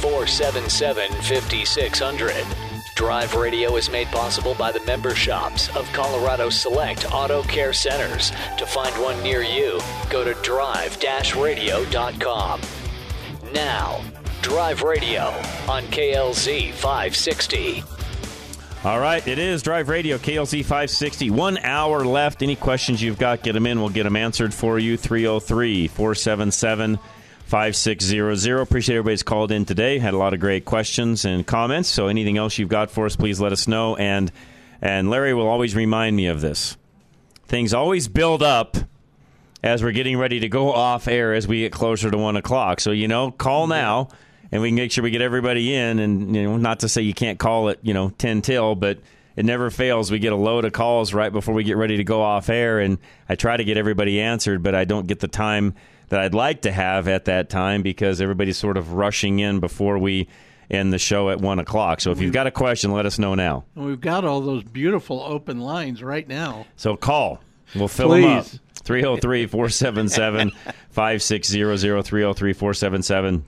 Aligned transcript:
477 0.00 1.10
5600. 1.22 2.34
Drive 2.94 3.34
Radio 3.34 3.76
is 3.76 3.90
made 3.90 4.08
possible 4.08 4.54
by 4.54 4.72
the 4.72 4.80
member 4.84 5.14
shops 5.14 5.74
of 5.76 5.90
Colorado 5.92 6.50
Select 6.50 7.10
Auto 7.12 7.42
Care 7.44 7.72
Centers. 7.72 8.30
To 8.58 8.66
find 8.66 8.94
one 9.02 9.22
near 9.22 9.42
you, 9.42 9.80
go 10.10 10.24
to 10.24 10.34
drive 10.42 10.98
radio.com. 11.36 12.60
Now, 13.52 14.02
Drive 14.42 14.82
Radio 14.82 15.22
on 15.68 15.84
KLZ 15.84 16.72
560. 16.72 17.84
All 18.84 19.00
right, 19.00 19.26
it 19.28 19.38
is 19.38 19.62
Drive 19.62 19.90
Radio, 19.90 20.16
KLZ 20.16 20.62
560. 20.62 21.30
One 21.30 21.58
hour 21.58 22.04
left. 22.04 22.42
Any 22.42 22.56
questions 22.56 23.02
you've 23.02 23.18
got, 23.18 23.42
get 23.42 23.52
them 23.52 23.66
in. 23.66 23.80
We'll 23.80 23.90
get 23.90 24.04
them 24.04 24.16
answered 24.16 24.54
for 24.54 24.78
you. 24.78 24.96
303 24.96 25.88
477 25.88 26.98
5600. 27.50 28.60
Appreciate 28.60 28.96
everybody's 28.96 29.24
called 29.24 29.50
in 29.50 29.64
today. 29.64 29.98
Had 29.98 30.14
a 30.14 30.16
lot 30.16 30.34
of 30.34 30.40
great 30.40 30.64
questions 30.64 31.24
and 31.24 31.44
comments. 31.44 31.88
So 31.88 32.06
anything 32.06 32.38
else 32.38 32.58
you've 32.58 32.68
got 32.68 32.92
for 32.92 33.06
us, 33.06 33.16
please 33.16 33.40
let 33.40 33.50
us 33.50 33.66
know. 33.66 33.96
And 33.96 34.30
and 34.80 35.10
Larry 35.10 35.34
will 35.34 35.48
always 35.48 35.74
remind 35.74 36.14
me 36.14 36.28
of 36.28 36.40
this. 36.40 36.76
Things 37.46 37.74
always 37.74 38.06
build 38.06 38.44
up 38.44 38.76
as 39.64 39.82
we're 39.82 39.90
getting 39.90 40.16
ready 40.16 40.38
to 40.40 40.48
go 40.48 40.72
off 40.72 41.08
air 41.08 41.34
as 41.34 41.48
we 41.48 41.62
get 41.62 41.72
closer 41.72 42.08
to 42.08 42.16
one 42.16 42.36
o'clock. 42.36 42.78
So 42.78 42.92
you 42.92 43.08
know, 43.08 43.32
call 43.32 43.66
now 43.66 44.08
and 44.52 44.62
we 44.62 44.68
can 44.68 44.76
make 44.76 44.92
sure 44.92 45.02
we 45.02 45.10
get 45.10 45.20
everybody 45.20 45.74
in. 45.74 45.98
And 45.98 46.36
you 46.36 46.44
know, 46.44 46.56
not 46.56 46.80
to 46.80 46.88
say 46.88 47.02
you 47.02 47.14
can't 47.14 47.40
call 47.40 47.68
it, 47.68 47.80
you 47.82 47.94
know, 47.94 48.10
ten 48.10 48.42
till, 48.42 48.76
but 48.76 49.00
it 49.34 49.44
never 49.44 49.70
fails. 49.70 50.10
We 50.10 50.20
get 50.20 50.32
a 50.32 50.36
load 50.36 50.64
of 50.64 50.72
calls 50.72 51.12
right 51.12 51.32
before 51.32 51.54
we 51.54 51.64
get 51.64 51.76
ready 51.76 51.96
to 51.96 52.04
go 52.04 52.22
off 52.22 52.48
air, 52.48 52.78
and 52.78 52.98
I 53.28 53.34
try 53.34 53.56
to 53.56 53.64
get 53.64 53.76
everybody 53.76 54.20
answered, 54.20 54.62
but 54.62 54.76
I 54.76 54.84
don't 54.84 55.08
get 55.08 55.18
the 55.18 55.28
time 55.28 55.74
that 56.10 56.20
I'd 56.20 56.34
like 56.34 56.62
to 56.62 56.72
have 56.72 57.08
at 57.08 57.24
that 57.24 57.48
time 57.48 57.82
because 57.82 58.20
everybody's 58.20 58.58
sort 58.58 58.76
of 58.76 58.92
rushing 58.92 59.38
in 59.38 59.60
before 59.60 59.98
we 59.98 60.28
end 60.70 60.92
the 60.92 60.98
show 60.98 61.30
at 61.30 61.40
one 61.40 61.58
o'clock. 61.58 62.00
So 62.00 62.10
if 62.10 62.20
you've 62.20 62.32
got 62.32 62.46
a 62.46 62.50
question, 62.50 62.92
let 62.92 63.06
us 63.06 63.18
know 63.18 63.34
now. 63.34 63.64
We've 63.74 64.00
got 64.00 64.24
all 64.24 64.40
those 64.40 64.62
beautiful 64.64 65.20
open 65.20 65.60
lines 65.60 66.02
right 66.02 66.26
now. 66.28 66.66
So 66.76 66.96
call. 66.96 67.40
We'll 67.74 67.88
fill 67.88 68.08
Please. 68.08 68.22
them 68.22 68.38
up. 68.38 68.46
303 68.82 69.46
477 69.46 70.52
5600 70.90 72.02
303 72.02 72.52
477 72.52 73.44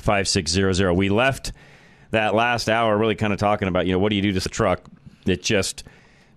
5600. 0.00 0.92
We 0.94 1.08
left 1.08 1.52
that 2.10 2.34
last 2.34 2.68
hour 2.68 2.96
really 2.96 3.14
kind 3.14 3.32
of 3.32 3.38
talking 3.38 3.68
about, 3.68 3.86
you 3.86 3.92
know, 3.92 3.98
what 3.98 4.10
do 4.10 4.16
you 4.16 4.22
do 4.22 4.32
to 4.32 4.40
the 4.40 4.48
truck 4.48 4.82
that 5.24 5.42
just 5.42 5.84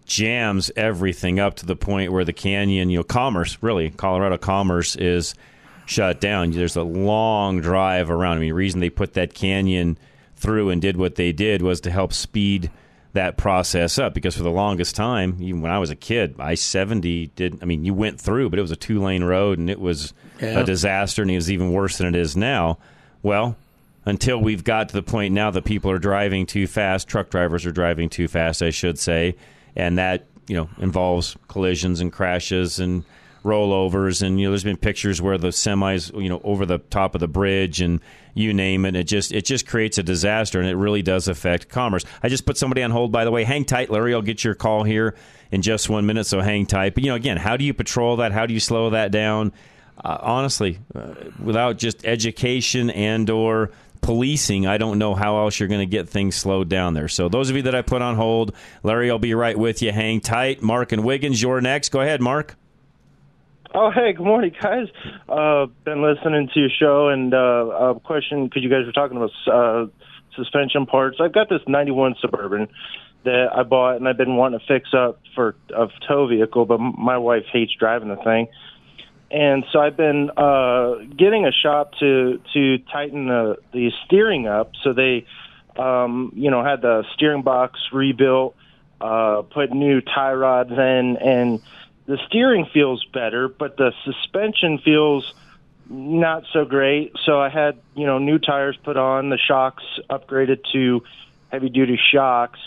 jams 0.06 0.72
everything 0.76 1.40
up 1.40 1.56
to 1.58 1.66
the 1.66 1.76
point 1.76 2.12
where 2.12 2.26
the 2.26 2.34
canyon, 2.34 2.90
you 2.90 2.98
know, 2.98 3.04
commerce, 3.04 3.58
really, 3.62 3.92
Colorado 3.92 4.38
commerce 4.38 4.96
is 4.96 5.36
shut 5.92 6.22
down. 6.22 6.52
There's 6.52 6.76
a 6.78 6.84
long 6.84 7.60
drive 7.60 8.10
around. 8.10 8.38
I 8.38 8.40
mean, 8.40 8.50
the 8.50 8.54
reason 8.56 8.80
they 8.80 8.90
put 8.90 9.14
that 9.14 9.34
canyon 9.34 9.98
through 10.38 10.70
and 10.70 10.82
did 10.82 10.96
what 10.98 11.16
they 11.16 11.32
did 11.34 11.62
was 11.62 11.82
to 11.82 11.92
help 11.92 12.14
speed 12.14 12.72
that 13.14 13.36
process 13.36 14.00
up 14.00 14.14
because 14.14 14.36
for 14.38 14.44
the 14.44 14.50
longest 14.50 14.96
time, 14.96 15.36
even 15.42 15.62
when 15.62 15.70
I 15.72 15.80
was 15.80 15.90
a 15.90 15.96
kid, 15.96 16.36
I 16.40 16.54
70 16.56 17.28
did, 17.36 17.60
I 17.62 17.66
mean, 17.66 17.84
you 17.84 17.94
went 17.94 18.22
through, 18.22 18.50
but 18.50 18.58
it 18.58 18.62
was 18.62 18.72
a 18.72 18.76
two 18.78 19.02
lane 19.02 19.24
road 19.24 19.60
and 19.60 19.70
it 19.70 19.80
was 19.82 20.14
Yeah. 20.42 20.60
a 20.60 20.64
disaster 20.64 21.22
and 21.22 21.30
it 21.30 21.36
was 21.36 21.52
even 21.52 21.72
worse 21.74 21.98
than 21.98 22.08
it 22.08 22.16
is 22.16 22.38
now. 22.38 22.78
Well, 23.22 23.58
until 24.06 24.40
we've 24.40 24.64
got 24.64 24.88
to 24.90 24.94
the 24.96 25.04
point 25.04 25.34
now 25.34 25.52
that 25.52 25.66
people 25.66 25.92
are 25.92 26.00
driving 26.00 26.46
too 26.46 26.66
fast, 26.68 27.08
truck 27.10 27.30
drivers 27.30 27.66
are 27.66 27.72
driving 27.74 28.10
too 28.10 28.28
fast, 28.30 28.64
I 28.64 28.70
should 28.72 28.98
say, 28.98 29.36
and 29.76 29.98
that 29.98 30.26
you 30.48 30.56
know 30.56 30.70
involves 30.80 31.36
collisions 31.50 32.00
and 32.00 32.12
crashes 32.12 32.80
and 32.80 33.04
rollovers, 33.44 34.22
and 34.22 34.40
you 34.40 34.48
know 34.48 34.52
there's 34.52 34.64
been 34.64 34.78
pictures 34.78 35.22
where 35.22 35.38
the 35.38 35.50
semis 35.50 36.12
you 36.22 36.30
know 36.30 36.42
over 36.44 36.66
the 36.66 36.78
top 36.78 37.16
of 37.16 37.22
the 37.22 37.28
bridge 37.28 37.82
and 37.82 38.00
you 38.34 38.54
name 38.54 38.86
it, 38.86 38.96
it 38.96 39.04
just 39.06 39.32
it 39.32 39.46
just 39.46 39.68
creates 39.68 39.98
a 39.98 40.04
disaster, 40.04 40.60
and 40.60 40.70
it 40.70 40.76
really 40.76 41.02
does 41.02 41.28
affect 41.28 41.70
commerce. 41.70 42.06
I 42.24 42.30
just 42.30 42.46
put 42.46 42.58
somebody 42.58 42.84
on 42.84 42.92
hold, 42.92 43.12
by 43.12 43.26
the 43.26 43.32
way. 43.32 43.44
Hang 43.44 43.66
tight, 43.66 43.90
Larry. 43.90 44.14
I'll 44.14 44.22
get 44.22 44.44
your 44.44 44.56
call 44.56 44.84
here 44.84 45.16
in 45.52 45.62
just 45.62 45.90
one 45.90 46.06
minute, 46.06 46.26
so 46.26 46.42
hang 46.42 46.66
tight. 46.66 46.94
But 46.94 47.04
you 47.04 47.10
know, 47.10 47.16
again, 47.16 47.38
how 47.38 47.58
do 47.58 47.66
you 47.66 47.74
patrol 47.74 48.18
that? 48.18 48.32
How 48.32 48.46
do 48.46 48.54
you 48.54 48.60
slow 48.60 48.92
that 48.92 49.12
down? 49.12 49.52
uh, 50.04 50.18
honestly, 50.22 50.80
uh, 50.96 51.14
without 51.42 51.78
just 51.78 52.06
education 52.06 52.90
and 52.90 53.30
or 53.30 53.72
policing, 54.02 54.66
I 54.66 54.78
don't 54.78 54.98
know 54.98 55.14
how 55.14 55.38
else 55.44 55.60
you're 55.60 55.70
going 55.70 55.82
to 55.82 55.86
get 55.86 56.10
things 56.10 56.36
slowed 56.36 56.70
down 56.70 56.94
there. 56.94 57.08
So 57.08 57.30
those 57.30 57.50
of 57.50 57.56
you 57.56 57.62
that 57.64 57.76
I 57.76 57.82
put 57.82 58.02
on 58.02 58.16
hold, 58.16 58.56
Larry, 58.84 59.12
I'll 59.12 59.20
be 59.20 59.36
right 59.36 59.58
with 59.58 59.82
you. 59.82 59.92
Hang 59.92 60.20
tight. 60.20 60.62
Mark 60.62 60.92
and 60.92 61.04
Wiggins, 61.04 61.42
you're 61.42 61.62
next. 61.62 61.90
Go 61.90 62.02
ahead, 62.02 62.22
Mark. 62.22 62.56
Oh, 63.74 63.90
hey, 63.90 64.12
good 64.12 64.26
morning, 64.26 64.54
guys. 64.62 64.88
Uh, 65.30 65.68
been 65.86 66.02
listening 66.04 66.50
to 66.54 66.60
your 66.60 66.70
show, 66.78 67.08
and 67.08 67.34
uh, 67.34 67.38
a 67.38 68.00
question 68.02 68.44
because 68.44 68.64
you 68.64 68.70
guys 68.70 68.86
were 68.86 68.92
talking 68.92 69.16
about 69.16 69.32
uh, 69.48 69.88
suspension 70.36 70.86
parts. 70.86 71.20
I've 71.22 71.32
got 71.32 71.48
this 71.48 71.62
'91 71.68 72.16
Suburban 72.20 72.68
that 73.24 73.48
I 73.56 73.64
bought, 73.64 73.96
and 73.96 74.10
I've 74.10 74.18
been 74.18 74.36
wanting 74.36 74.60
to 74.60 74.66
fix 74.66 74.90
up 74.94 75.22
for 75.36 75.56
a 75.74 75.88
tow 76.06 76.28
vehicle, 76.28 76.66
but 76.66 76.80
my 76.80 77.18
wife 77.18 77.46
hates 77.54 77.72
driving 77.80 78.10
the 78.10 78.18
thing, 78.18 78.50
and 79.32 79.64
so 79.72 79.80
I've 79.80 79.96
been 79.96 80.32
uh, 80.36 80.96
getting 81.18 81.46
a 81.46 81.54
shop 81.54 81.94
to 82.02 82.42
to 82.54 82.78
tighten 82.92 83.28
the 83.28 83.56
the 83.72 83.90
steering 84.06 84.48
up, 84.48 84.74
so 84.84 84.92
they, 84.92 85.26
um, 85.78 86.34
you 86.36 86.52
know, 86.52 86.62
had 86.62 86.82
the 86.82 87.06
steering 87.14 87.42
box 87.42 87.80
rebuilt, 87.94 88.54
uh, 89.00 89.44
put 89.44 89.72
new 89.72 90.02
tie 90.02 90.34
rods 90.34 90.72
in, 90.72 91.18
and 91.22 91.62
the 92.12 92.18
steering 92.28 92.66
feels 92.66 93.06
better, 93.06 93.48
but 93.48 93.78
the 93.78 93.94
suspension 94.04 94.80
feels 94.80 95.34
not 95.90 96.44
so 96.52 96.66
great. 96.66 97.14
So 97.24 97.40
I 97.40 97.48
had, 97.48 97.80
you 97.96 98.06
know, 98.06 98.20
new 98.20 98.38
tires 98.38 98.78
put 98.84 98.98
on, 98.98 99.30
the 99.30 99.38
shocks 99.38 99.84
upgraded 100.10 100.60
to 100.74 101.04
heavy 101.54 101.70
duty 101.70 101.98
shocks. 102.12 102.60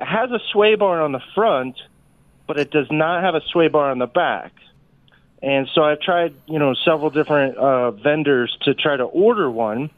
It 0.00 0.04
has 0.04 0.32
a 0.32 0.40
sway 0.50 0.74
bar 0.74 1.00
on 1.00 1.12
the 1.12 1.22
front, 1.32 1.80
but 2.48 2.58
it 2.58 2.72
does 2.72 2.88
not 2.90 3.22
have 3.22 3.36
a 3.36 3.40
sway 3.52 3.68
bar 3.68 3.92
on 3.92 3.98
the 3.98 4.08
back. 4.08 4.52
And 5.40 5.68
so 5.72 5.84
I've 5.84 6.00
tried, 6.00 6.34
you 6.46 6.58
know, 6.58 6.74
several 6.74 7.10
different 7.10 7.56
uh, 7.56 7.92
vendors 7.92 8.56
to 8.62 8.74
try 8.74 8.96
to 8.96 9.04
order 9.04 9.48
one, 9.48 9.90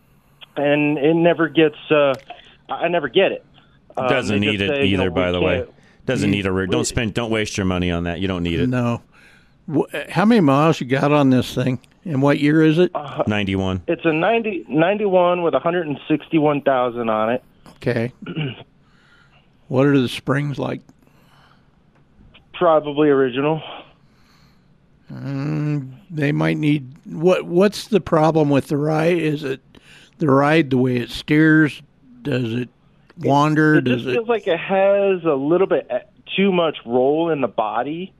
and 0.56 0.98
it 0.98 1.14
never 1.14 1.48
gets. 1.48 1.78
Uh, 1.90 2.12
I 2.68 2.88
never 2.88 3.08
get 3.08 3.32
it. 3.32 3.46
Um, 3.96 4.08
Doesn't 4.08 4.40
need 4.40 4.60
it 4.60 4.68
say, 4.68 4.84
you 4.84 4.98
either, 4.98 5.08
know, 5.08 5.14
by 5.14 5.32
the 5.32 5.40
way. 5.40 5.64
Can't- 6.06 6.16
Doesn't 6.16 6.30
need 6.30 6.46
a 6.46 6.52
rig. 6.52 6.70
Don't 6.70 6.84
spend. 6.86 7.14
Don't 7.14 7.30
waste 7.30 7.56
your 7.56 7.66
money 7.66 7.90
on 7.90 8.04
that. 8.04 8.20
You 8.20 8.28
don't 8.28 8.42
need 8.42 8.60
it. 8.60 8.68
No. 8.68 9.02
Wh- 9.72 10.10
How 10.10 10.24
many 10.24 10.40
miles 10.40 10.80
you 10.80 10.86
got 10.86 11.10
on 11.12 11.30
this 11.30 11.54
thing? 11.54 11.78
And 12.04 12.20
what 12.20 12.38
year 12.38 12.62
is 12.62 12.78
it? 12.78 12.90
Uh, 12.94 13.22
ninety-one. 13.26 13.80
It's 13.88 14.04
a 14.04 14.12
90, 14.12 14.66
91 14.68 15.42
with 15.42 15.54
161,000 15.54 17.08
on 17.08 17.30
it. 17.30 17.42
Okay. 17.76 18.12
what 19.68 19.86
are 19.86 19.98
the 19.98 20.08
springs 20.08 20.58
like? 20.58 20.82
Probably 22.52 23.08
original. 23.08 23.62
Mm, 25.12 25.94
they 26.10 26.32
might 26.32 26.56
need 26.58 26.94
what? 27.06 27.44
What's 27.46 27.88
the 27.88 28.00
problem 28.00 28.48
with 28.50 28.68
the 28.68 28.76
ride? 28.76 29.18
Is 29.18 29.42
it 29.44 29.60
the 30.18 30.28
ride 30.30 30.70
the 30.70 30.78
way 30.78 30.96
it 30.98 31.10
steers? 31.10 31.82
Does 32.22 32.52
it 32.52 32.68
wander? 33.18 33.76
It 33.76 33.84
just 33.84 34.04
Does 34.04 34.06
it? 34.06 34.16
feels 34.16 34.28
like 34.28 34.46
it 34.46 34.58
has 34.58 35.24
a 35.24 35.34
little 35.34 35.66
bit 35.66 35.86
uh, 35.90 36.00
too 36.36 36.52
much 36.52 36.78
roll 36.84 37.30
in 37.30 37.40
the 37.40 37.48
body. 37.48 38.12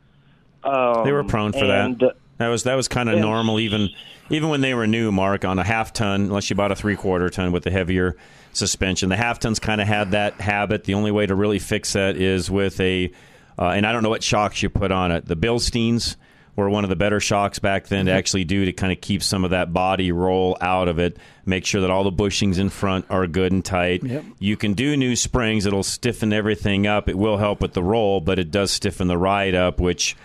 Um, 0.62 1.05
They 1.05 1.12
were 1.12 1.25
prone 1.25 1.52
for 1.52 1.64
and, 1.64 1.99
that. 1.99 2.17
That 2.38 2.49
was 2.49 2.64
that 2.64 2.75
was 2.75 2.88
kind 2.88 3.08
of 3.08 3.19
normal 3.19 3.61
even 3.61 3.91
even 4.31 4.49
when 4.49 4.61
they 4.61 4.75
were 4.75 4.87
new. 4.87 5.12
Mark 5.12 5.44
on 5.44 5.58
a 5.58 5.64
half 5.64 5.93
ton, 5.93 6.23
unless 6.23 6.50
you 6.50 6.56
bought 6.56 6.73
a 6.73 6.76
three 6.76 6.96
quarter 6.96 7.31
ton 7.31 7.52
with 7.52 7.62
the 7.62 7.70
heavier 7.70 8.17
suspension, 8.52 9.08
the 9.08 9.17
half 9.17 9.38
tons 9.38 9.58
kind 9.61 9.81
of 9.81 9.87
had 9.87 10.11
that 10.12 10.41
habit. 10.41 10.85
The 10.85 10.94
only 10.94 11.12
way 11.12 11.26
to 11.26 11.35
really 11.35 11.58
fix 11.61 11.93
that 11.93 12.17
is 12.17 12.50
with 12.50 12.81
a, 12.81 13.12
uh, 13.58 13.69
and 13.69 13.87
I 13.87 13.93
don't 13.93 14.02
know 14.02 14.08
what 14.08 14.23
shocks 14.23 14.62
you 14.62 14.69
put 14.69 14.91
on 14.91 15.12
it. 15.12 15.26
The 15.26 15.37
Bilsteins 15.37 16.17
were 16.56 16.71
one 16.71 16.85
of 16.85 16.91
the 16.91 16.97
better 16.97 17.21
shocks 17.21 17.59
back 17.59 17.89
then 17.89 18.06
to 18.06 18.12
actually 18.12 18.45
do 18.45 18.65
to 18.65 18.73
kind 18.73 18.93
of 18.93 19.01
keep 19.01 19.23
some 19.23 19.45
of 19.45 19.51
that 19.51 19.73
body 19.73 20.12
roll 20.12 20.56
out 20.61 20.89
of 20.89 20.99
it. 20.99 21.17
Make 21.45 21.67
sure 21.67 21.81
that 21.81 21.91
all 21.91 22.05
the 22.05 22.12
bushings 22.12 22.59
in 22.59 22.71
front 22.71 23.06
are 23.11 23.27
good 23.27 23.53
and 23.53 23.65
tight. 23.65 24.03
Yep. 24.03 24.25
You 24.39 24.56
can 24.56 24.75
do 24.75 24.97
new 24.97 25.17
springs; 25.17 25.67
it'll 25.67 25.83
stiffen 25.83 26.33
everything 26.33 26.87
up. 26.87 27.09
It 27.09 27.19
will 27.19 27.39
help 27.39 27.61
with 27.61 27.73
the 27.73 27.83
roll, 27.83 28.21
but 28.21 28.39
it 28.39 28.51
does 28.51 28.71
stiffen 28.71 29.09
the 29.09 29.19
ride 29.19 29.55
up, 29.55 29.81
which 29.81 30.17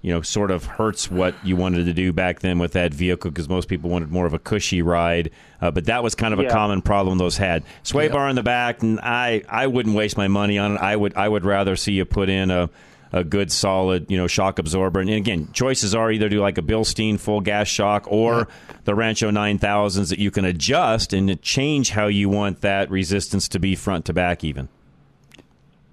you 0.00 0.12
know, 0.12 0.22
sort 0.22 0.50
of 0.50 0.64
hurts 0.64 1.10
what 1.10 1.34
you 1.44 1.56
wanted 1.56 1.84
to 1.86 1.92
do 1.92 2.12
back 2.12 2.40
then 2.40 2.58
with 2.58 2.72
that 2.72 2.94
vehicle 2.94 3.30
because 3.30 3.48
most 3.48 3.68
people 3.68 3.90
wanted 3.90 4.10
more 4.10 4.26
of 4.26 4.32
a 4.32 4.38
cushy 4.38 4.80
ride. 4.80 5.30
Uh, 5.60 5.70
but 5.70 5.86
that 5.86 6.04
was 6.04 6.14
kind 6.14 6.32
of 6.32 6.38
a 6.38 6.48
common 6.48 6.82
problem 6.82 7.18
those 7.18 7.36
had. 7.36 7.64
Sway 7.82 8.06
bar 8.08 8.28
in 8.28 8.36
the 8.36 8.42
back, 8.44 8.82
and 8.82 9.00
I, 9.00 9.42
I 9.48 9.66
wouldn't 9.66 9.96
waste 9.96 10.16
my 10.16 10.28
money 10.28 10.56
on 10.56 10.76
it. 10.76 10.80
I 10.80 10.94
would 10.94 11.16
I 11.16 11.28
would 11.28 11.44
rather 11.44 11.74
see 11.74 11.92
you 11.92 12.04
put 12.04 12.28
in 12.28 12.50
a 12.50 12.70
a 13.12 13.24
good 13.24 13.50
solid 13.50 14.10
you 14.10 14.16
know 14.16 14.26
shock 14.26 14.58
absorber. 14.58 15.00
And 15.00 15.10
again, 15.10 15.48
choices 15.52 15.94
are 15.94 16.10
either 16.12 16.28
do 16.28 16.40
like 16.40 16.58
a 16.58 16.62
Bilstein 16.62 17.18
full 17.18 17.40
gas 17.40 17.68
shock 17.68 18.04
or 18.10 18.48
the 18.84 18.94
Rancho 18.94 19.30
9000s 19.30 20.10
that 20.10 20.18
you 20.18 20.30
can 20.30 20.44
adjust 20.44 21.12
and 21.12 21.40
change 21.42 21.90
how 21.90 22.06
you 22.06 22.28
want 22.28 22.60
that 22.60 22.90
resistance 22.90 23.48
to 23.48 23.58
be 23.58 23.74
front 23.74 24.04
to 24.06 24.12
back 24.12 24.44
even. 24.44 24.68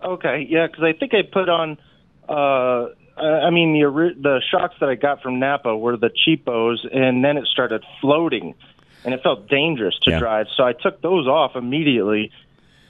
Okay, 0.04 0.46
yeah, 0.50 0.68
because 0.68 0.84
I 0.84 0.94
think 0.94 1.14
I 1.14 1.22
put 1.24 1.50
on. 1.50 1.78
Uh, 2.28 2.90
I 3.18 3.50
mean, 3.50 3.74
the 3.74 4.14
the 4.22 4.42
shocks 4.52 4.76
that 4.82 4.90
I 4.90 4.96
got 4.96 5.22
from 5.22 5.40
Napa 5.40 5.76
were 5.76 5.96
the 5.98 6.10
cheapos, 6.10 6.86
and 6.92 7.24
then 7.24 7.38
it 7.38 7.46
started 7.48 7.84
floating, 8.02 8.54
and 9.06 9.14
it 9.14 9.24
felt 9.24 9.48
dangerous 9.48 9.98
to 10.04 10.12
Yeah. 10.12 10.20
drive. 10.20 10.48
So 10.56 10.64
I 10.64 10.74
took 10.74 11.02
those 11.02 11.28
off 11.28 11.56
immediately, 11.56 12.32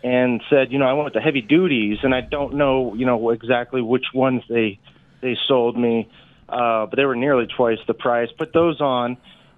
and 0.05 0.43
said, 0.51 0.71
you 0.71 0.77
know, 0.77 0.85
I 0.85 0.93
want 0.93 1.15
the 1.15 1.19
heavy 1.19 1.41
duties, 1.41 1.97
and 2.03 2.13
I 2.13 2.21
don't 2.21 2.53
know, 2.53 2.93
you 2.93 3.07
know, 3.07 3.31
exactly 3.31 3.81
which 3.81 4.05
ones 4.13 4.43
they 4.47 4.79
they 5.21 5.35
sold 5.47 5.75
me, 5.75 6.07
uh, 6.47 6.85
but 6.85 6.95
they 6.95 7.05
were 7.05 7.15
nearly 7.15 7.47
twice 7.47 7.79
the 7.87 7.95
price. 7.95 8.29
Put 8.37 8.53
those 8.53 8.79
on, 8.81 9.17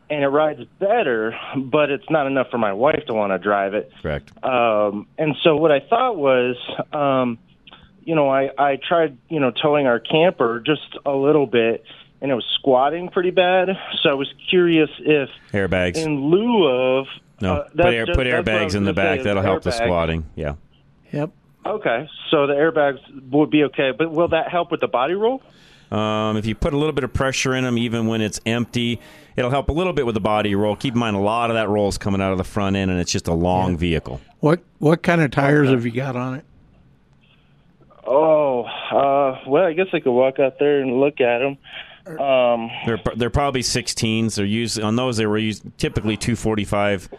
and 0.10 0.24
it 0.24 0.28
rides 0.30 0.62
better, 0.80 1.38
but 1.58 1.90
it's 1.90 2.10
not 2.10 2.28
enough 2.28 2.48
for 2.50 2.58
my 2.58 2.72
wife 2.72 3.04
to 3.08 3.14
want 3.14 3.34
to 3.34 3.40
drive 3.40 3.74
it. 3.74 3.92
Correct. 4.02 4.32
Um, 4.42 5.08
and 5.18 5.36
so 5.44 5.58
what 5.58 5.74
I 5.74 5.82
thought 5.82 6.16
was, 6.16 6.56
um, 6.94 7.40
you 8.06 8.16
know, 8.16 8.30
I, 8.30 8.50
I 8.58 8.78
tried, 8.78 9.18
you 9.28 9.42
know, 9.42 9.52
towing 9.52 9.86
our 9.86 10.00
camper 10.00 10.64
just 10.66 10.98
a 11.06 11.12
little 11.12 11.46
bit, 11.46 11.84
and 12.22 12.32
it 12.32 12.36
was 12.36 12.46
squatting 12.58 13.10
pretty 13.10 13.32
bad. 13.32 13.68
So 14.02 14.10
I 14.12 14.14
was 14.14 14.34
curious 14.50 14.90
if, 15.00 15.28
Airbags. 15.52 15.98
in 15.98 16.30
lieu 16.30 16.68
of, 17.00 17.08
no, 17.42 17.56
uh, 17.56 17.70
put, 17.70 17.86
air, 17.86 18.06
just- 18.06 18.18
put 18.18 18.24
that's 18.26 18.46
what 18.46 18.56
I 18.56 18.66
airbags 18.66 18.76
in 18.76 18.84
the 18.84 18.94
back. 18.94 19.24
That'll 19.24 19.44
help 19.44 19.64
the 19.64 19.72
squatting. 19.72 20.26
Yeah. 20.36 20.56
Yep. 21.12 21.32
Okay, 21.66 22.08
so 22.32 22.48
the 22.48 22.54
airbags 22.54 23.00
would 23.30 23.50
be 23.50 23.64
okay, 23.66 23.92
but 23.98 24.12
will 24.12 24.30
that 24.30 24.50
help 24.50 24.72
with 24.72 24.80
the 24.80 24.88
body 24.88 25.16
roll? 25.16 25.42
Um, 25.92 26.38
if 26.38 26.46
you 26.46 26.56
put 26.56 26.74
a 26.74 26.78
little 26.78 26.94
bit 26.94 27.04
of 27.04 27.14
pressure 27.14 27.54
in 27.56 27.64
them, 27.64 27.78
even 27.78 28.08
when 28.08 28.22
it's 28.22 28.40
empty, 28.46 29.00
it'll 29.36 29.52
help 29.52 29.70
a 29.70 29.74
little 29.74 29.94
bit 29.94 30.06
with 30.06 30.16
the 30.16 30.22
body 30.22 30.54
roll. 30.56 30.76
Keep 30.76 30.94
in 30.94 31.00
mind, 31.00 31.16
a 31.16 31.20
lot 31.20 31.50
of 31.50 31.56
that 31.56 31.70
roll 31.70 31.88
is 31.88 31.98
coming 31.98 32.22
out 32.22 32.32
of 32.32 32.38
the 32.38 32.44
front 32.44 32.76
end, 32.76 32.92
and 32.92 33.00
it's 33.00 33.12
just 33.12 33.28
a 33.28 33.34
long 33.34 33.78
vehicle. 33.78 34.20
What 34.40 34.62
what 34.80 35.02
kind 35.04 35.22
of 35.22 35.32
tires 35.32 35.70
have 35.70 35.86
you 35.86 35.92
got 35.92 36.16
on 36.16 36.36
it? 36.36 36.46
Oh, 38.06 38.64
uh, 38.64 39.40
well, 39.48 39.66
I 39.66 39.74
guess 39.74 39.88
I 39.94 40.00
could 40.00 40.12
walk 40.12 40.40
out 40.40 40.60
there 40.60 40.82
and 40.82 41.00
look 41.00 41.20
at 41.20 41.40
them. 41.40 41.58
Um, 42.08 42.70
They're 42.86 43.00
they're 43.16 43.30
probably 43.30 43.62
16s. 43.62 44.36
They're 44.36 44.46
used 44.46 44.80
on 44.80 44.96
those. 44.96 45.18
They 45.18 45.26
were 45.26 45.38
used 45.38 45.64
typically 45.78 46.18
245 46.18 47.10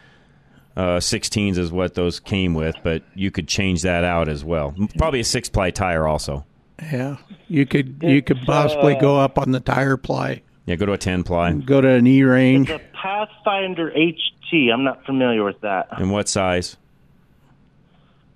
uh, 0.76 0.98
16s 0.98 1.58
is 1.58 1.72
what 1.72 1.94
those 1.94 2.20
came 2.20 2.54
with, 2.54 2.76
but 2.84 3.02
you 3.14 3.32
could 3.32 3.48
change 3.48 3.82
that 3.82 4.04
out 4.04 4.28
as 4.28 4.44
well. 4.44 4.74
Probably 4.96 5.20
a 5.20 5.24
six 5.24 5.48
ply 5.48 5.70
tire 5.70 6.06
also. 6.06 6.46
Yeah, 6.80 7.16
you 7.48 7.66
could 7.66 8.00
you 8.02 8.22
could 8.22 8.38
possibly 8.46 8.94
go 8.94 9.18
up 9.18 9.38
on 9.38 9.50
the 9.50 9.58
tire 9.58 9.96
ply. 9.96 10.42
Yeah, 10.66 10.76
go 10.76 10.84
to 10.86 10.92
a 10.92 10.98
10 10.98 11.24
ply. 11.24 11.52
Go 11.54 11.80
to 11.80 11.88
an 11.88 12.06
E 12.06 12.22
range. 12.22 12.68
the 12.68 12.78
Pathfinder 12.92 13.90
HT. 13.90 14.70
I'm 14.70 14.84
not 14.84 15.04
familiar 15.06 15.42
with 15.42 15.58
that. 15.62 15.88
And 15.92 16.12
what 16.12 16.28
size? 16.28 16.76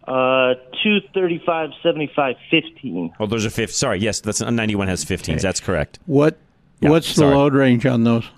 Uh, 0.06 0.54
two 0.82 0.98
thirty-five, 1.14 1.70
seventy-five, 1.82 2.36
fifteen. 2.50 3.12
Oh, 3.20 3.26
those 3.26 3.46
are 3.46 3.50
50. 3.50 3.72
Sorry, 3.72 4.00
yes, 4.00 4.20
that's 4.20 4.40
a 4.40 4.50
91 4.50 4.88
has 4.88 5.04
15s. 5.04 5.40
That's 5.40 5.60
correct. 5.60 6.00
What 6.06 6.38
Yeah, 6.80 6.90
what's 6.90 7.14
the 7.14 7.26
load 7.26 7.54
range 7.54 7.86
on 7.86 8.02
those? 8.04 8.28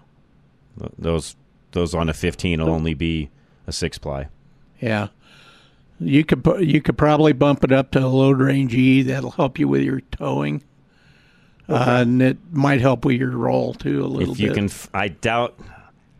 Those 0.98 1.36
those 1.72 1.94
on 1.94 2.08
a 2.08 2.14
15 2.14 2.60
will 2.60 2.70
only 2.70 2.94
be 2.94 3.30
a 3.66 3.72
six 3.72 3.96
ply. 3.96 4.28
Yeah, 4.80 5.08
you 5.98 6.24
could 6.24 6.44
pu- 6.44 6.62
you 6.62 6.82
could 6.82 6.98
probably 6.98 7.32
bump 7.32 7.64
it 7.64 7.72
up 7.72 7.90
to 7.92 8.00
a 8.00 8.08
load 8.08 8.40
range 8.40 8.74
E. 8.74 9.02
That'll 9.02 9.30
help 9.30 9.58
you 9.58 9.66
with 9.66 9.82
your 9.82 10.00
towing, 10.00 10.62
uh, 11.68 11.84
and 12.00 12.20
it 12.20 12.36
might 12.52 12.80
help 12.82 13.04
with 13.06 13.16
your 13.16 13.30
roll 13.30 13.72
too 13.72 14.04
a 14.04 14.06
little 14.06 14.34
if 14.34 14.40
you 14.40 14.48
bit. 14.48 14.54
can 14.56 14.64
f- 14.66 14.90
i 14.92 15.08
doubt 15.08 15.58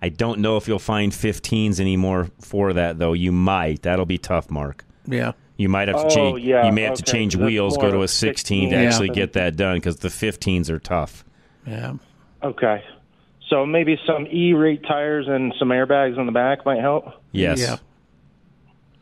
i 0.00 0.08
don't 0.08 0.38
know 0.40 0.56
if 0.56 0.66
you'll 0.68 0.78
find 0.78 1.12
15s 1.12 1.78
anymore 1.80 2.28
for 2.40 2.72
that 2.72 2.98
though 2.98 3.12
you 3.12 3.30
might 3.32 3.82
that'll 3.82 4.06
be 4.06 4.16
tough 4.18 4.50
mark 4.50 4.84
yeah, 5.06 5.32
you 5.56 5.68
might 5.68 5.88
have 5.88 5.98
to 5.98 6.06
Oh, 6.06 6.08
change 6.10 6.40
yeah, 6.44 6.66
you 6.66 6.72
may 6.72 6.82
have 6.82 6.94
to 6.94 7.02
change 7.02 7.34
That's 7.34 7.44
wheels 7.44 7.76
go 7.76 7.90
to 7.90 7.98
a 7.98 8.02
of 8.04 8.10
16 8.10 8.70
to 8.70 8.74
16. 8.76 8.86
actually 8.86 9.08
Yeah. 9.08 9.12
get 9.14 9.32
that 9.34 9.56
done 9.56 9.76
because 9.76 9.96
the 9.98 10.08
15s 10.08 10.70
are 10.70 10.78
tough 10.78 11.24
yeah. 11.66 11.94
Okay. 12.42 12.82
So 13.48 13.64
maybe 13.66 13.98
some 14.06 14.26
E-rate 14.26 14.82
tires 14.86 15.26
and 15.28 15.54
some 15.58 15.68
airbags 15.68 16.18
on 16.18 16.26
the 16.26 16.32
back 16.32 16.64
might 16.66 16.80
help. 16.80 17.06
yes 17.32 17.60
Yeah. 17.60 17.76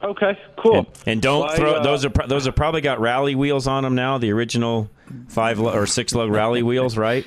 Okay, 0.04 0.36
cool. 0.60 0.78
and, 0.78 0.86
and 1.06 1.22
don't 1.22 1.42
Well, 1.42 1.50
I, 1.50 1.56
throw 1.56 1.72
uh, 1.74 1.82
those 1.84 2.04
are 2.04 2.10
those 2.26 2.48
are 2.48 2.52
probably 2.52 2.80
got 2.80 2.98
rally 3.00 3.34
wheels 3.36 3.66
on 3.68 3.84
them 3.84 3.94
now 3.94 4.18
the 4.18 4.32
original 4.32 4.90
five 5.28 5.58
lu- 5.60 5.70
or 5.70 5.86
six 5.86 6.12
lug 6.14 6.30
rally 6.30 6.62
wheels 6.62 6.96
right 6.98 7.24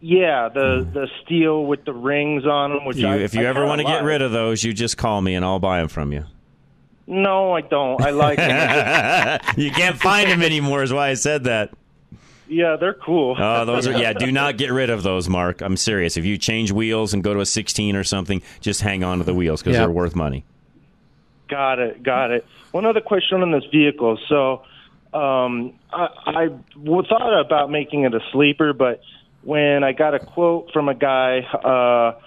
Yeah, 0.00 0.48
the 0.52 0.86
the 0.92 1.08
steel 1.24 1.64
with 1.64 1.84
the 1.86 1.94
rings 1.94 2.44
on 2.46 2.70
them. 2.72 2.84
Which 2.84 2.98
you, 2.98 3.08
I, 3.08 3.16
if 3.16 3.34
you 3.34 3.40
I 3.40 3.44
ever 3.46 3.64
want 3.66 3.80
to 3.80 3.86
get 3.86 4.04
rid 4.04 4.20
of 4.22 4.30
those 4.32 4.62
you 4.62 4.72
just 4.74 4.96
call 4.98 5.20
me 5.22 5.34
and 5.34 5.44
i'll 5.44 5.58
buy 5.58 5.78
them 5.80 5.88
from 5.88 6.12
you 6.12 6.24
No, 7.06 7.52
I 7.52 7.60
don't. 7.60 8.00
I 8.02 8.10
like 8.10 8.36
them. 8.38 9.40
you 9.56 9.70
can't 9.70 9.96
find 9.96 10.30
them 10.30 10.42
anymore 10.42 10.82
is 10.82 10.92
why 10.92 11.08
i 11.10 11.14
said 11.14 11.44
that 11.44 11.70
yeah, 12.48 12.76
they're 12.76 12.94
cool. 12.94 13.34
Oh, 13.36 13.64
those 13.64 13.88
are 13.88 13.98
yeah. 13.98 14.12
Do 14.12 14.30
not 14.30 14.56
get 14.56 14.70
rid 14.70 14.88
of 14.88 15.02
those, 15.02 15.28
Mark. 15.28 15.62
I'm 15.62 15.76
serious. 15.76 16.16
If 16.16 16.24
you 16.24 16.38
change 16.38 16.70
wheels 16.70 17.12
and 17.12 17.24
go 17.24 17.34
to 17.34 17.40
a 17.40 17.46
16 17.46 17.96
or 17.96 18.04
something, 18.04 18.40
just 18.60 18.82
hang 18.82 19.02
on 19.02 19.18
to 19.18 19.24
the 19.24 19.34
wheels 19.34 19.62
because 19.62 19.74
Yeah. 19.74 19.80
they're 19.80 19.90
worth 19.90 20.14
money. 20.14 20.44
Got 21.48 21.80
it. 21.80 22.04
Got 22.04 22.30
it. 22.30 22.46
One 22.70 22.86
other 22.86 23.00
question 23.00 23.42
on 23.42 23.50
this 23.50 23.64
vehicle. 23.72 24.16
So, 24.28 24.62
um, 25.12 25.72
I, 25.92 26.08
I 26.24 26.46
w- 26.84 27.02
thought 27.08 27.40
about 27.40 27.68
making 27.70 28.04
it 28.04 28.14
a 28.14 28.20
sleeper, 28.30 28.72
but 28.72 29.00
when 29.42 29.82
I 29.82 29.90
got 29.90 30.14
a 30.14 30.20
quote 30.20 30.70
from 30.72 30.88
a 30.88 30.94
guy 30.94 31.40
uh, 31.40 32.20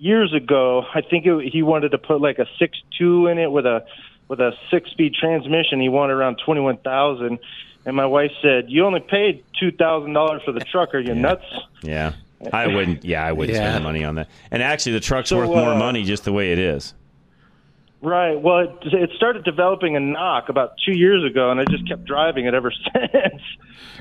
years 0.00 0.34
ago, 0.34 0.84
I 0.92 1.00
think 1.02 1.26
it, 1.26 1.48
he 1.52 1.62
wanted 1.62 1.90
to 1.90 1.98
put 1.98 2.20
like 2.20 2.40
a 2.40 2.46
six 2.58 2.76
two 2.98 3.28
in 3.28 3.38
it 3.38 3.52
with 3.52 3.66
a 3.66 3.84
with 4.30 4.40
a 4.40 4.52
six 4.70 4.88
speed 4.92 5.12
transmission. 5.14 5.80
He 5.80 5.88
wanted 5.90 6.14
around 6.14 6.40
twenty 6.42 6.60
one 6.62 6.78
thousand, 6.78 7.40
and 7.84 7.96
my 7.96 8.06
wife 8.06 8.30
said, 8.40 8.66
"You 8.70 8.86
only 8.86 9.00
paid 9.00 9.42
two 9.58 9.72
thousand 9.72 10.12
dollars 10.14 10.40
for 10.44 10.52
the 10.52 10.60
truck. 10.60 10.94
Are 10.94 11.00
you 11.00 11.14
nuts?" 11.14 11.44
Yeah, 11.82 12.12
I 12.52 12.68
wouldn't. 12.68 13.04
Yeah, 13.04 13.26
I 13.26 13.32
wouldn't 13.32 13.58
Yeah. 13.58 13.70
spend 13.72 13.84
money 13.84 14.04
on 14.04 14.14
that. 14.14 14.28
And 14.52 14.62
actually, 14.62 14.92
the 14.92 15.00
truck's 15.00 15.30
So, 15.30 15.38
worth 15.38 15.48
more 15.48 15.74
uh, 15.74 15.78
money 15.78 16.04
just 16.04 16.24
the 16.24 16.32
way 16.32 16.52
it 16.52 16.58
is. 16.60 16.94
Right. 18.02 18.40
Well, 18.40 18.60
it, 18.60 18.70
it 18.94 19.10
started 19.16 19.44
developing 19.44 19.94
a 19.94 20.00
knock 20.00 20.48
about 20.48 20.72
two 20.86 20.92
years 20.96 21.22
ago, 21.28 21.50
and 21.50 21.60
I 21.60 21.64
just 21.64 21.86
kept 21.86 22.04
driving 22.06 22.46
it 22.46 22.54
ever 22.54 22.72
since. 22.94 23.42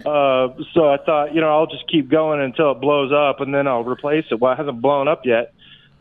Uh, 0.05 0.48
so 0.74 0.88
I 0.89 0.98
thought, 1.05 1.33
you 1.36 1.41
know, 1.41 1.50
I'll 1.50 1.67
just 1.67 1.86
keep 1.91 2.07
going 2.07 2.39
until 2.39 2.71
it 2.71 2.75
blows 2.79 3.12
up, 3.12 3.41
and 3.41 3.53
then 3.53 3.67
I'll 3.67 3.83
replace 3.83 4.24
it. 4.31 4.39
Well, 4.39 4.53
it 4.53 4.55
hasn't 4.55 4.81
blown 4.81 5.09
up 5.09 5.25
yet, 5.25 5.53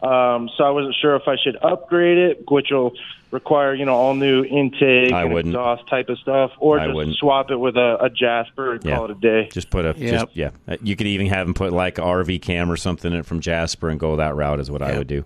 um, 0.02 0.49
so 0.57 0.64
I 0.64 0.71
wasn't 0.71 0.95
sure 1.00 1.17
if 1.17 1.26
I 1.26 1.37
should 1.37 1.57
upgrade 1.62 2.19
it, 2.19 2.50
which 2.50 2.69
will 2.71 2.93
require, 3.31 3.75
you 3.75 3.85
know, 3.85 3.95
all 3.95 4.14
new 4.14 4.43
intake 4.45 5.12
I 5.12 5.25
and 5.25 5.35
wouldn't. 5.35 5.55
exhaust 5.55 5.87
type 5.88 6.09
of 6.09 6.19
stuff, 6.19 6.52
or 6.59 6.81
I 6.81 6.87
just 6.87 6.95
wouldn't. 6.97 7.17
swap 7.17 7.50
it 7.50 7.57
with 7.57 7.76
a, 7.76 7.99
a 8.05 8.09
Jasper 8.09 8.73
and 8.75 8.85
Yeah. 8.85 8.97
call 8.97 9.05
it 9.07 9.11
a 9.11 9.14
day. 9.14 9.49
Just 9.52 9.69
put 9.71 9.85
a 9.85 9.95
Yep. 9.99 10.11
just 10.12 10.37
yeah. 10.37 10.50
Uh, 10.67 10.76
You 10.83 10.97
could 10.97 11.07
even 11.09 11.26
have 11.26 11.47
them 11.47 11.52
put 11.55 11.73
like 11.73 11.99
a 11.99 12.02
RV 12.02 12.40
cam 12.40 12.71
or 12.71 12.76
something 12.76 13.12
in 13.12 13.19
it 13.19 13.26
from 13.26 13.40
Jasper 13.40 13.90
and 13.90 13.99
go 14.00 14.17
that 14.17 14.35
route 14.35 14.61
is 14.61 14.71
what 14.71 14.81
I 14.83 14.97
would 14.97 15.09
do. 15.09 15.25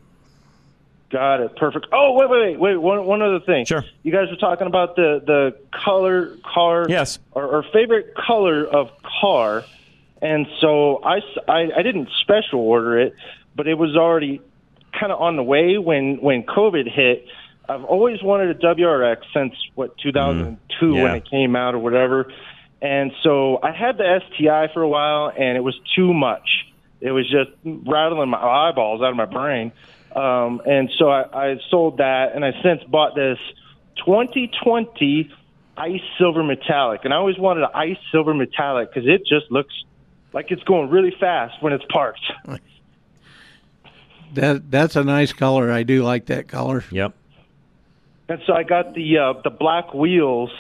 Got 1.10 1.40
it. 1.40 1.56
Perfect. 1.56 1.88
Oh, 1.92 2.14
wait, 2.14 2.30
wait, 2.30 2.40
wait, 2.40 2.56
wait. 2.58 2.76
One, 2.78 3.04
one 3.04 3.20
other 3.20 3.40
thing. 3.40 3.66
Sure. 3.66 3.84
You 4.02 4.10
guys 4.12 4.30
were 4.30 4.36
talking 4.36 4.66
about 4.66 4.96
the 4.96 5.22
the 5.24 5.56
color 5.70 6.36
car. 6.42 6.86
Yes. 6.88 7.18
Or, 7.32 7.44
or 7.44 7.62
favorite 7.70 8.14
color 8.14 8.64
of 8.64 8.90
car, 9.20 9.62
and 10.22 10.46
so 10.60 11.02
I 11.04 11.20
I 11.46 11.82
didn't 11.82 12.08
special 12.22 12.60
order 12.60 12.98
it, 12.98 13.14
but 13.54 13.68
it 13.68 13.74
was 13.76 13.94
already 13.94 14.40
kind 14.98 15.12
of 15.12 15.20
on 15.20 15.36
the 15.36 15.42
way 15.42 15.78
when 15.78 16.18
when 16.20 16.42
COVID 16.44 16.90
hit. 16.92 17.26
I've 17.68 17.84
always 17.84 18.22
wanted 18.22 18.50
a 18.50 18.54
WRX 18.74 19.18
since 19.32 19.54
what 19.74 19.96
2002 19.98 20.94
Yeah. 20.94 21.02
when 21.02 21.14
it 21.16 21.30
came 21.30 21.54
out 21.56 21.74
or 21.74 21.78
whatever, 21.78 22.32
and 22.82 23.12
so 23.22 23.58
I 23.62 23.70
had 23.72 23.96
the 23.98 24.20
STI 24.34 24.68
for 24.74 24.82
a 24.82 24.88
while, 24.88 25.32
and 25.36 25.56
it 25.56 25.60
was 25.62 25.78
too 25.94 26.12
much. 26.12 26.48
It 27.00 27.12
was 27.12 27.24
just 27.30 27.50
rattling 27.64 28.28
my 28.28 28.38
eyeballs 28.42 29.00
out 29.02 29.10
of 29.10 29.16
my 29.16 29.26
brain. 29.26 29.72
Um, 30.14 30.60
and 30.66 30.90
so 30.98 31.08
I, 31.08 31.22
I 31.52 31.56
sold 31.70 31.98
that, 31.98 32.34
and 32.34 32.44
I 32.44 32.52
since 32.62 32.82
bought 32.84 33.14
this 33.14 33.38
2020 34.04 35.30
ice 35.76 36.00
silver 36.18 36.42
metallic. 36.42 37.00
And 37.04 37.14
I 37.14 37.16
always 37.16 37.38
wanted 37.38 37.62
an 37.64 37.70
ice 37.74 37.96
silver 38.10 38.34
metallic 38.34 38.92
because 38.92 39.08
it 39.08 39.22
just 39.26 39.50
looks 39.50 39.74
like 40.32 40.50
it's 40.50 40.62
going 40.64 40.90
really 40.90 41.14
fast 41.18 41.54
when 41.62 41.72
it's 41.72 41.84
parked. 41.90 42.20
That 44.34 44.70
that's 44.70 44.96
a 44.96 45.04
nice 45.04 45.32
color. 45.32 45.70
I 45.70 45.82
do 45.82 46.02
like 46.02 46.26
that 46.26 46.48
color. 46.48 46.84
Yep. 46.90 47.14
And 48.28 48.40
so 48.46 48.54
I 48.54 48.62
got 48.62 48.94
the 48.94 49.18
uh, 49.18 49.32
the 49.42 49.50
black 49.50 49.92
wheels, 49.92 50.50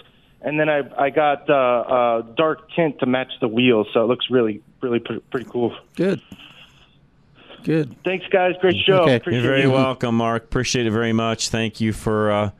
and 0.42 0.60
then 0.60 0.68
I 0.68 0.82
I 0.98 1.10
got 1.10 1.48
uh, 1.48 1.54
uh, 1.54 2.22
dark 2.36 2.70
tint 2.72 2.98
to 3.00 3.06
match 3.06 3.32
the 3.40 3.48
wheels, 3.48 3.86
so 3.94 4.02
it 4.04 4.06
looks 4.06 4.26
really 4.30 4.62
really 4.80 4.98
pre- 4.98 5.20
pretty 5.20 5.48
cool. 5.48 5.74
Good. 5.96 6.20
Good. 7.64 7.94
Thanks, 8.04 8.26
guys. 8.26 8.54
Great 8.60 8.76
show. 8.84 9.02
Okay. 9.02 9.20
You're 9.30 9.42
very 9.42 9.62
you. 9.62 9.70
welcome, 9.70 10.16
Mark. 10.16 10.44
Appreciate 10.44 10.86
it 10.86 10.90
very 10.90 11.12
much. 11.12 11.48
Thank 11.48 11.80
you 11.80 11.92
for 11.92 12.30
uh, 12.30 12.50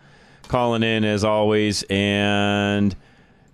calling 0.47 0.83
in 0.85 1.05
as 1.05 1.25
always. 1.25 1.83
And 1.91 2.95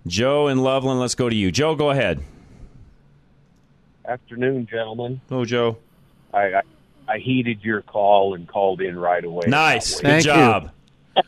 Joe 0.05 0.47
and 0.47 0.61
Loveland, 0.61 0.99
let's 0.99 1.15
go 1.15 1.27
to 1.27 1.35
you. 1.35 1.51
Joe, 1.51 1.75
go 1.75 1.89
ahead. 1.89 2.23
Afternoon, 4.07 4.67
gentlemen. 4.69 5.21
Oh, 5.31 5.43
Joe. 5.43 5.77
I, 6.33 6.53
I 6.53 6.61
I 7.09 7.17
heeded 7.17 7.63
your 7.63 7.81
call 7.81 8.35
and 8.35 8.47
called 8.47 8.81
in 8.81 8.97
right 8.97 9.23
away. 9.23 9.45
Nice. 9.47 9.99
Thank 9.99 10.25
Good 10.25 10.29
you. 10.29 10.35
job. 10.35 10.71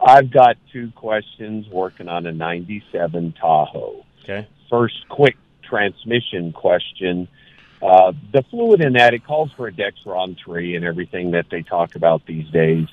I've 0.00 0.30
got 0.30 0.56
two 0.72 0.92
questions 0.94 1.66
working 1.68 2.08
on 2.08 2.26
a 2.26 2.32
97 2.32 3.34
Tahoe. 3.40 4.04
Okay. 4.24 4.46
First, 4.68 5.08
quick 5.08 5.36
transmission 5.62 6.52
question. 6.52 7.28
Uh, 7.82 8.12
the 8.32 8.42
fluid 8.50 8.82
in 8.82 8.92
that, 8.94 9.14
it 9.14 9.24
calls 9.24 9.50
for 9.52 9.66
a 9.66 9.72
Dexron 9.72 10.36
3 10.44 10.76
and 10.76 10.84
everything 10.84 11.30
that 11.30 11.46
they 11.50 11.62
talk 11.62 11.94
about 11.94 12.26
these 12.26 12.48
days. 12.50 12.86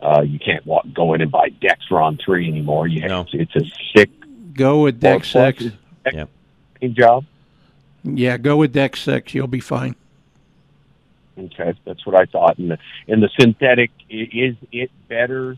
Uh, 0.00 0.20
you 0.20 0.38
can't 0.38 0.64
walk, 0.66 0.84
go 0.92 1.14
in 1.14 1.22
and 1.22 1.30
buy 1.30 1.48
Dexron 1.48 2.22
3 2.22 2.46
anymore. 2.48 2.86
You 2.86 3.00
have, 3.02 3.10
No. 3.10 3.26
It's 3.32 3.56
a 3.56 3.64
sick 3.94 4.10
Go 4.52 4.82
with 4.82 5.00
Dex 5.00 5.28
Six. 5.28 5.64
Yep. 6.10 6.30
job. 6.92 7.24
Yeah, 8.04 8.38
go 8.38 8.56
with 8.56 8.72
Dex 8.72 9.00
Six. 9.00 9.34
You'll 9.34 9.46
be 9.46 9.60
fine. 9.60 9.94
Okay, 11.38 11.74
that's 11.84 12.04
what 12.06 12.14
I 12.16 12.24
thought. 12.26 12.58
And 12.58 12.70
the, 12.70 12.78
and 13.08 13.22
the 13.22 13.28
synthetic, 13.38 13.90
is 14.08 14.56
it 14.72 14.90
better? 15.08 15.56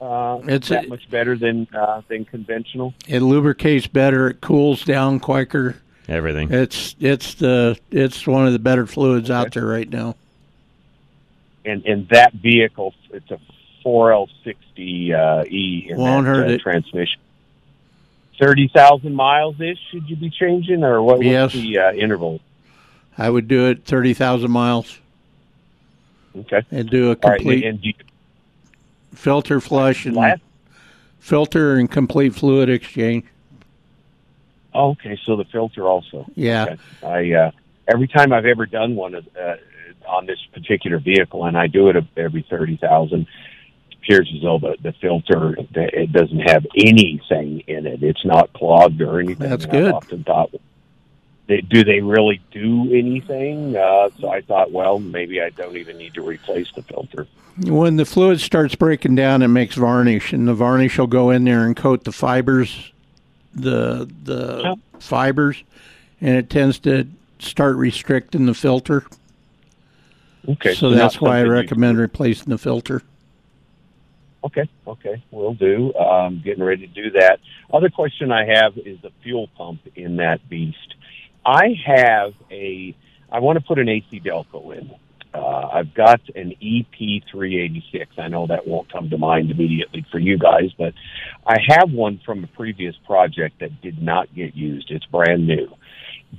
Uh, 0.00 0.38
It's 0.44 0.68
that 0.68 0.84
a- 0.84 0.88
much 0.88 1.10
better 1.10 1.36
than 1.36 1.66
uh, 1.74 2.02
than 2.08 2.24
conventional. 2.24 2.94
It 3.08 3.20
lubricates 3.20 3.86
better. 3.88 4.28
It 4.28 4.40
cools 4.40 4.84
down 4.84 5.18
quicker. 5.18 5.76
Everything. 6.06 6.52
It's 6.52 6.94
it's 7.00 7.34
the 7.34 7.76
it's 7.90 8.26
one 8.26 8.46
of 8.46 8.52
the 8.52 8.58
better 8.60 8.86
fluids 8.86 9.30
out 9.30 9.52
there 9.54 9.66
right 9.66 9.90
now. 9.90 10.14
And 11.64 11.84
and 11.84 12.08
that 12.10 12.32
vehicle, 12.32 12.94
it's 13.10 13.30
a 13.32 13.38
4L60 13.84 15.12
uh, 15.12 15.44
E 15.48 15.88
in 15.90 15.98
Won't 15.98 16.26
that 16.26 16.30
hurt 16.30 16.48
uh, 16.48 16.52
it. 16.52 16.60
transmission. 16.60 17.20
Thirty 18.40 18.68
thousand 18.72 19.14
miles 19.16 19.60
ish. 19.60 19.78
Should 19.90 20.08
you 20.08 20.14
be 20.14 20.30
changing, 20.30 20.84
or 20.84 21.02
what? 21.02 21.20
Yes. 21.22 21.52
What's 21.54 21.66
the 21.66 21.78
uh, 21.78 21.92
interval? 21.92 22.40
I 23.18 23.28
would 23.28 23.48
do 23.48 23.66
it 23.66 23.84
thirty 23.84 24.14
thousand 24.14 24.52
miles 24.52 24.98
Okay. 26.36 26.62
and 26.70 26.88
do 26.90 27.06
a 27.06 27.16
All 27.22 27.30
right. 27.30 27.36
complete 27.38 27.64
And, 27.64 27.76
and 27.76 27.84
you, 27.84 27.94
filter 29.14 29.60
flush 29.60 30.06
and 30.06 30.14
last. 30.16 30.40
filter 31.18 31.74
and 31.76 31.90
complete 31.90 32.34
fluid 32.34 32.68
exchange. 32.68 33.24
Oh, 34.74 34.90
okay. 34.90 35.18
So 35.24 35.36
the 35.36 35.44
filter 35.46 35.84
also. 35.86 36.26
Yeah. 36.34 36.64
Okay. 36.64 36.78
I 37.02 37.32
uh, 37.46 37.50
every 37.88 38.06
time 38.08 38.32
I've 38.32 38.46
ever 38.46 38.66
done 38.66 38.94
one 38.94 39.14
uh, 39.14 39.56
on 40.06 40.26
this 40.26 40.38
particular 40.52 40.98
vehicle, 40.98 41.44
and 41.44 41.56
I 41.56 41.66
do 41.66 41.88
it 41.88 41.96
every 42.16 42.46
thirty 42.48 42.76
thousand. 42.76 43.26
Appears 43.92 44.30
as 44.34 44.40
though 44.42 44.58
the, 44.58 44.76
the 44.82 44.92
filter 45.00 45.54
it 45.74 46.12
doesn't 46.12 46.38
have 46.40 46.64
anything 46.76 47.60
in 47.66 47.86
it. 47.86 48.02
It's 48.02 48.24
not 48.24 48.50
clogged 48.54 49.02
or 49.02 49.20
anything. 49.20 49.50
That's 49.50 49.66
good. 49.66 49.88
I've 49.88 49.94
often 49.94 50.24
thought, 50.24 50.54
they, 51.48 51.60
do 51.62 51.82
they 51.82 52.00
really 52.00 52.40
do 52.52 52.82
anything? 52.94 53.74
Uh, 53.76 54.10
so 54.20 54.28
I 54.30 54.42
thought, 54.42 54.70
well, 54.70 54.98
maybe 55.00 55.40
I 55.42 55.50
don't 55.50 55.76
even 55.76 55.96
need 55.98 56.14
to 56.14 56.22
replace 56.22 56.70
the 56.72 56.82
filter. 56.82 57.26
When 57.64 57.96
the 57.96 58.04
fluid 58.04 58.40
starts 58.40 58.74
breaking 58.76 59.16
down, 59.16 59.42
it 59.42 59.48
makes 59.48 59.74
varnish, 59.74 60.32
and 60.32 60.46
the 60.46 60.54
varnish 60.54 60.96
will 60.98 61.08
go 61.08 61.30
in 61.30 61.44
there 61.44 61.64
and 61.66 61.74
coat 61.76 62.04
the 62.04 62.12
fibers, 62.12 62.92
the 63.54 64.08
the 64.24 64.60
Yep. 64.64 64.78
fibers, 65.00 65.64
and 66.20 66.36
it 66.36 66.50
tends 66.50 66.78
to 66.80 67.08
start 67.40 67.74
restricting 67.76 68.46
the 68.46 68.54
filter. 68.54 69.04
Okay, 70.48 70.74
so 70.74 70.90
not 70.90 70.96
that's 70.96 71.20
why 71.20 71.30
I 71.30 71.32
something 71.40 71.46
you- 71.46 71.52
recommend 71.52 71.98
replacing 71.98 72.50
the 72.50 72.58
filter. 72.58 73.02
Okay, 74.44 74.68
okay, 74.86 75.20
we'll 75.32 75.54
do. 75.54 75.92
Um, 75.96 76.40
getting 76.44 76.62
ready 76.62 76.86
to 76.86 76.92
do 76.94 77.10
that. 77.18 77.40
Other 77.72 77.90
question 77.90 78.30
I 78.30 78.44
have 78.44 78.78
is 78.78 79.00
the 79.02 79.10
fuel 79.22 79.48
pump 79.56 79.80
in 79.96 80.16
that 80.16 80.48
beast. 80.48 80.94
I 81.44 81.74
have 81.86 82.34
a. 82.50 82.94
I 83.30 83.40
want 83.40 83.58
to 83.58 83.64
put 83.64 83.78
an 83.78 83.88
AC 83.88 84.20
Delco 84.24 84.76
in. 84.76 84.90
Uh, 85.34 85.68
I've 85.72 85.94
got 85.94 86.20
an 86.34 86.54
EP386. 86.62 88.06
I 88.18 88.28
know 88.28 88.46
that 88.46 88.66
won't 88.66 88.90
come 88.90 89.10
to 89.10 89.18
mind 89.18 89.50
immediately 89.50 90.06
for 90.10 90.18
you 90.18 90.38
guys, 90.38 90.72
but 90.78 90.94
I 91.46 91.58
have 91.68 91.90
one 91.90 92.20
from 92.24 92.44
a 92.44 92.46
previous 92.46 92.96
project 93.06 93.60
that 93.60 93.82
did 93.82 94.02
not 94.02 94.34
get 94.34 94.56
used. 94.56 94.90
It's 94.90 95.04
brand 95.06 95.46
new. 95.46 95.68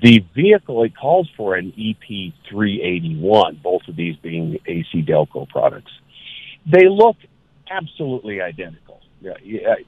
The 0.02 0.24
vehicle 0.36 0.84
it 0.84 0.98
calls 0.98 1.30
for 1.38 1.56
an 1.56 1.72
EP381. 1.78 3.62
Both 3.62 3.88
of 3.88 3.96
these 3.96 4.16
being 4.18 4.60
AC 4.66 5.04
Delco 5.04 5.48
products. 5.48 5.92
They 6.66 6.88
look 6.88 7.18
absolutely 7.70 8.42
identical. 8.42 9.02
You, 9.22 9.36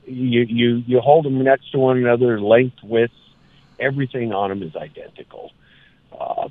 you 0.05 0.41
you 0.41 0.83
you 0.85 0.99
hold 0.99 1.25
them 1.25 1.41
next 1.43 1.71
to 1.71 1.79
one 1.79 1.97
another, 1.97 2.41
length, 2.41 2.77
width, 2.83 3.13
everything 3.81 4.33
on 4.33 4.49
them 4.49 4.63
is 4.63 4.75
identical. 4.75 5.51
Uh, 6.17 6.49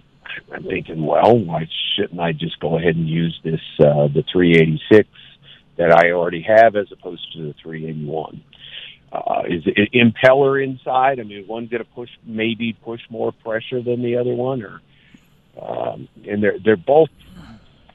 I'm 0.52 0.64
thinking, 0.64 1.04
well, 1.04 1.38
why 1.38 1.68
shouldn't 1.96 2.20
I 2.20 2.32
just 2.32 2.60
go 2.60 2.78
ahead 2.78 2.96
and 2.96 3.08
use 3.08 3.38
this 3.42 3.60
uh, 3.78 4.08
the 4.08 4.24
386 4.32 5.08
that 5.76 5.92
I 5.92 6.12
already 6.12 6.42
have 6.42 6.76
as 6.76 6.90
opposed 6.92 7.32
to 7.34 7.42
the 7.42 7.54
381? 7.62 8.42
Uh, 9.12 9.42
is 9.48 9.62
it 9.66 9.90
impeller 9.92 10.62
inside? 10.62 11.18
I 11.18 11.24
mean, 11.24 11.46
one 11.46 11.66
going 11.66 11.82
to 11.82 11.90
push 11.90 12.10
maybe 12.24 12.74
push 12.74 13.00
more 13.10 13.32
pressure 13.32 13.82
than 13.82 14.02
the 14.02 14.16
other 14.16 14.34
one, 14.34 14.62
or 14.62 14.80
um, 15.60 16.08
and 16.28 16.42
they're 16.42 16.58
they're 16.64 16.76
both 16.76 17.08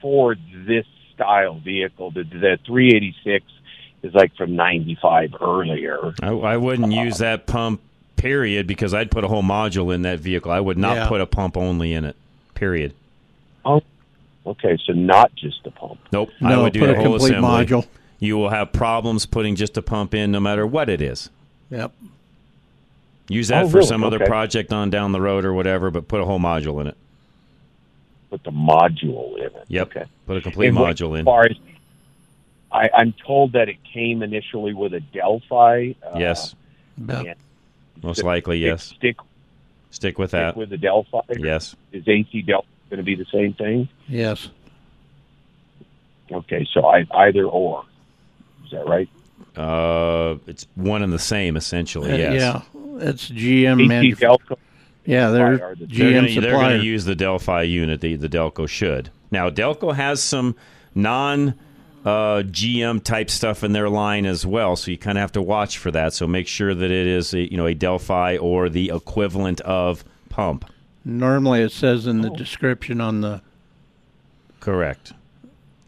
for 0.02 0.36
this 0.66 0.84
style 1.14 1.58
vehicle. 1.58 2.10
The, 2.10 2.24
the 2.24 2.58
386 2.66 3.46
is 4.02 4.14
like 4.14 4.36
from 4.36 4.56
95 4.56 5.34
earlier. 5.40 6.12
I, 6.22 6.28
I 6.28 6.56
wouldn't 6.58 6.92
use 6.92 7.18
that 7.18 7.46
pump, 7.46 7.80
period, 8.26 8.66
because 8.66 8.92
I'd 8.92 9.10
put 9.10 9.24
a 9.24 9.28
whole 9.28 9.42
module 9.42 9.94
in 9.94 10.02
that 10.02 10.18
vehicle. 10.20 10.50
I 10.50 10.60
would 10.60 10.78
not 10.78 10.96
Yeah. 10.96 11.08
put 11.08 11.20
a 11.20 11.26
pump 11.26 11.56
only 11.56 11.92
in 11.92 12.04
it, 12.04 12.16
period. 12.54 12.92
Oh, 13.64 13.82
okay, 14.46 14.76
so 14.84 14.92
not 14.92 15.34
just 15.36 15.62
the 15.64 15.70
pump. 15.70 15.98
Nope. 16.12 16.30
I 16.42 16.56
would 16.56 16.72
do 16.72 16.80
put 16.80 16.86
the 16.86 16.92
a 16.92 16.96
whole 16.96 17.04
complete 17.18 17.30
assembly. 17.32 17.66
module. 17.66 17.86
You 18.18 18.36
will 18.36 18.48
have 18.50 18.72
problems 18.72 19.26
putting 19.26 19.56
just 19.56 19.76
a 19.76 19.82
pump 19.82 20.14
in 20.14 20.32
no 20.32 20.40
matter 20.40 20.66
what 20.66 20.88
it 20.88 21.00
is. 21.00 21.30
Yep. 21.70 21.92
Use 23.28 23.48
that 23.48 23.64
Oh, 23.64 23.68
for 23.68 23.76
really? 23.78 23.88
some 23.88 24.04
other 24.04 24.20
project 24.20 24.72
on 24.72 24.88
down 24.90 25.12
the 25.12 25.20
road 25.20 25.44
or 25.44 25.52
whatever, 25.52 25.90
but 25.90 26.08
put 26.08 26.20
a 26.20 26.24
whole 26.24 26.38
module 26.38 26.80
in 26.80 26.86
it. 26.86 26.96
Put 28.30 28.42
the 28.44 28.52
module 28.52 29.36
in 29.36 29.44
it. 29.46 29.64
Yep. 29.68 29.88
Okay. 29.96 30.04
Put 30.26 30.36
a 30.36 30.40
complete 30.40 30.68
And 30.68 30.78
what- 30.78 30.94
module 30.96 31.14
As 31.14 31.20
in. 31.20 31.24
far 31.24 31.44
as 31.44 31.56
I, 32.72 32.88
I'm 32.94 33.12
told 33.24 33.52
that 33.52 33.68
it 33.68 33.76
came 33.84 34.22
initially 34.22 34.74
with 34.74 34.92
a 34.94 35.00
Delphi. 35.00 35.92
Uh, 36.02 36.18
yes. 36.18 36.54
About- 36.98 37.26
and 37.26 37.34
Most 38.02 38.22
likely, 38.22 38.58
yes. 38.58 38.84
Stick, 38.84 39.16
Stick 39.90 40.18
with 40.18 40.30
stick 40.30 40.40
that. 40.40 40.56
with 40.56 40.70
the 40.70 40.76
Delphi. 40.78 41.20
Yes. 41.38 41.74
Is 41.92 42.06
AC 42.06 42.42
Delphi 42.42 42.66
going 42.90 42.98
to 42.98 43.02
be 43.04 43.14
the 43.14 43.24
same 43.32 43.54
thing? 43.54 43.88
Yes. 44.08 44.48
Okay, 46.30 46.66
so 46.72 46.84
I, 46.86 47.06
either 47.12 47.44
or. 47.44 47.84
Is 48.64 48.72
that 48.72 48.86
right? 48.86 49.08
Uh, 49.56 50.36
it's 50.46 50.66
one 50.74 51.02
and 51.02 51.12
the 51.12 51.18
same, 51.18 51.56
essentially. 51.56 52.12
Uh, 52.12 52.16
Yes. 52.16 52.34
Yeah. 52.34 52.62
It's 53.08 53.28
GM. 53.30 53.80
AC 53.80 53.88
manuf- 54.14 54.18
Delco. 54.18 54.56
yeah, 55.04 55.28
they're 55.30 55.62
are 55.70 55.74
the- 55.74 55.86
They're 55.86 56.10
GM 56.22 56.34
gonna, 56.34 56.40
they're 56.40 56.52
going 56.52 56.78
to 56.80 56.84
use 56.84 57.04
the 57.04 57.14
Delphi 57.14 57.62
unit. 57.62 58.00
The, 58.00 58.16
the 58.16 58.28
Delco 58.28 58.68
should. 58.68 59.10
Now, 59.30 59.50
Delco 59.50 59.94
has 59.94 60.22
some 60.22 60.56
non 60.94 61.54
uh, 62.06 62.42
GM 62.46 63.02
type 63.02 63.28
stuff 63.28 63.62
in 63.64 63.72
their 63.72 63.90
line 63.90 64.24
as 64.26 64.46
well, 64.46 64.76
so 64.76 64.90
you 64.92 64.96
kind 64.96 65.18
of 65.18 65.22
have 65.22 65.32
to 65.32 65.42
watch 65.42 65.76
for 65.76 65.90
that. 65.90 66.12
So 66.14 66.26
make 66.26 66.46
sure 66.46 66.72
that 66.74 66.90
it 66.90 67.06
is 67.06 67.34
a, 67.34 67.50
you 67.50 67.56
know 67.56 67.66
a 67.66 67.74
Delphi 67.74 68.36
or 68.36 68.68
the 68.68 68.90
equivalent 68.94 69.60
of 69.62 70.04
pump. 70.30 70.64
Normally, 71.04 71.62
it 71.62 71.72
says 71.72 72.06
in 72.06 72.20
the 72.22 72.30
description 72.30 73.00
on 73.00 73.20
the 73.20 73.42
Correct. 74.60 75.12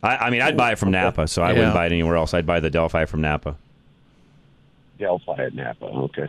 I, 0.03 0.17
I 0.17 0.31
mean, 0.31 0.43
I'd 0.43 0.57
buy 0.57 0.73
it 0.73 0.79
from 0.79 0.91
Napa, 0.93 1.27
so 1.27 1.43
I 1.43 1.49
Yeah. 1.51 1.55
wouldn't 1.55 1.75
buy 1.75 1.87
it 1.87 1.93
anywhere 1.93 2.17
else. 2.17 2.35
I'd 2.35 2.47
buy 2.47 2.61
the 2.61 2.71
Delphi 2.71 3.05
from 3.07 3.21
Napa. 3.23 3.57
Delphi 4.99 5.45
at 5.45 5.55
Napa. 5.55 5.85
Okay. 5.87 6.29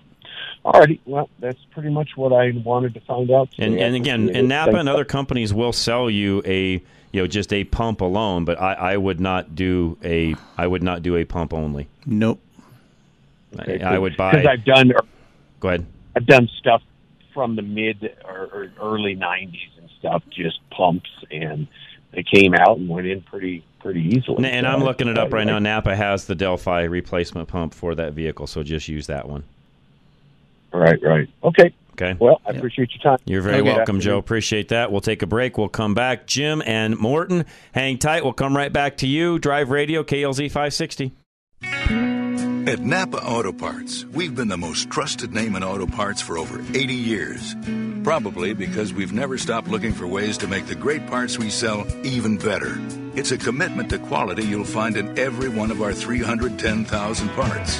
Alrighty. 0.65 0.99
Well, 1.05 1.29
that's 1.39 1.59
pretty 1.71 1.89
much 1.89 2.15
what 2.15 2.33
I 2.33 2.51
wanted 2.63 2.93
to 2.95 2.99
find 3.01 3.29
out. 3.31 3.49
And, 3.57 3.73
today. 3.73 3.83
and 3.85 3.95
again, 3.95 4.21
Appreciate 4.23 4.39
and. 4.39 4.49
Napa 4.49 4.65
Thanks. 4.71 4.79
and 4.81 4.89
other 4.89 5.05
companies 5.05 5.53
will 5.53 5.73
sell 5.73 6.09
you 6.09 6.41
a 6.45 6.81
you 7.11 7.21
know 7.21 7.27
just 7.27 7.51
a 7.53 7.63
pump 7.63 8.01
alone, 8.01 8.45
but 8.45 8.59
I, 8.59 8.73
I 8.73 8.97
would 8.97 9.19
not 9.19 9.55
do 9.55 9.97
a 10.03 10.35
I 10.57 10.67
would 10.67 10.83
not 10.83 11.01
do 11.01 11.15
a 11.15 11.25
pump 11.25 11.53
only. 11.53 11.87
nope. 12.05 12.39
Okay, 13.59 13.81
I, 13.81 13.95
I 13.95 13.97
would 13.97 14.13
because 14.13 14.43
buy. 14.43 14.51
I've 14.51 14.63
done 14.65 14.91
Go 15.59 15.69
ahead. 15.69 15.85
I've 16.15 16.25
done 16.25 16.47
stuff 16.59 16.81
from 17.33 17.55
the 17.55 17.61
mid 17.61 18.15
or, 18.25 18.49
or 18.53 18.71
early 18.81 19.15
'90s 19.15 19.77
and 19.79 19.89
stuff, 19.99 20.23
just 20.29 20.59
pumps 20.69 21.09
and 21.31 21.67
they 22.11 22.23
came 22.23 22.53
out 22.55 22.77
and 22.77 22.87
went 22.89 23.07
in 23.07 23.21
pretty 23.21 23.63
pretty 23.79 24.01
easily. 24.01 24.37
And, 24.37 24.45
and 24.45 24.67
I'm 24.67 24.83
looking 24.83 25.07
it 25.07 25.17
up 25.17 25.31
right 25.33 25.47
I- 25.47 25.51
now. 25.51 25.59
Napa 25.59 25.95
has 25.95 26.25
the 26.25 26.35
Delphi 26.35 26.83
replacement 26.83 27.47
pump 27.47 27.73
for 27.73 27.95
that 27.95 28.13
vehicle, 28.13 28.45
so 28.47 28.61
just 28.63 28.87
use 28.87 29.07
that 29.07 29.27
one. 29.27 29.43
Right, 30.71 30.99
right. 31.03 31.27
Okay. 31.43 31.73
Okay. 31.93 32.15
Well, 32.17 32.39
I 32.45 32.51
appreciate 32.51 32.91
your 32.93 33.01
time. 33.01 33.17
You're 33.25 33.41
very 33.41 33.59
Okay. 33.59 33.75
welcome, 33.75 33.99
Joe. 33.99 34.17
Appreciate 34.17 34.69
that. 34.69 34.89
We'll 34.89 35.01
take 35.01 35.21
a 35.21 35.27
break. 35.27 35.57
We'll 35.57 35.67
come 35.67 35.93
back. 35.93 36.27
Jim 36.27 36.63
and 36.65 36.97
Morton, 36.97 37.45
hang 37.73 37.97
tight. 37.97 38.23
We'll 38.23 38.31
come 38.31 38.55
right 38.55 38.71
back 38.71 38.95
to 38.97 39.07
you. 39.07 39.37
Drive 39.37 39.69
Radio, 39.69 40.03
KLZ 40.03 40.47
560. 40.49 41.11
At 42.67 42.79
Napa 42.81 43.17
Auto 43.17 43.51
Parts, 43.51 44.05
we've 44.13 44.35
been 44.35 44.47
the 44.47 44.57
most 44.57 44.89
trusted 44.91 45.33
name 45.33 45.55
in 45.55 45.63
auto 45.63 45.87
parts 45.87 46.21
for 46.21 46.37
over 46.37 46.61
80 46.73 46.93
years. 46.93 47.55
Probably 48.03 48.53
because 48.53 48.93
we've 48.93 49.11
never 49.11 49.37
stopped 49.37 49.67
looking 49.67 49.91
for 49.91 50.05
ways 50.07 50.37
to 50.37 50.47
make 50.47 50.67
the 50.67 50.75
great 50.75 51.05
parts 51.07 51.37
we 51.39 51.49
sell 51.49 51.85
even 52.03 52.37
better. 52.37 52.79
It's 53.15 53.31
a 53.31 53.37
commitment 53.37 53.89
to 53.89 53.97
quality 53.97 54.45
you'll 54.45 54.63
find 54.65 54.95
in 54.97 55.17
every 55.17 55.49
one 55.49 55.71
of 55.71 55.81
our 55.81 55.93
310,000 55.93 57.29
parts. 57.29 57.79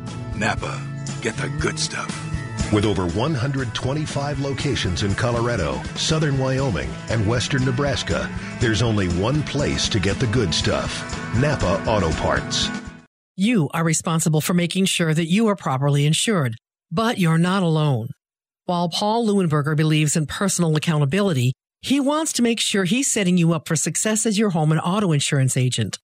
Napa, 0.35 0.81
get 1.21 1.35
the 1.37 1.49
good 1.59 1.77
stuff. 1.77 2.09
With 2.71 2.85
over 2.85 3.05
125 3.07 4.39
locations 4.39 5.03
in 5.03 5.13
Colorado, 5.13 5.81
southern 5.95 6.39
Wyoming, 6.39 6.89
and 7.09 7.27
western 7.27 7.65
Nebraska, 7.65 8.29
there's 8.61 8.81
only 8.81 9.09
one 9.09 9.43
place 9.43 9.89
to 9.89 9.99
get 9.99 10.19
the 10.19 10.27
good 10.27 10.53
stuff 10.53 11.03
Napa 11.37 11.83
Auto 11.85 12.11
Parts. 12.13 12.69
You 13.35 13.69
are 13.73 13.83
responsible 13.83 14.39
for 14.39 14.53
making 14.53 14.85
sure 14.85 15.13
that 15.13 15.25
you 15.25 15.47
are 15.47 15.55
properly 15.55 16.05
insured, 16.05 16.55
but 16.91 17.17
you're 17.17 17.37
not 17.37 17.63
alone. 17.63 18.09
While 18.65 18.87
Paul 18.89 19.27
Leuenberger 19.27 19.75
believes 19.75 20.15
in 20.15 20.27
personal 20.27 20.75
accountability, 20.77 21.53
he 21.81 21.99
wants 21.99 22.31
to 22.33 22.41
make 22.41 22.59
sure 22.59 22.85
he's 22.85 23.11
setting 23.11 23.37
you 23.37 23.53
up 23.53 23.67
for 23.67 23.75
success 23.75 24.25
as 24.25 24.37
your 24.37 24.51
home 24.51 24.71
and 24.71 24.79
auto 24.79 25.11
insurance 25.11 25.57
agent. 25.57 25.97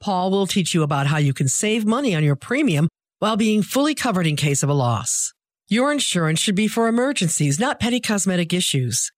Paul 0.00 0.30
will 0.30 0.46
teach 0.46 0.74
you 0.74 0.82
about 0.82 1.06
how 1.06 1.18
you 1.18 1.34
can 1.34 1.46
save 1.46 1.84
money 1.84 2.16
on 2.16 2.24
your 2.24 2.36
premium 2.36 2.88
while 3.20 3.36
being 3.36 3.62
fully 3.62 3.94
covered 3.94 4.26
in 4.26 4.34
case 4.34 4.62
of 4.62 4.68
a 4.68 4.74
loss. 4.74 5.32
Your 5.68 5.92
insurance 5.92 6.40
should 6.40 6.56
be 6.56 6.66
for 6.66 6.88
emergencies, 6.88 7.60
not 7.60 7.78
petty 7.78 8.00
cosmetic 8.00 8.52
issues. 8.52 9.12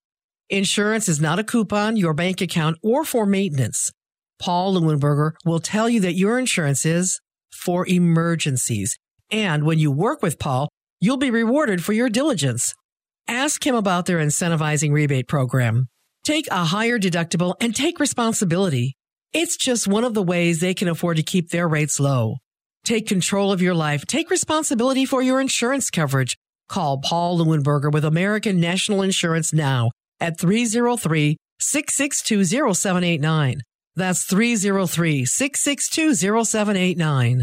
Insurance 0.51 1.09
is 1.09 1.21
not 1.21 1.39
a 1.39 1.45
coupon, 1.45 1.97
your 1.97 2.13
bank 2.13 2.43
account, 2.43 2.77
or 2.83 3.05
for 3.05 3.25
maintenance. 3.25 3.91
Paul 4.39 4.75
Leuenberger 4.75 5.33
will 5.47 5.61
tell 5.61 5.89
you 5.89 6.01
that 6.01 6.13
your 6.13 6.39
insurance 6.39 6.85
is 6.85 7.21
for 7.51 7.87
emergencies. 7.87 8.99
And 9.31 9.65
when 9.65 9.79
you 9.79 9.91
work 9.91 10.21
with 10.21 10.39
Paul, 10.39 10.69
you'll 11.01 11.17
be 11.17 11.31
rewarded 11.31 11.83
for 11.83 11.93
your 11.93 12.11
diligence. 12.11 12.75
Ask 13.29 13.65
him 13.65 13.75
about 13.75 14.07
their 14.07 14.19
incentivizing 14.19 14.93
rebate 14.93 15.29
program. 15.29 15.89
Take 16.25 16.49
a 16.51 16.65
higher 16.65 16.99
deductible 16.99 17.55
and 17.61 17.75
take 17.75 18.01
responsibility. 18.01 18.97
It's 19.33 19.57
just 19.57 19.89
one 19.89 20.05
of 20.05 20.13
the 20.13 20.23
ways 20.23 20.61
they 20.61 20.75
can 20.75 20.89
afford 20.89 21.17
to 21.17 21.23
keep 21.23 21.51
their 21.51 21.69
rates 21.69 21.99
low. 21.99 22.37
Take 22.85 23.07
control 23.07 23.53
of 23.53 23.63
your 23.63 23.75
life. 23.75 24.07
Take 24.07 24.31
responsibility 24.31 25.05
for 25.05 25.23
your 25.23 25.41
insurance 25.41 25.91
coverage. 25.91 26.37
Call 26.69 26.99
Paul 26.99 27.39
Leuenberger 27.39 27.93
with 27.93 28.05
American 28.05 28.59
National 28.59 29.03
Insurance 29.03 29.53
now 29.53 29.91
at 30.21 30.39
303 30.39 31.37
662 31.61 32.45
0789. 32.75 33.61
That's 33.95 34.25
303 34.25 35.25
662 35.25 36.15
0789. 36.45 37.43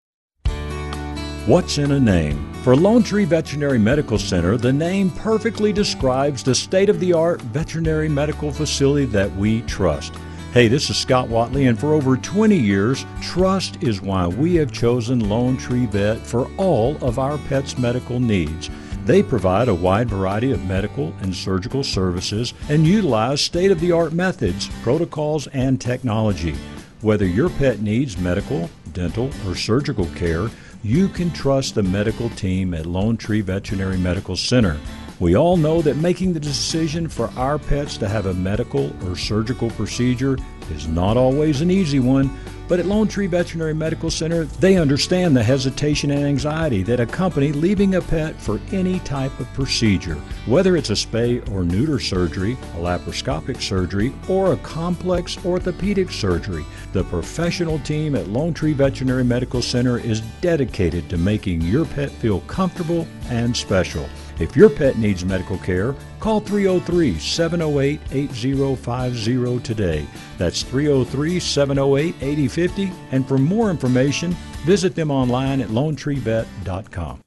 What's 1.47 1.79
in 1.79 1.89
a 1.89 1.99
name? 1.99 2.53
For 2.61 2.75
Lone 2.75 3.01
Tree 3.01 3.25
Veterinary 3.25 3.79
Medical 3.79 4.19
Center, 4.19 4.57
the 4.57 4.71
name 4.71 5.09
perfectly 5.09 5.73
describes 5.73 6.43
the 6.43 6.53
state 6.53 6.87
of 6.87 6.99
the 6.99 7.13
art 7.13 7.41
veterinary 7.41 8.07
medical 8.07 8.51
facility 8.51 9.07
that 9.07 9.35
we 9.35 9.63
trust. 9.63 10.13
Hey, 10.53 10.67
this 10.67 10.91
is 10.91 10.97
Scott 10.97 11.29
Watley, 11.29 11.65
and 11.65 11.79
for 11.79 11.95
over 11.95 12.15
20 12.15 12.55
years, 12.55 13.07
trust 13.23 13.81
is 13.81 14.03
why 14.03 14.27
we 14.27 14.53
have 14.57 14.71
chosen 14.71 15.29
Lone 15.29 15.57
Tree 15.57 15.87
Vet 15.87 16.19
for 16.19 16.47
all 16.57 16.95
of 17.03 17.17
our 17.17 17.39
pets' 17.39 17.75
medical 17.75 18.19
needs. 18.19 18.69
They 19.05 19.23
provide 19.23 19.67
a 19.67 19.73
wide 19.73 20.11
variety 20.11 20.51
of 20.51 20.63
medical 20.65 21.11
and 21.21 21.35
surgical 21.35 21.83
services 21.83 22.53
and 22.69 22.85
utilize 22.85 23.41
state 23.41 23.71
of 23.71 23.79
the 23.79 23.91
art 23.91 24.13
methods, 24.13 24.69
protocols, 24.83 25.47
and 25.47 25.81
technology. 25.81 26.55
Whether 27.01 27.25
your 27.25 27.49
pet 27.49 27.81
needs 27.81 28.15
medical, 28.15 28.69
dental, 28.93 29.31
or 29.47 29.55
surgical 29.55 30.05
care, 30.13 30.51
you 30.83 31.07
can 31.07 31.31
trust 31.31 31.75
the 31.75 31.83
medical 31.83 32.29
team 32.31 32.73
at 32.73 32.85
Lone 32.85 33.17
Tree 33.17 33.41
Veterinary 33.41 33.97
Medical 33.97 34.35
Center. 34.35 34.79
We 35.19 35.35
all 35.35 35.55
know 35.55 35.83
that 35.83 35.97
making 35.97 36.33
the 36.33 36.39
decision 36.39 37.07
for 37.07 37.29
our 37.37 37.59
pets 37.59 37.97
to 37.97 38.09
have 38.09 38.25
a 38.25 38.33
medical 38.33 38.91
or 39.05 39.15
surgical 39.15 39.69
procedure 39.71 40.37
is 40.71 40.87
not 40.87 41.17
always 41.17 41.61
an 41.61 41.69
easy 41.69 41.99
one, 41.99 42.29
but 42.71 42.79
at 42.79 42.85
Lone 42.85 43.09
Tree 43.09 43.27
Veterinary 43.27 43.73
Medical 43.73 44.09
Center, 44.09 44.45
they 44.45 44.77
understand 44.77 45.35
the 45.35 45.43
hesitation 45.43 46.09
and 46.09 46.23
anxiety 46.23 46.83
that 46.83 47.01
accompany 47.01 47.51
leaving 47.51 47.95
a 47.95 48.01
pet 48.01 48.33
for 48.39 48.61
any 48.71 48.99
type 48.99 49.37
of 49.41 49.53
procedure. 49.53 50.15
Whether 50.45 50.77
it's 50.77 50.89
a 50.89 50.93
spay 50.93 51.45
or 51.51 51.65
neuter 51.65 51.99
surgery, 51.99 52.53
a 52.53 52.77
laparoscopic 52.77 53.61
surgery, 53.61 54.13
or 54.29 54.53
a 54.53 54.57
complex 54.57 55.37
orthopedic 55.45 56.11
surgery, 56.11 56.65
the 56.93 57.03
professional 57.03 57.77
team 57.79 58.15
at 58.15 58.29
Lone 58.29 58.53
Tree 58.53 58.71
Veterinary 58.71 59.25
Medical 59.25 59.61
Center 59.61 59.97
is 59.97 60.21
dedicated 60.39 61.09
to 61.09 61.17
making 61.17 61.59
your 61.59 61.83
pet 61.83 62.09
feel 62.09 62.39
comfortable 62.41 63.05
and 63.29 63.55
special. 63.55 64.07
If 64.41 64.55
your 64.55 64.71
pet 64.71 64.97
needs 64.97 65.23
medical 65.23 65.59
care, 65.59 65.93
call 66.19 66.39
303 66.39 67.19
708 67.19 67.99
8050 68.11 69.59
today. 69.59 70.07
That's 70.39 70.63
303 70.63 71.39
708 71.39 72.15
8050. 72.19 72.91
And 73.11 73.27
for 73.27 73.37
more 73.37 73.69
information, 73.69 74.31
visit 74.65 74.95
them 74.95 75.11
online 75.11 75.61
at 75.61 75.69
lonetreevet.com. 75.69 77.21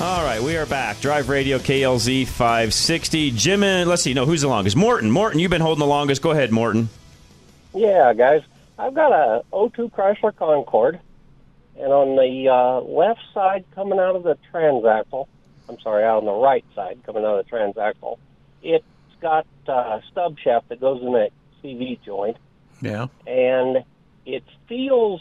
All 0.00 0.24
right, 0.24 0.42
we 0.42 0.56
are 0.58 0.66
back. 0.66 1.00
Drive 1.00 1.30
Radio 1.30 1.56
KLZ 1.58 2.26
560. 2.26 3.30
Jim 3.30 3.62
and 3.62 3.88
let's 3.88 4.02
see, 4.02 4.12
no, 4.12 4.26
who's 4.26 4.42
the 4.42 4.48
longest? 4.48 4.76
Morton. 4.76 5.10
Morton, 5.10 5.40
you've 5.40 5.50
been 5.50 5.62
holding 5.62 5.80
the 5.80 5.86
longest. 5.86 6.20
Go 6.20 6.32
ahead, 6.32 6.52
Morton. 6.52 6.90
Yeah, 7.74 8.12
guys. 8.12 8.42
I've 8.78 8.94
got 8.94 9.12
a 9.12 9.42
02 9.52 9.88
Chrysler 9.88 10.34
Concorde, 10.36 11.00
and 11.76 11.92
on 11.92 12.16
the 12.16 12.48
uh, 12.48 12.80
left 12.80 13.20
side 13.34 13.64
coming 13.74 13.98
out 13.98 14.14
of 14.14 14.22
the 14.22 14.38
transaxle, 14.52 15.26
I'm 15.68 15.80
sorry, 15.80 16.04
out 16.04 16.18
on 16.18 16.24
the 16.24 16.32
right 16.32 16.64
side 16.74 17.00
coming 17.04 17.24
out 17.24 17.38
of 17.38 17.44
the 17.46 17.50
transaxle, 17.50 18.18
it's 18.62 18.84
got 19.20 19.46
a 19.66 20.00
stub 20.10 20.36
shaft 20.38 20.68
that 20.68 20.80
goes 20.80 21.02
in 21.02 21.12
that 21.14 21.30
CV 21.62 21.98
joint, 22.04 22.36
Yeah. 22.80 23.08
and 23.26 23.84
it 24.24 24.44
feels 24.68 25.20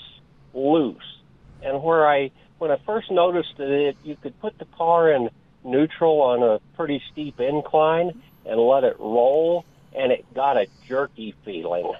loose. 0.54 1.18
And 1.64 1.82
where 1.82 2.08
I, 2.08 2.30
when 2.60 2.70
I 2.70 2.78
first 2.86 3.10
noticed 3.10 3.60
it, 3.60 3.98
you 4.04 4.16
could 4.16 4.40
put 4.40 4.58
the 4.60 4.66
car 4.66 5.12
in 5.12 5.30
neutral 5.64 6.22
on 6.22 6.44
a 6.44 6.60
pretty 6.76 7.02
steep 7.12 7.40
incline 7.40 8.22
and 8.46 8.60
let 8.60 8.84
it 8.84 8.98
roll, 9.00 9.66
and 9.96 10.12
it 10.12 10.32
got 10.36 10.58
a 10.58 10.68
jerky 10.88 11.34
feeling. 11.44 11.92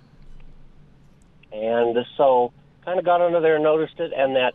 And 1.52 1.98
so, 2.18 2.52
kind 2.84 3.00
of 3.00 3.06
got 3.06 3.22
under 3.22 3.40
there 3.40 3.56
and 3.56 3.64
noticed 3.64 4.00
it, 4.00 4.12
and 4.16 4.36
that 4.36 4.54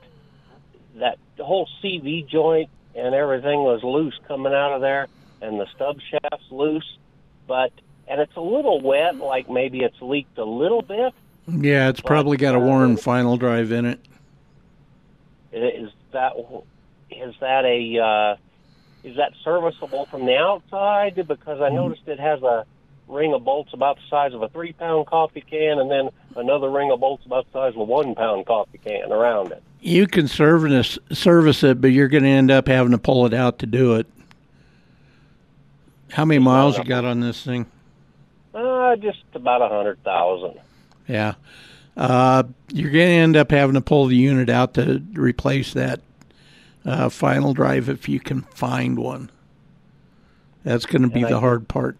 that 0.96 1.18
whole 1.38 1.68
CV 1.82 2.26
joint 2.26 2.68
and 2.94 3.14
everything 3.14 3.60
was 3.60 3.82
loose 3.82 4.18
coming 4.28 4.52
out 4.52 4.72
of 4.72 4.80
there, 4.80 5.06
and 5.40 5.58
the 5.58 5.66
stub 5.74 5.98
shaft's 6.00 6.50
loose, 6.50 6.98
but 7.46 7.72
and 8.08 8.20
it's 8.20 8.36
a 8.36 8.40
little 8.40 8.80
wet, 8.80 9.16
like 9.16 9.48
maybe 9.48 9.80
it's 9.80 10.00
leaked 10.00 10.36
a 10.38 10.44
little 10.44 10.82
bit. 10.82 11.14
Yeah, 11.48 11.88
it's 11.88 12.00
probably 12.00 12.36
got 12.36 12.54
a 12.54 12.60
worn 12.60 12.96
final 12.96 13.36
drive 13.36 13.72
in 13.72 13.86
it. 13.86 14.00
Is 15.52 15.90
that 16.12 16.32
is 17.10 17.34
that 17.40 17.64
a 17.64 17.98
uh, 17.98 18.36
is 19.04 19.16
that 19.16 19.32
serviceable 19.44 20.06
from 20.06 20.26
the 20.26 20.36
outside? 20.36 21.14
Because 21.26 21.60
I 21.60 21.68
noticed 21.68 22.02
it 22.06 22.20
has 22.20 22.42
a 22.42 22.64
ring 23.12 23.34
of 23.34 23.44
bolts 23.44 23.72
about 23.72 23.96
the 23.96 24.02
size 24.10 24.32
of 24.34 24.42
a 24.42 24.48
three 24.48 24.72
pound 24.72 25.06
coffee 25.06 25.42
can, 25.42 25.78
and 25.78 25.90
then 25.90 26.08
another 26.36 26.70
ring 26.70 26.90
of 26.90 27.00
bolts 27.00 27.24
about 27.26 27.46
the 27.46 27.52
size 27.58 27.74
of 27.74 27.80
a 27.80 27.84
one 27.84 28.14
pound 28.14 28.46
coffee 28.46 28.78
can 28.78 29.12
around 29.12 29.52
it. 29.52 29.62
You 29.80 30.06
can 30.06 30.28
service 30.28 30.98
service 31.12 31.62
it, 31.62 31.80
but 31.80 31.88
you're 31.88 32.08
going 32.08 32.22
to 32.24 32.28
end 32.28 32.50
up 32.50 32.68
having 32.68 32.92
to 32.92 32.98
pull 32.98 33.26
it 33.26 33.34
out 33.34 33.58
to 33.60 33.66
do 33.66 33.94
it. 33.96 34.06
How 36.12 36.24
many 36.24 36.38
miles 36.38 36.76
you 36.78 36.84
got 36.84 37.04
on 37.04 37.20
this 37.20 37.42
thing? 37.42 37.66
Uh, 38.54 38.96
just 38.96 39.24
about 39.34 39.62
a 39.62 39.68
hundred 39.68 40.02
thousand. 40.04 40.60
Yeah. 41.08 41.34
Uh, 41.96 42.42
you're 42.72 42.90
going 42.90 43.06
to 43.06 43.12
end 43.12 43.36
up 43.36 43.50
having 43.50 43.74
to 43.74 43.80
pull 43.80 44.06
the 44.06 44.16
unit 44.16 44.48
out 44.48 44.74
to 44.74 45.02
replace 45.14 45.72
that 45.74 46.00
uh, 46.84 47.08
final 47.08 47.52
drive 47.54 47.88
if 47.88 48.08
you 48.08 48.20
can 48.20 48.42
find 48.42 48.98
one. 48.98 49.30
That's 50.64 50.86
going 50.86 51.02
to 51.02 51.08
be 51.08 51.20
And 51.20 51.26
I- 51.26 51.30
the 51.30 51.40
hard 51.40 51.66
part. 51.68 51.96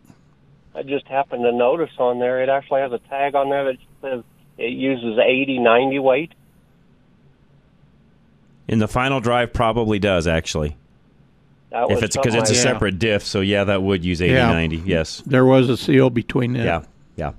I 0.75 0.83
just 0.83 1.07
happened 1.07 1.45
to 1.45 1.53
notice 1.53 1.91
on 1.99 2.19
there 2.19 2.43
it 2.43 2.49
actually 2.49 2.81
has 2.81 2.93
a 2.93 2.99
tag 2.99 3.35
on 3.35 3.51
there 3.51 3.65
that 3.65 3.77
says 4.01 4.25
it 4.59 4.73
uses 4.73 5.19
80, 5.19 5.59
90 5.59 5.99
weight. 5.99 6.33
In 8.69 8.79
the 8.79 8.89
final 8.89 9.21
drive, 9.21 9.53
probably 9.53 9.99
does 9.99 10.27
actually. 10.27 10.77
That 11.71 11.89
was 11.89 11.99
If 11.99 12.05
it's 12.05 12.17
because 12.17 12.35
something 12.35 12.53
it's 12.55 12.65
a 12.65 12.69
I- 12.69 12.73
separate 12.73 12.99
diff, 12.99 13.25
so 13.25 13.41
yeah, 13.41 13.65
that 13.65 13.83
would 13.83 14.05
use 14.05 14.23
80, 14.23 14.33
Yeah. 14.35 14.53
90. 14.53 14.77
Yes. 14.85 15.23
There 15.27 15.45
was 15.45 15.69
a 15.69 15.77
seal 15.77 16.11
between 16.11 16.53
that. 16.55 16.65
Yeah. 16.65 16.83
Yeah. 17.17 17.33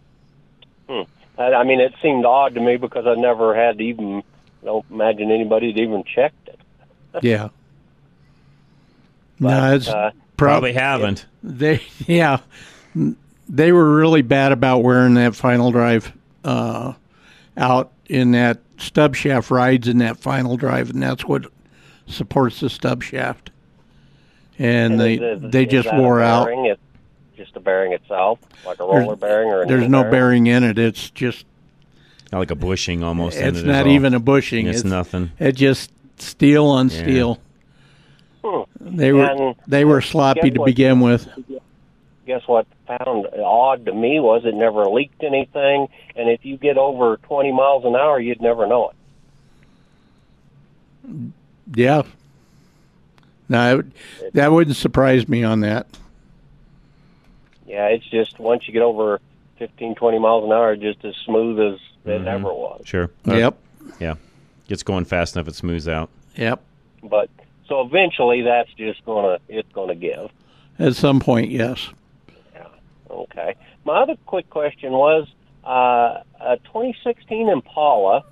Hmm. 0.89 1.09
I, 1.39 1.53
I 1.53 1.63
mean, 1.63 1.79
it 1.79 1.93
seemed 2.01 2.25
odd 2.25 2.53
to 2.55 2.59
me 2.61 2.77
because 2.77 3.05
I 3.07 3.15
never 3.15 3.55
had 3.55 3.79
even. 3.81 4.23
I 4.61 4.65
don't 4.65 4.85
imagine 4.91 5.29
anybody 5.31 5.67
had 5.71 5.77
even 5.79 6.03
checked 6.03 6.47
it. 6.49 6.59
Yeah. 7.23 7.49
no, 9.39 9.75
it's 9.75 9.87
uh, 9.87 10.11
Probably 10.37 10.73
haven't. 10.73 11.25
They 11.43 11.81
yeah, 12.07 12.39
they 13.53 13.71
were 13.71 13.95
really 13.95 14.21
bad 14.23 14.51
about 14.51 14.79
wearing 14.79 15.13
that 15.13 15.35
final 15.35 15.71
drive 15.71 16.11
uh, 16.43 16.93
out 17.55 17.91
in 18.07 18.31
that 18.31 18.59
stub 18.77 19.15
shaft 19.15 19.49
rides 19.51 19.87
in 19.87 19.99
that 19.99 20.17
final 20.17 20.57
drive, 20.57 20.89
and 20.89 21.01
that's 21.01 21.23
what 21.23 21.45
supports 22.07 22.59
the 22.59 22.69
stub 22.69 23.01
shaft. 23.03 23.51
And, 24.59 24.99
they 24.99 25.13
is 25.15 25.43
it- 25.43 25.51
they 25.51 25.65
just 25.65 25.87
wore 25.93 26.19
out. 26.21 26.49
It's 26.51 26.79
just 27.37 27.55
a 27.55 27.59
bearing 27.59 27.93
itself, 27.93 28.39
like 28.65 28.79
a 28.79 28.83
roller 28.83 29.15
There's- 29.15 29.19
bearing 29.19 29.49
or 29.53 29.65
There's 29.65 29.87
no 29.89 30.01
bearing? 30.03 30.11
bearing 30.11 30.47
in 30.47 30.63
it. 30.63 30.77
It's 30.79 31.09
just 31.11 31.45
Like 32.31 32.51
a 32.51 32.55
bushing 32.55 33.03
almost. 33.03 33.37
in 33.37 33.47
it's 33.47 33.57
it 33.59 33.61
is 33.61 33.65
not 33.67 33.85
all. 33.85 33.91
even 33.93 34.13
a 34.15 34.19
bushing. 34.19 34.67
It's, 34.67 34.83
nothing. 34.83 35.31
It 35.39 35.53
just 35.53 35.91
steel 36.17 36.65
on 36.65 36.89
Yeah. 36.89 37.01
steel. 37.01 37.39
Hmm. 38.43 38.61
They 38.81 39.11
were 39.13 39.25
And 39.25 39.55
they 39.67 39.85
were 39.85 40.01
sloppy 40.01 40.49
guess 40.49 40.53
to 40.59 40.63
begin 40.65 40.99
with. 40.99 41.27
Guess 42.25 42.47
what? 42.47 42.65
Found 42.87 43.27
odd 43.43 43.85
to 43.85 43.93
me 43.93 44.19
was 44.19 44.45
it 44.45 44.53
never 44.55 44.85
leaked 44.85 45.23
anything, 45.23 45.87
and 46.15 46.29
if 46.29 46.45
you 46.45 46.57
get 46.57 46.77
over 46.77 47.17
20 47.17 47.51
miles 47.51 47.83
an 47.85 47.95
hour, 47.95 48.19
you'd 48.19 48.41
never 48.41 48.65
know 48.65 48.89
it. 51.05 51.15
Yeah. 51.75 52.03
No, 53.49 53.79
it- 53.79 54.33
that 54.33 54.51
wouldn't 54.51 54.75
surprise 54.77 55.27
me 55.27 55.43
on 55.43 55.59
that. 55.61 55.85
Yeah, 57.67 57.87
it's 57.87 58.05
just 58.05 58.39
once 58.39 58.67
you 58.67 58.73
get 58.73 58.81
over 58.83 59.19
15, 59.57 59.95
20 59.95 60.19
miles 60.19 60.45
an 60.45 60.51
hour, 60.51 60.75
just 60.75 61.03
as 61.03 61.15
smooth 61.25 61.59
as 61.59 61.79
it 62.05 62.21
Mhm. 62.21 62.27
ever 62.27 62.53
was. 62.53 62.81
Sure. 62.85 63.09
Yep. 63.25 63.57
Yeah. 63.99 64.15
Gets 64.67 64.83
going 64.83 65.05
fast 65.05 65.35
enough, 65.35 65.47
it 65.47 65.55
smooths 65.55 65.87
out. 65.87 66.09
Yep. 66.37 66.61
But 67.03 67.29
so 67.67 67.81
eventually, 67.81 68.41
that's 68.43 68.71
just 68.73 69.03
gonna 69.05 69.39
it's 69.49 69.71
gonna 69.73 69.95
give. 69.95 70.31
At 70.79 70.95
some 70.95 71.19
point, 71.19 71.51
yes. 71.51 71.89
Okay. 73.13 73.55
My 73.85 74.01
other 74.01 74.15
quick 74.25 74.49
question 74.49 74.91
was 74.91 75.27
uh, 75.63 76.23
a 76.41 76.57
2016 76.65 77.49
Impala, 77.49 78.23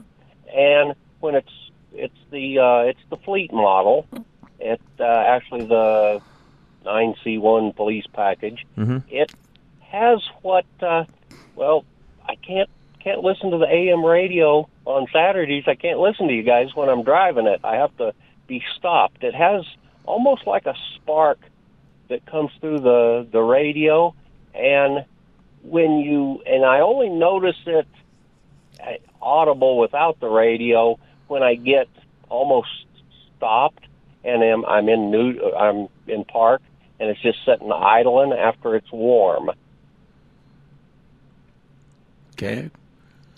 and 0.53 0.95
when 1.19 1.35
it's 1.35 1.51
it's 1.93 2.17
the 2.31 2.59
uh, 2.59 2.89
it's 2.89 2.99
the 3.09 3.17
fleet 3.17 3.53
model. 3.53 4.07
It 4.59 4.81
uh, 4.99 5.03
actually 5.03 5.65
the 5.65 6.21
9C1 6.85 7.75
police 7.75 8.05
package. 8.13 8.65
Mm-hmm. 8.77 8.97
It 9.09 9.33
has 9.81 10.19
what? 10.41 10.65
Uh, 10.81 11.05
well, 11.55 11.85
I 12.27 12.35
can't 12.35 12.69
can't 12.99 13.21
listen 13.21 13.51
to 13.51 13.57
the 13.57 13.67
AM 13.67 14.05
radio 14.05 14.67
on 14.85 15.07
Saturdays. 15.11 15.63
I 15.67 15.75
can't 15.75 15.99
listen 15.99 16.27
to 16.27 16.33
you 16.33 16.43
guys 16.43 16.75
when 16.75 16.89
I'm 16.89 17.03
driving 17.03 17.47
it. 17.47 17.61
I 17.63 17.75
have 17.75 17.95
to 17.97 18.13
be 18.47 18.63
stopped. 18.77 19.23
It 19.23 19.35
has 19.35 19.63
almost 20.05 20.45
like 20.45 20.65
a 20.65 20.75
spark 20.95 21.39
that 22.09 22.25
comes 22.25 22.51
through 22.59 22.79
the 22.79 23.27
the 23.31 23.41
radio, 23.41 24.13
and 24.53 25.05
when 25.63 25.99
you 25.99 26.41
and 26.45 26.65
I 26.65 26.79
only 26.79 27.09
notice 27.09 27.57
it 27.65 27.87
uh, 28.79 28.91
audible 29.21 29.77
without 29.77 30.19
the 30.19 30.27
radio 30.27 30.99
when 31.27 31.43
I 31.43 31.55
get 31.55 31.87
almost 32.29 32.69
stopped 33.37 33.85
and 34.23 34.43
am 34.43 34.65
I'm 34.65 34.89
in 34.89 35.11
new 35.11 35.39
I'm 35.53 35.87
in 36.07 36.23
park 36.25 36.61
and 36.99 37.09
it's 37.09 37.21
just 37.21 37.39
sitting 37.45 37.71
idling 37.71 38.33
after 38.33 38.75
it's 38.75 38.91
warm. 38.91 39.51
Okay. 42.33 42.69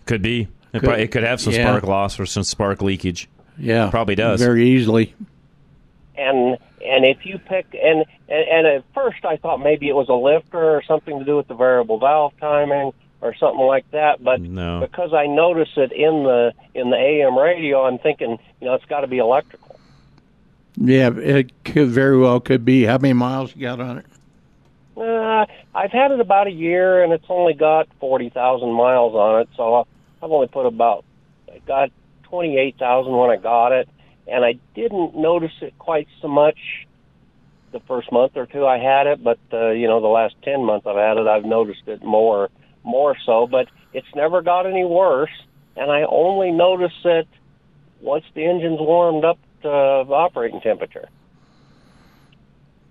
Could 0.06 0.22
be. 0.22 0.42
It, 0.74 0.80
Could- 0.80 0.84
prob- 0.84 1.00
it 1.00 1.12
could 1.12 1.24
have 1.24 1.42
some 1.42 1.54
yeah. 1.54 1.66
spark 1.68 1.84
loss 1.84 2.20
or 2.20 2.26
some 2.26 2.44
spark 2.44 2.82
leakage. 2.82 3.30
Yeah. 3.58 3.90
Probably 3.90 4.16
does. 4.16 4.42
Very 4.42 4.70
easily. 4.70 5.14
And 6.18 6.58
and 6.86 7.06
if 7.06 7.26
you 7.26 7.38
pick 7.40 7.66
and, 7.82 8.06
and 8.30 8.48
and 8.50 8.68
at 8.68 8.84
first 8.94 9.24
I 9.26 9.38
thought 9.38 9.60
maybe 9.62 9.88
it 9.90 9.96
was 9.96 10.10
a 10.10 10.14
lifter 10.14 10.58
or 10.76 10.82
something 10.84 11.20
to 11.20 11.26
do 11.26 11.38
with 11.38 11.48
the 11.48 11.56
variable 11.56 11.98
valve 12.00 12.34
timing 12.40 12.92
or 13.22 13.34
something 13.36 13.66
like 13.66 13.90
that, 13.92 14.22
but 14.22 14.42
No. 14.42 14.82
because 14.82 15.14
I 15.14 15.28
notice 15.28 15.70
it 15.78 15.92
in 15.94 16.24
the 16.24 16.54
in 16.76 16.90
the 16.90 16.98
AM 16.98 17.38
radio, 17.38 17.86
I'm 17.86 17.98
thinking 18.00 18.38
you 18.60 18.68
know 18.68 18.74
it's 18.74 18.86
got 18.86 19.02
to 19.02 19.08
be 19.08 19.18
electrical. 19.20 19.78
Yeah, 20.76 21.12
it 21.16 21.52
could 21.64 21.90
very 21.90 22.18
well 22.18 22.40
could 22.40 22.66
be. 22.66 22.84
How 22.84 22.98
many 22.98 23.14
miles 23.14 23.56
you 23.56 23.62
got 23.62 23.80
on 23.80 24.00
it? 24.00 24.06
Uh, 24.98 25.46
I've 25.74 25.92
had 25.92 26.12
it 26.12 26.20
about 26.20 26.48
a 26.48 26.52
year 26.52 27.04
and 27.04 27.14
it's 27.14 27.26
only 27.30 27.54
got 27.54 27.88
forty 28.00 28.30
thousand 28.30 28.74
miles 28.74 29.14
on 29.16 29.42
it, 29.42 29.50
so 29.56 29.86
I've 30.22 30.32
only 30.32 30.48
put 30.48 30.66
about 30.66 31.06
I 31.52 31.60
got 31.66 31.92
twenty 32.24 32.58
eight 32.58 32.78
thousand 32.78 33.14
when 33.16 33.30
I 33.30 33.38
got 33.38 33.72
it, 33.72 33.88
and 34.28 34.44
I 34.46 34.56
didn't 34.76 35.16
notice 35.16 35.52
it 35.62 35.74
quite 35.80 36.08
so 36.22 36.28
much 36.28 36.58
the 37.72 37.80
first 37.82 38.12
month 38.12 38.34
or 38.38 38.46
two 38.46 38.66
I 38.68 38.78
had 38.78 39.08
it, 39.08 39.24
but 39.24 39.40
uh, 39.52 39.70
you 39.72 39.88
know 39.88 40.00
the 40.02 40.08
last 40.08 40.36
ten 40.44 40.64
months 40.64 40.86
I've 40.88 40.96
had 40.96 41.18
it, 41.18 41.28
I've 41.28 41.46
noticed 41.46 41.88
it 41.88 42.04
more 42.04 42.50
more 42.84 43.16
so. 43.26 43.48
But 43.48 43.68
it's 43.94 44.14
never 44.16 44.42
got 44.42 44.66
any 44.66 44.86
worse, 44.86 45.32
and 45.76 45.90
I 45.92 46.04
only 46.04 46.52
notice 46.52 46.94
it 47.06 47.28
once 48.02 48.26
the 48.36 48.46
engine's 48.46 48.80
warmed 48.80 49.26
up 49.26 49.40
to 49.64 49.70
operating 49.70 50.62
temperature. 50.62 51.08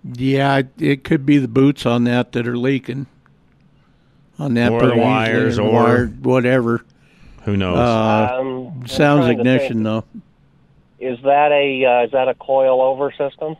Yeah, 0.04 0.58
it- 0.58 0.80
it 0.82 1.04
could 1.04 1.24
be 1.24 1.38
the 1.38 1.46
boots 1.48 1.86
on 1.86 2.04
that 2.04 2.32
that 2.32 2.48
are 2.48 2.56
leaking. 2.56 3.06
On 4.38 4.54
that, 4.54 4.72
Or 4.72 4.86
the 4.86 4.96
wires, 4.96 5.58
and 5.58 5.68
or- 5.68 6.06
whatever. 6.06 6.84
Who 7.44 7.56
knows? 7.56 7.78
Uh, 7.78 8.38
Um, 8.40 8.86
sounds 8.86 9.26
ignition 9.28 9.82
though. 9.82 10.04
Is 11.02 11.18
that 11.22 11.50
a 11.50 11.84
uh, 11.84 12.04
is 12.04 12.12
that 12.12 12.28
a 12.28 12.34
coil 12.34 12.80
over 12.80 13.10
system? 13.10 13.56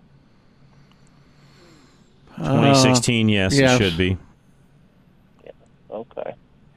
2016, 2.37 3.29
yes, 3.29 3.53
yes. 3.59 3.81
it 3.81 3.83
should 3.83 3.99
be. 3.99 4.17
Okay. 5.91 6.35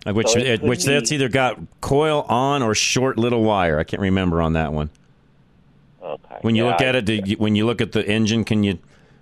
Uh, 0.07 0.13
Which, 0.13 0.29
So 0.29 0.39
it 0.39 0.47
it, 0.47 0.59
could 0.61 0.69
which 0.69 0.83
that's 0.83 1.11
either 1.11 1.29
got 1.29 1.59
coil 1.81 2.25
on 2.27 2.63
or 2.63 2.73
short 2.75 3.17
little 3.17 3.43
wire. 3.43 3.79
I 3.79 3.83
can't 3.83 4.01
remember 4.01 4.41
on 4.41 4.53
that 4.53 4.73
one. 4.73 4.89
Okay. 6.03 6.37
When 6.41 6.55
you 6.55 6.65
Yeah, 6.65 6.71
look 6.71 6.81
I- 6.81 6.85
at 6.85 6.95
it, 6.95 7.05
do 7.05 7.13
you, 7.13 7.35
when 7.37 7.55
you 7.55 7.65
look 7.67 7.79
at 7.79 7.91
the 7.91 8.05
engine, 8.07 8.43
can 8.43 8.63
you 8.63 8.79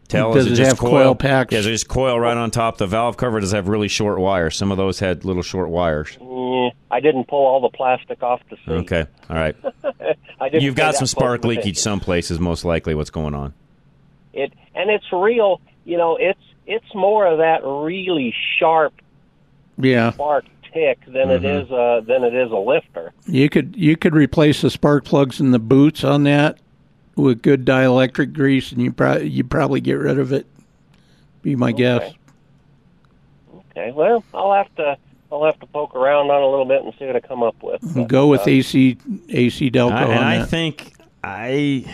tell? 0.08 0.34
Does 0.34 0.46
is 0.48 0.54
it 0.54 0.56
just 0.64 0.70
have 0.72 0.80
coil 0.80 1.16
packs? 1.16 1.52
Yeah, 1.54 1.60
is 1.60 1.66
it 1.68 1.72
just 1.72 1.88
coil 1.88 2.20
right 2.20 2.36
on 2.38 2.52
top. 2.52 2.78
The 2.78 2.88
valve 2.88 3.18
cover 3.18 3.40
does 3.40 3.52
have 3.52 3.68
really 3.68 3.88
short 3.88 4.20
wires. 4.20 4.56
Some 4.58 4.72
of 4.72 4.78
those 4.78 5.00
had 5.00 5.26
little 5.26 5.44
short 5.44 5.70
wires. 5.70 6.18
Mm, 6.22 6.72
I 6.92 7.00
didn't 7.00 7.28
pull 7.28 7.46
all 7.46 7.62
the 7.62 7.70
plastic 7.70 8.22
off 8.24 8.42
the 8.50 8.58
seat. 8.58 8.72
Okay, 8.72 9.06
all 9.30 9.36
right. 9.36 9.56
I 10.40 10.50
didn't 10.50 10.64
You've 10.64 10.76
got 10.76 10.96
some 10.96 11.08
spark 11.08 11.44
leakage 11.46 11.78
some 11.78 12.00
places. 12.00 12.40
Most 12.40 12.66
likely, 12.66 12.96
what's 12.96 13.10
going 13.10 13.34
on? 13.34 13.54
It 14.34 14.54
and 14.76 14.90
it's 14.90 15.06
real. 15.12 15.62
You 15.86 15.98
know, 15.98 16.18
it's 16.20 16.40
it's 16.66 16.94
more 16.96 17.26
of 17.28 17.40
that 17.40 17.62
really 17.66 18.34
sharp 18.60 18.94
Yeah, 19.78 20.12
spark 20.14 20.46
tick 20.74 21.00
than 21.06 21.30
it 21.30 21.42
Mhm. 21.44 21.64
is 21.66 21.72
uh 21.72 22.02
than 22.08 22.24
it 22.24 22.34
is 22.34 22.50
a 22.52 22.56
lifter. 22.56 23.12
you 23.28 23.48
could 23.50 23.76
you 23.78 23.96
could 23.98 24.16
replace 24.16 24.62
the 24.62 24.70
spark 24.72 25.06
plugs 25.06 25.40
in 25.40 25.52
the 25.52 25.60
boots 25.60 26.04
on 26.04 26.24
that 26.24 26.58
with 27.16 27.42
good 27.42 27.66
dielectric 27.66 28.34
grease, 28.34 28.72
and 28.72 28.82
you 28.82 28.92
probably 28.92 29.30
you 29.30 29.44
probably 29.44 29.82
get 29.82 29.94
rid 29.94 30.20
of 30.20 30.32
it. 30.34 30.46
Be 31.42 31.56
my 31.56 31.72
guess. 31.72 32.14
Okay, 33.72 33.92
well, 33.92 34.24
I'll 34.34 34.54
have 34.54 34.74
to 34.76 34.98
I'll 35.32 35.46
have 35.46 35.60
to 35.60 35.66
poke 35.68 35.96
around 35.96 36.30
on 36.30 36.42
a 36.42 36.48
little 36.48 36.66
bit 36.66 36.84
and 36.84 36.94
see 36.98 37.06
what 37.06 37.16
I 37.16 37.20
come 37.20 37.44
up 37.44 37.62
with. 37.62 37.82
But, 37.96 38.08
Go 38.08 38.28
with 38.28 38.42
uh, 38.42 38.52
AC 38.52 38.98
AC 39.30 39.72
Delco 39.72 39.92
I, 39.92 40.04
on 40.04 40.12
and 40.12 40.20
I 40.26 40.38
that. 40.40 40.50
think 40.50 40.94
I, 41.24 41.86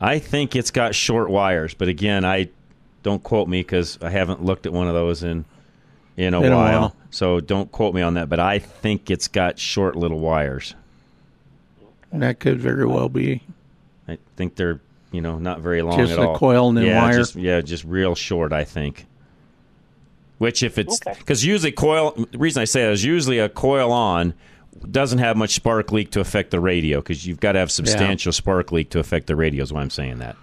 I 0.00 0.18
think 0.18 0.56
it's 0.56 0.70
got 0.70 0.94
short 0.94 1.30
wires. 1.30 1.74
But 1.74 1.88
again, 1.88 2.24
I 2.24 2.48
don't 3.02 3.22
quote 3.22 3.48
me 3.48 3.60
because 3.60 3.98
I 4.02 4.10
haven't 4.10 4.44
looked 4.44 4.66
at 4.66 4.72
one 4.72 4.88
of 4.88 4.94
those 4.94 5.22
in 5.22 5.44
in 6.16 6.34
a, 6.34 6.42
In 6.42 6.52
a 6.52 6.56
while. 6.56 6.80
while. 6.80 6.96
So 7.10 7.40
don't 7.40 7.70
quote 7.72 7.94
me 7.94 8.02
on 8.02 8.14
that. 8.14 8.28
But 8.28 8.40
I 8.40 8.58
think 8.58 9.10
it's 9.10 9.28
got 9.28 9.58
short 9.58 9.96
little 9.96 10.18
wires. 10.18 10.74
that 12.12 12.40
could 12.40 12.58
very 12.60 12.86
well 12.86 13.08
be. 13.08 13.42
I 14.08 14.18
think 14.36 14.56
they're 14.56 14.80
you 15.12 15.20
know 15.20 15.38
not 15.38 15.60
very 15.60 15.82
long 15.82 15.98
Just 15.98 16.12
at 16.12 16.18
a 16.18 16.28
all. 16.28 16.36
coil 16.36 16.68
and 16.68 16.76
then 16.78 16.86
yeah, 16.86 17.02
wire? 17.02 17.16
Just, 17.18 17.36
yeah, 17.36 17.60
just 17.60 17.84
real 17.84 18.14
short. 18.14 18.52
I 18.52 18.64
think. 18.64 19.06
Which 20.38 20.62
if 20.62 20.76
it's 20.78 20.98
because 21.00 21.44
usually 21.44 21.70
coil. 21.72 22.12
The 22.32 22.38
reason 22.38 22.60
I 22.62 22.64
say 22.64 22.82
that 22.84 22.92
is 22.92 23.04
usually 23.04 23.38
a 23.38 23.48
coil 23.48 23.92
on 23.92 24.34
doesn't 24.90 25.18
have 25.20 25.36
much 25.36 25.50
spark 25.50 25.92
leak 25.92 26.10
to 26.12 26.20
affect 26.20 26.50
the 26.50 26.58
radio 26.58 26.98
because 27.00 27.24
you've 27.26 27.38
got 27.38 27.52
to 27.52 27.60
have 27.60 27.70
substantial 27.70 28.32
spark 28.32 28.72
leak 28.72 28.90
to 28.90 28.98
affect 28.98 29.28
the 29.28 29.36
radio. 29.36 29.62
Is 29.62 29.72
why 29.72 29.82
I'm 29.82 29.90
saying 29.90 30.18
that. 30.18 30.36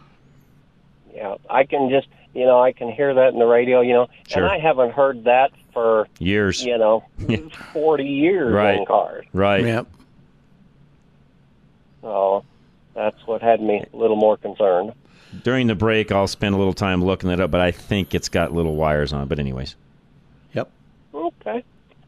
Yeah, 1.14 1.36
I 1.50 1.66
can 1.66 1.90
just 1.90 2.08
you 2.34 2.46
know 2.46 2.62
I 2.62 2.72
can 2.72 2.90
hear 2.92 3.14
that 3.14 3.34
in 3.34 3.40
the 3.40 3.46
radio, 3.46 3.82
you 3.82 3.92
know, 3.94 4.08
Sure. 4.30 4.44
and 4.44 4.52
I 4.54 4.60
haven't 4.60 4.92
heard 4.94 5.26
that 5.26 5.52
for 5.74 6.08
Years. 6.20 6.64
you 6.64 6.78
know 6.78 7.04
forty 7.74 8.06
years 8.06 8.54
Right. 8.54 8.78
in 8.80 8.86
cars. 8.86 9.26
Right. 9.34 9.66
Yep. 9.66 9.88
So 12.02 12.46
that's 13.00 13.26
what 13.26 13.42
had 13.42 13.62
me 13.62 13.82
a 13.94 13.98
little 13.98 14.18
more 14.18 14.36
concerned. 14.36 14.92
During 15.44 15.68
the 15.68 15.76
break, 15.76 16.12
I'll 16.12 16.28
spend 16.28 16.54
a 16.54 16.58
little 16.58 16.74
time 16.74 17.04
looking 17.04 17.30
it 17.30 17.40
up, 17.40 17.50
but 17.50 17.62
I 17.62 17.72
think 17.72 18.14
it's 18.14 18.28
got 18.28 18.52
little 18.52 18.76
wires 18.76 19.14
on 19.14 19.24
it. 19.24 19.30
But 19.30 19.40
anyways, 19.40 19.76
yep. 20.54 20.70
Okay. 21.14 21.64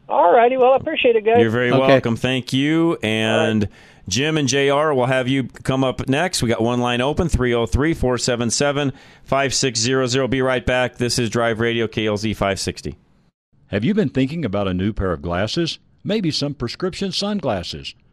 All 0.08 0.34
righty. 0.34 0.58
Well, 0.58 0.74
I 0.74 0.76
appreciate 0.76 1.16
it, 1.16 1.24
guys. 1.24 1.38
you're 1.38 1.50
very 1.50 1.70
welcome. 1.70 2.16
Thank 2.16 2.52
you. 2.52 2.98
And 3.02 3.68
Jim 4.06 4.36
and 4.36 4.48
JR 4.48 4.92
will 4.92 5.06
have 5.06 5.28
you 5.28 5.44
come 5.44 5.82
up 5.82 6.06
next. 6.08 6.42
We 6.42 6.50
got 6.50 6.60
one 6.60 6.80
line 6.80 7.00
open 7.00 7.28
303 7.28 7.94
477 7.94 8.92
5600. 9.24 10.28
Be 10.28 10.42
right 10.42 10.66
back. 10.66 10.96
This 10.96 11.18
is 11.18 11.30
Drive 11.30 11.60
Radio 11.60 11.86
KLZ 11.86 12.32
560. 12.32 12.98
Have 13.68 13.84
you 13.84 13.94
been 13.94 14.10
thinking 14.10 14.44
about 14.44 14.68
a 14.68 14.74
new 14.74 14.92
pair 14.92 15.12
of 15.12 15.22
glasses? 15.22 15.78
Maybe 16.04 16.30
some 16.30 16.52
prescription 16.52 17.12
sunglasses? 17.12 17.94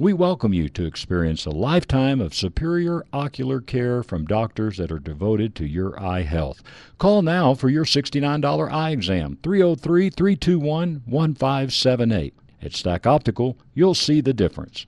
We 0.00 0.12
welcome 0.12 0.54
you 0.54 0.68
to 0.68 0.86
experience 0.86 1.44
a 1.44 1.50
lifetime 1.50 2.20
of 2.20 2.32
superior 2.32 3.04
ocular 3.12 3.60
care 3.60 4.04
from 4.04 4.26
doctors 4.26 4.76
that 4.76 4.92
are 4.92 5.00
devoted 5.00 5.56
to 5.56 5.66
your 5.66 6.00
eye 6.00 6.22
health. 6.22 6.62
Call 6.98 7.22
now 7.22 7.52
for 7.54 7.68
your 7.68 7.84
$69 7.84 8.70
eye 8.70 8.90
exam, 8.92 9.38
303 9.42 10.10
321 10.10 11.02
1578. 11.04 12.34
At 12.62 12.74
Stack 12.74 13.08
Optical, 13.08 13.58
you'll 13.74 13.96
see 13.96 14.20
the 14.20 14.32
difference. 14.32 14.86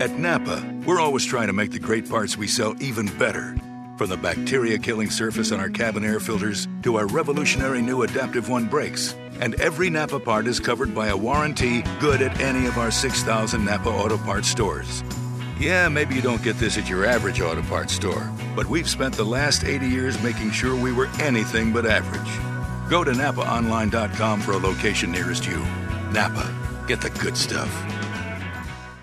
At 0.00 0.18
Napa, 0.18 0.64
we're 0.86 1.00
always 1.00 1.26
trying 1.26 1.48
to 1.48 1.52
make 1.52 1.72
the 1.72 1.78
great 1.78 2.08
parts 2.08 2.38
we 2.38 2.46
sell 2.46 2.74
even 2.82 3.06
better. 3.18 3.54
From 3.98 4.08
the 4.08 4.16
bacteria 4.16 4.78
killing 4.78 5.10
surface 5.10 5.52
on 5.52 5.60
our 5.60 5.68
cabin 5.68 6.06
air 6.06 6.20
filters 6.20 6.68
to 6.84 6.96
our 6.96 7.06
revolutionary 7.06 7.82
new 7.82 8.00
Adaptive 8.00 8.48
One 8.48 8.64
brakes. 8.64 9.14
And 9.40 9.54
every 9.60 9.88
Napa 9.88 10.18
part 10.18 10.46
is 10.46 10.58
covered 10.58 10.94
by 10.94 11.08
a 11.08 11.16
warranty 11.16 11.82
good 12.00 12.22
at 12.22 12.40
any 12.40 12.66
of 12.66 12.76
our 12.76 12.90
6,000 12.90 13.64
Napa 13.64 13.88
Auto 13.88 14.18
Parts 14.18 14.48
stores. 14.48 15.04
Yeah, 15.60 15.88
maybe 15.88 16.14
you 16.14 16.22
don't 16.22 16.42
get 16.42 16.56
this 16.58 16.78
at 16.78 16.88
your 16.88 17.04
average 17.04 17.40
auto 17.40 17.62
parts 17.62 17.92
store, 17.92 18.32
but 18.54 18.66
we've 18.66 18.88
spent 18.88 19.14
the 19.14 19.24
last 19.24 19.64
80 19.64 19.88
years 19.88 20.22
making 20.22 20.52
sure 20.52 20.80
we 20.80 20.92
were 20.92 21.08
anything 21.18 21.72
but 21.72 21.84
average. 21.84 22.88
Go 22.88 23.02
to 23.02 23.10
NapaOnline.com 23.10 24.40
for 24.40 24.52
a 24.52 24.56
location 24.56 25.10
nearest 25.10 25.46
you. 25.46 25.58
Napa, 26.12 26.48
get 26.86 27.00
the 27.00 27.10
good 27.10 27.36
stuff. 27.36 27.70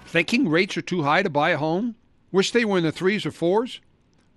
Thinking 0.05 0.47
rates 0.47 0.77
are 0.77 0.81
too 0.81 1.03
high 1.03 1.23
to 1.23 1.29
buy 1.29 1.49
a 1.49 1.57
home? 1.57 1.95
Wish 2.31 2.51
they 2.51 2.63
were 2.63 2.77
in 2.77 2.85
the 2.85 2.91
threes 2.93 3.25
or 3.25 3.31
fours? 3.31 3.81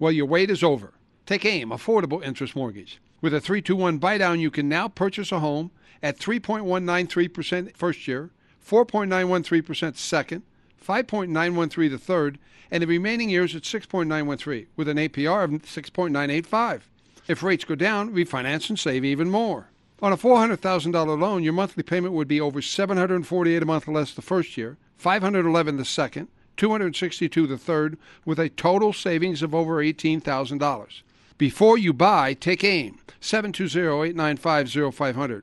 Well, 0.00 0.10
your 0.10 0.26
wait 0.26 0.50
is 0.50 0.64
over. 0.64 0.94
Take 1.24 1.44
AIM, 1.44 1.70
Affordable 1.70 2.24
Interest 2.24 2.56
Mortgage. 2.56 3.00
With 3.20 3.32
a 3.32 3.40
321 3.40 3.98
buy 3.98 4.18
down, 4.18 4.40
you 4.40 4.50
can 4.50 4.68
now 4.68 4.88
purchase 4.88 5.30
a 5.30 5.38
home 5.38 5.70
at 6.02 6.18
3.193% 6.18 7.76
first 7.76 8.08
year, 8.08 8.30
4.913% 8.66 9.96
second, 9.96 10.42
5.913 10.86 11.90
the 11.90 11.98
third, 11.98 12.38
and 12.70 12.82
the 12.82 12.86
remaining 12.86 13.30
years 13.30 13.56
at 13.56 13.62
6.913 13.62 14.66
with 14.76 14.88
an 14.88 14.98
APR 14.98 15.44
of 15.44 15.50
6.985. 15.50 16.82
If 17.26 17.42
rates 17.42 17.64
go 17.64 17.74
down, 17.74 18.14
refinance 18.14 18.68
and 18.68 18.78
save 18.78 19.04
even 19.04 19.30
more. 19.30 19.70
On 20.00 20.12
a 20.12 20.16
$400,000 20.16 21.18
loan, 21.18 21.42
your 21.42 21.52
monthly 21.52 21.82
payment 21.82 22.14
would 22.14 22.28
be 22.28 22.40
over 22.40 22.62
748 22.62 23.62
a 23.62 23.66
month 23.66 23.88
less 23.88 24.14
the 24.14 24.22
first 24.22 24.56
year, 24.56 24.76
511 24.96 25.76
the 25.76 25.84
second, 25.84 26.28
262 26.56 27.46
the 27.46 27.58
third, 27.58 27.98
with 28.24 28.38
a 28.38 28.48
total 28.48 28.92
savings 28.92 29.42
of 29.42 29.54
over 29.54 29.76
$18,000. 29.76 31.02
Before 31.36 31.76
you 31.78 31.92
buy, 31.92 32.34
take 32.34 32.64
AIM, 32.64 32.98
720-895-0500. 33.20 35.42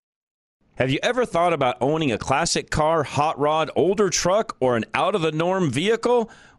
Have 0.81 0.89
you 0.89 0.97
ever 1.03 1.27
thought 1.27 1.53
about 1.53 1.77
owning 1.79 2.11
a 2.11 2.17
classic 2.17 2.71
car, 2.71 3.03
hot 3.03 3.37
rod, 3.37 3.69
older 3.75 4.09
truck, 4.09 4.57
or 4.59 4.75
an 4.75 4.85
out 4.95 5.13
of 5.13 5.21
the 5.21 5.31
norm 5.31 5.69
vehicle? 5.69 6.27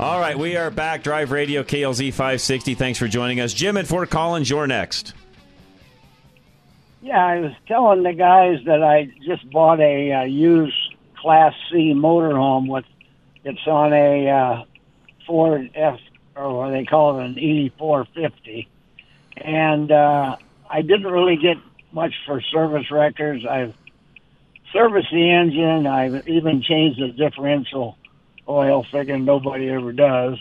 All 0.00 0.18
right, 0.18 0.36
we 0.36 0.56
are 0.56 0.72
back. 0.72 1.04
Drive 1.04 1.30
Radio 1.30 1.62
KLZ 1.62 2.08
560. 2.10 2.74
Thanks 2.74 2.98
for 2.98 3.06
joining 3.06 3.38
us. 3.38 3.54
Jim 3.54 3.76
at 3.76 3.86
Fort 3.86 4.10
Collins, 4.10 4.50
you're 4.50 4.66
next. 4.66 5.14
Yeah, 7.00 7.24
I 7.24 7.38
was 7.38 7.52
telling 7.68 8.02
the 8.02 8.12
guys 8.12 8.58
that 8.66 8.82
I 8.82 9.08
just 9.24 9.48
bought 9.52 9.78
a 9.78 10.10
uh, 10.10 10.22
used 10.24 10.74
Class 11.16 11.54
C 11.70 11.92
motorhome 11.94 12.66
with 12.66 12.84
it's 13.44 13.64
on 13.68 13.92
a 13.92 14.28
uh, 14.28 14.64
Ford 15.28 15.70
F 15.76 16.00
or 16.34 16.58
what 16.58 16.70
they 16.70 16.84
call 16.84 17.20
it 17.20 17.26
an 17.26 17.38
E 17.38 17.72
four 17.78 18.04
fifty, 18.16 18.68
and 19.36 19.92
uh, 19.92 20.36
I 20.68 20.82
didn't 20.82 21.06
really 21.06 21.36
get 21.36 21.58
much 21.92 22.14
for 22.26 22.40
service 22.40 22.90
records. 22.90 23.46
I've 23.46 23.74
serviced 24.72 25.12
the 25.12 25.30
engine. 25.30 25.86
I've 25.86 26.26
even 26.26 26.62
changed 26.62 27.00
the 27.00 27.12
differential 27.12 27.96
oil, 28.48 28.84
figuring 28.90 29.24
nobody 29.24 29.68
ever 29.70 29.92
does. 29.92 30.38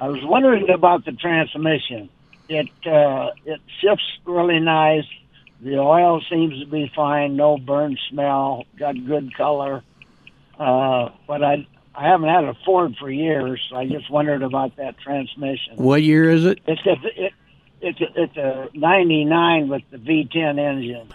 I 0.00 0.08
was 0.08 0.20
wondering 0.24 0.68
about 0.70 1.04
the 1.04 1.12
transmission. 1.12 2.08
It 2.48 2.68
uh, 2.86 3.30
it 3.44 3.60
shifts 3.80 4.18
really 4.24 4.60
nice. 4.60 5.04
The 5.60 5.78
oil 5.78 6.20
seems 6.28 6.58
to 6.58 6.66
be 6.66 6.90
fine, 6.94 7.36
no 7.36 7.56
burn 7.56 7.96
smell, 8.10 8.64
got 8.78 8.94
good 9.06 9.34
color. 9.36 9.82
Uh, 10.58 11.10
but 11.26 11.42
I 11.44 11.66
I 11.94 12.08
haven't 12.08 12.28
had 12.28 12.44
a 12.44 12.54
Ford 12.64 12.96
for 12.98 13.10
years. 13.10 13.60
So 13.70 13.76
I 13.76 13.86
just 13.86 14.10
wondered 14.10 14.42
about 14.42 14.76
that 14.76 14.98
transmission. 14.98 15.76
What 15.76 16.02
year 16.02 16.30
is 16.30 16.44
it? 16.46 16.60
It's 16.66 16.84
a 16.86 16.96
it, 17.24 17.32
it's 17.80 18.00
a, 18.00 18.22
it's 18.22 18.36
a 18.36 18.68
'99 18.74 19.68
with 19.68 19.82
the 19.90 19.98
V10 19.98 20.58
engine. 20.58 21.08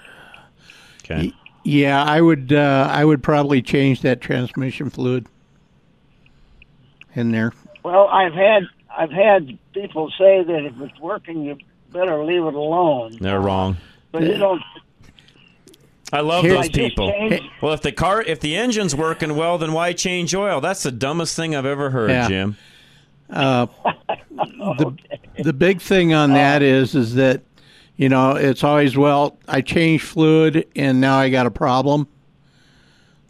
Okay. 1.03 1.33
Yeah, 1.63 2.03
I 2.03 2.21
would 2.21 2.53
uh, 2.53 2.87
I 2.89 3.03
would 3.03 3.21
probably 3.21 3.61
change 3.61 4.01
that 4.01 4.21
transmission 4.21 4.89
fluid 4.89 5.27
in 7.17 7.31
there. 7.31 7.51
Well, 7.83 8.07
I've 8.07 8.33
had 8.33 8.63
I've 8.95 9.11
had 9.11 9.57
people 9.73 10.11
say 10.17 10.43
that 10.43 10.65
if 10.65 10.73
it's 10.81 10.99
working, 10.99 11.43
you 11.43 11.57
better 11.91 12.23
leave 12.23 12.43
it 12.43 12.53
alone. 12.53 13.17
They're 13.19 13.39
wrong. 13.39 13.77
But 14.11 14.23
you 14.23 14.37
don't. 14.37 14.61
I 16.13 16.21
love 16.21 16.43
Here- 16.45 16.53
those 16.53 16.65
I 16.65 16.69
people. 16.69 17.11
changed- 17.11 17.43
Well, 17.61 17.73
if 17.73 17.81
the 17.81 17.91
car, 17.91 18.21
if 18.21 18.39
the 18.39 18.55
engine's 18.55 18.95
working 18.95 19.35
well, 19.35 19.57
then 19.57 19.73
why 19.73 19.91
change 19.93 20.33
oil? 20.33 20.61
That's 20.61 20.83
the 20.83 20.91
dumbest 20.91 21.35
thing 21.35 21.53
I've 21.55 21.65
ever 21.65 21.89
heard, 21.89 22.09
Yeah. 22.09 22.27
Jim. 22.29 22.57
Uh, 23.29 23.65
the 24.31 24.93
the 25.43 25.51
big 25.53 25.81
thing 25.81 26.13
on 26.13 26.31
that 26.33 26.61
is 26.61 26.95
is 26.95 27.15
that 27.15 27.41
you 27.97 28.07
know 28.07 28.31
it's 28.37 28.63
always 28.63 28.95
well 28.95 29.37
I 29.49 29.59
changed 29.59 30.05
fluid 30.05 30.65
and 30.77 31.01
now 31.01 31.17
I 31.17 31.27
got 31.29 31.45
a 31.45 31.51
problem. 31.51 32.07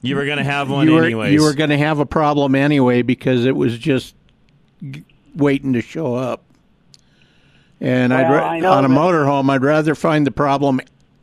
You 0.02 0.16
were 0.16 0.26
going 0.26 0.38
to 0.38 0.44
have 0.44 0.70
one 0.70 0.88
you 0.88 0.94
were, 0.94 1.04
anyways. 1.04 1.34
You 1.34 1.42
were 1.44 1.54
going 1.54 1.72
to 1.72 1.78
have 1.78 2.00
a 2.00 2.06
problem 2.06 2.56
anyway 2.56 3.02
because 3.02 3.46
it 3.46 3.56
was 3.56 3.78
just 3.78 4.16
g- 4.90 5.04
waiting 5.36 5.74
to 5.74 5.82
show 5.82 6.16
up. 6.16 6.44
And 7.82 8.14
I'd 8.14 8.32
ra- 8.32 8.48
I 8.48 8.60
know 8.60 8.72
on 8.72 8.86
a 8.86 8.90
motorhome, 8.90 9.50
I'd 9.50 9.64
rather 9.64 9.96
find 9.96 10.26
the 10.26 10.32
problem 10.32 10.80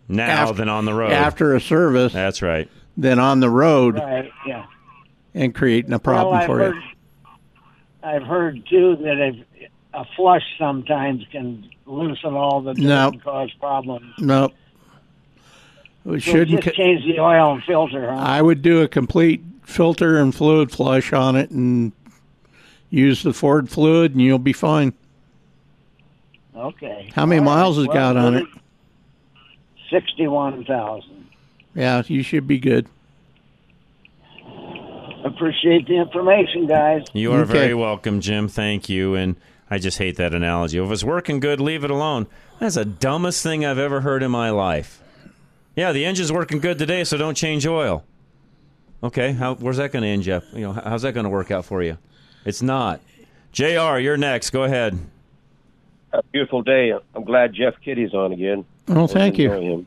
now 0.09 0.51
af- 0.51 0.57
than 0.57 0.69
on 0.69 0.85
the 0.85 0.95
road. 0.95 1.13
after 1.13 1.55
a 1.55 1.61
service 1.61 2.13
That's 2.13 2.43
right. 2.43 2.69
than 2.97 3.19
on 3.19 3.41
the 3.41 3.51
road 3.51 3.97
Right. 3.97 4.31
Yeah. 4.47 4.67
and 5.35 5.55
creating 5.55 5.93
a 5.93 5.99
problem 5.99 6.39
well, 6.39 6.47
for 6.47 6.59
heard, 6.59 6.75
you. 6.75 6.83
I've 8.03 8.23
heard 8.23 8.67
too 8.69 8.97
that 9.03 9.19
if 9.21 9.71
a 9.95 10.05
flush 10.17 10.43
sometimes 10.59 11.25
can 11.33 11.69
loosen 11.87 12.35
all 12.35 12.61
the 12.61 12.75
dirt 12.75 12.83
No. 12.85 13.09
and 13.09 13.23
cause 13.23 13.51
problems. 13.59 14.13
Nope. 14.19 14.53
We 16.05 16.21
shouldn't. 16.21 16.63
just 16.63 16.77
change 16.77 17.05
the 17.05 17.19
oil 17.21 17.55
and 17.55 17.63
filter, 17.65 18.11
huh? 18.13 18.19
I 18.19 18.43
would 18.43 18.61
do 18.63 18.83
a 18.83 18.89
complete 18.89 19.43
filter 19.63 20.19
and 20.19 20.35
fluid 20.35 20.71
flush 20.71 21.13
on 21.13 21.35
it 21.37 21.51
and 21.51 21.93
use 22.91 23.23
the 23.23 23.33
Ford 23.33 23.71
fluid, 23.71 24.13
and 24.13 24.21
you'll 24.21 24.39
be 24.39 24.53
fine. 24.53 24.93
Okay. 26.55 27.11
How 27.15 27.25
many 27.27 27.39
All 27.41 27.47
right. 27.47 27.55
miles 27.57 27.77
has 27.79 27.87
Well, 27.87 27.95
got 27.97 28.17
on 28.17 28.35
it? 28.37 28.47
Sixty-one 29.91 30.65
thousand. 30.65 31.27
Yeah, 31.75 32.03
you 32.07 32.23
should 32.23 32.47
be 32.47 32.59
good. 32.59 32.87
Appreciate 35.25 35.87
the 35.89 35.97
information, 35.97 36.67
guys. 36.67 37.03
You 37.15 37.33
are 37.33 37.41
Okay. 37.41 37.53
very 37.53 37.75
welcome, 37.75 38.21
Jim. 38.21 38.47
Thank 38.47 38.89
you. 38.91 39.15
And 39.15 39.37
I 39.71 39.79
just 39.79 39.97
hate 39.99 40.17
that 40.17 40.35
analogy. 40.35 40.79
If 40.79 40.91
it's 40.91 41.03
working 41.03 41.41
good, 41.41 41.61
leave 41.61 41.83
it 41.83 41.91
alone. 41.91 42.27
That's 42.61 42.75
the 42.75 42.85
dumbest 42.85 43.43
thing 43.43 43.65
I've 43.65 43.79
ever 43.79 44.03
heard 44.03 44.23
in 44.23 44.31
my 44.31 44.51
life. 44.51 45.01
Yeah, 45.77 45.93
the 45.93 46.05
engine's 46.05 46.33
working 46.33 46.61
good 46.61 46.79
today, 46.79 47.05
so 47.05 47.17
don't 47.17 47.35
change 47.37 47.67
oil. 47.67 48.05
Okay, 49.03 49.33
how, 49.33 49.55
where's 49.57 49.77
that 49.79 49.93
going 49.93 50.03
to 50.03 50.09
end, 50.09 50.23
Jeff? 50.23 50.45
You 50.53 50.61
know, 50.61 50.73
how's 50.73 51.03
that 51.03 51.13
going 51.13 51.25
to 51.25 51.31
work 51.31 51.51
out 51.51 51.65
for 51.65 51.83
you? 51.83 51.99
It's 52.45 52.63
not. 52.63 53.01
Jr., 53.53 53.99
you're 53.99 54.17
next. 54.17 54.51
Go 54.51 54.65
ahead. 54.65 54.99
A 56.13 56.23
beautiful 56.33 56.63
day. 56.63 56.93
I'm 57.15 57.25
glad 57.25 57.53
Jeff 57.55 57.75
Kitty's 57.85 58.15
on 58.15 58.33
again. 58.33 58.65
Oh, 58.89 59.07
thank 59.07 59.37
you. 59.39 59.51
Him. 59.53 59.87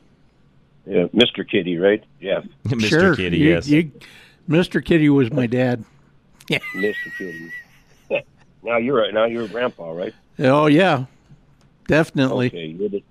Yeah, 0.86 1.04
Mr. 1.14 1.48
Kitty, 1.48 1.78
right? 1.78 2.02
Jeff. 2.20 2.44
Mr. 2.66 2.88
sure. 2.88 3.16
Kitty, 3.16 3.38
you- 3.38 3.48
yes. 3.50 3.68
you- 3.68 3.90
Mr. 4.48 4.82
Kitty 4.84 5.08
was 5.08 5.30
my 5.32 5.46
dad. 5.46 5.84
Yeah. 6.50 6.60
Mr. 6.74 6.94
Kitty. 7.18 7.52
now 8.62 8.78
you're 8.78 9.12
now 9.12 9.26
you're 9.26 9.44
a 9.44 9.48
grandpa, 9.48 9.90
right? 9.90 10.14
Oh 10.38 10.64
yeah, 10.64 11.04
definitely. 11.88 12.46
Okay, 12.46 12.68
you're 12.68 12.88
the, 12.88 13.02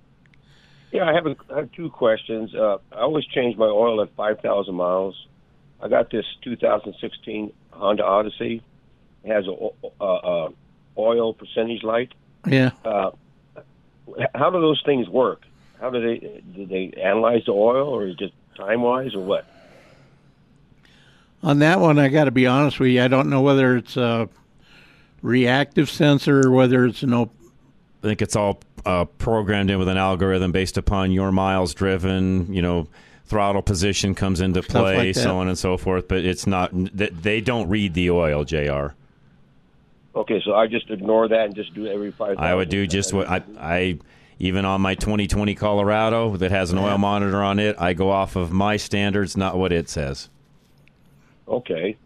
yeah, 0.92 1.04
I 1.08 1.12
have, 1.14 1.26
a, 1.26 1.36
I 1.52 1.56
have 1.58 1.72
two 1.72 1.90
questions. 1.90 2.54
Uh, 2.54 2.78
I 2.92 3.00
always 3.00 3.24
change 3.26 3.56
my 3.56 3.66
oil 3.66 4.00
at 4.02 4.14
5,000 4.16 4.74
miles. 4.74 5.26
I 5.80 5.88
got 5.88 6.10
this 6.10 6.24
2016 6.42 7.52
Honda 7.70 8.04
Odyssey. 8.04 8.62
It 9.24 9.32
has 9.32 9.46
a, 9.46 9.50
o- 9.50 9.74
uh, 10.00 10.04
uh, 10.04 10.48
oil 10.96 11.32
percentage 11.34 11.82
light. 11.82 12.12
Yeah. 12.46 12.70
Uh, 12.84 13.10
how 14.34 14.50
do 14.50 14.60
those 14.60 14.82
things 14.84 15.08
work? 15.08 15.42
How 15.80 15.90
do 15.90 16.00
they 16.00 16.42
do 16.56 16.66
they 16.66 16.92
analyze 17.00 17.44
the 17.44 17.52
oil, 17.52 17.88
or 17.88 18.06
is 18.06 18.14
it 18.14 18.18
just 18.18 18.32
time 18.56 18.82
wise, 18.82 19.14
or 19.14 19.20
what? 19.20 19.46
On 21.42 21.60
that 21.60 21.78
one, 21.78 21.98
I 22.00 22.08
got 22.08 22.24
to 22.24 22.32
be 22.32 22.46
honest 22.46 22.80
with 22.80 22.90
you. 22.90 23.02
I 23.02 23.06
don't 23.08 23.30
know 23.30 23.42
whether 23.42 23.76
it's 23.76 23.96
a 23.96 24.28
reactive 25.22 25.88
sensor 25.88 26.44
or 26.46 26.50
whether 26.50 26.84
it's 26.84 27.02
an 27.04 27.14
op- 27.14 27.32
I 28.02 28.08
think 28.08 28.22
it's 28.22 28.34
all 28.34 28.58
uh, 28.86 29.04
programmed 29.04 29.70
in 29.70 29.78
with 29.78 29.88
an 29.88 29.96
algorithm 29.96 30.52
based 30.52 30.76
upon 30.76 31.12
your 31.12 31.32
miles 31.32 31.74
driven. 31.74 32.52
You 32.52 32.62
know, 32.62 32.88
throttle 33.26 33.62
position 33.62 34.14
comes 34.14 34.40
into 34.40 34.62
Stuff 34.62 34.72
play, 34.82 34.96
like 35.08 35.14
so 35.16 35.38
on 35.38 35.48
and 35.48 35.58
so 35.58 35.76
forth. 35.76 36.08
But 36.08 36.24
it's 36.24 36.46
not. 36.46 36.70
th- 36.96 37.12
They 37.12 37.40
don't 37.40 37.68
read 37.68 37.94
the 37.94 38.10
oil, 38.10 38.44
Jr. 38.44 38.88
Okay, 40.14 40.40
so 40.44 40.54
I 40.54 40.66
just 40.66 40.90
ignore 40.90 41.28
that 41.28 41.46
and 41.46 41.54
just 41.54 41.74
do 41.74 41.86
every 41.86 42.10
five. 42.10 42.38
I 42.38 42.54
would 42.54 42.68
do 42.68 42.86
just 42.86 43.12
what 43.12 43.28
I, 43.28 43.42
I 43.58 43.98
even 44.40 44.64
on 44.64 44.80
my 44.80 44.94
2020 44.94 45.54
Colorado 45.54 46.36
that 46.36 46.50
has 46.50 46.72
an 46.72 46.78
oil 46.78 46.98
monitor 46.98 47.42
on 47.42 47.58
it. 47.58 47.76
I 47.78 47.92
go 47.92 48.10
off 48.10 48.34
of 48.36 48.50
my 48.52 48.76
standards, 48.76 49.36
not 49.36 49.56
what 49.56 49.72
it 49.72 49.88
says. 49.88 50.28
Okay. 51.46 51.96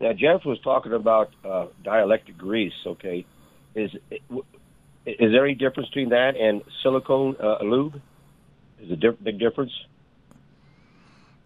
Now 0.00 0.12
Jeff 0.12 0.44
was 0.44 0.58
talking 0.60 0.92
about 0.92 1.30
uh, 1.44 1.66
dielectric 1.84 2.36
grease. 2.38 2.72
Okay, 2.86 3.26
is 3.74 3.90
is 5.18 5.32
there 5.32 5.44
any 5.44 5.54
difference 5.54 5.88
between 5.88 6.10
that 6.10 6.36
and 6.36 6.62
silicone 6.82 7.36
uh, 7.40 7.58
lube? 7.62 8.00
Is 8.80 8.90
a 8.90 8.96
diff- 8.96 9.22
big 9.22 9.38
difference? 9.38 9.72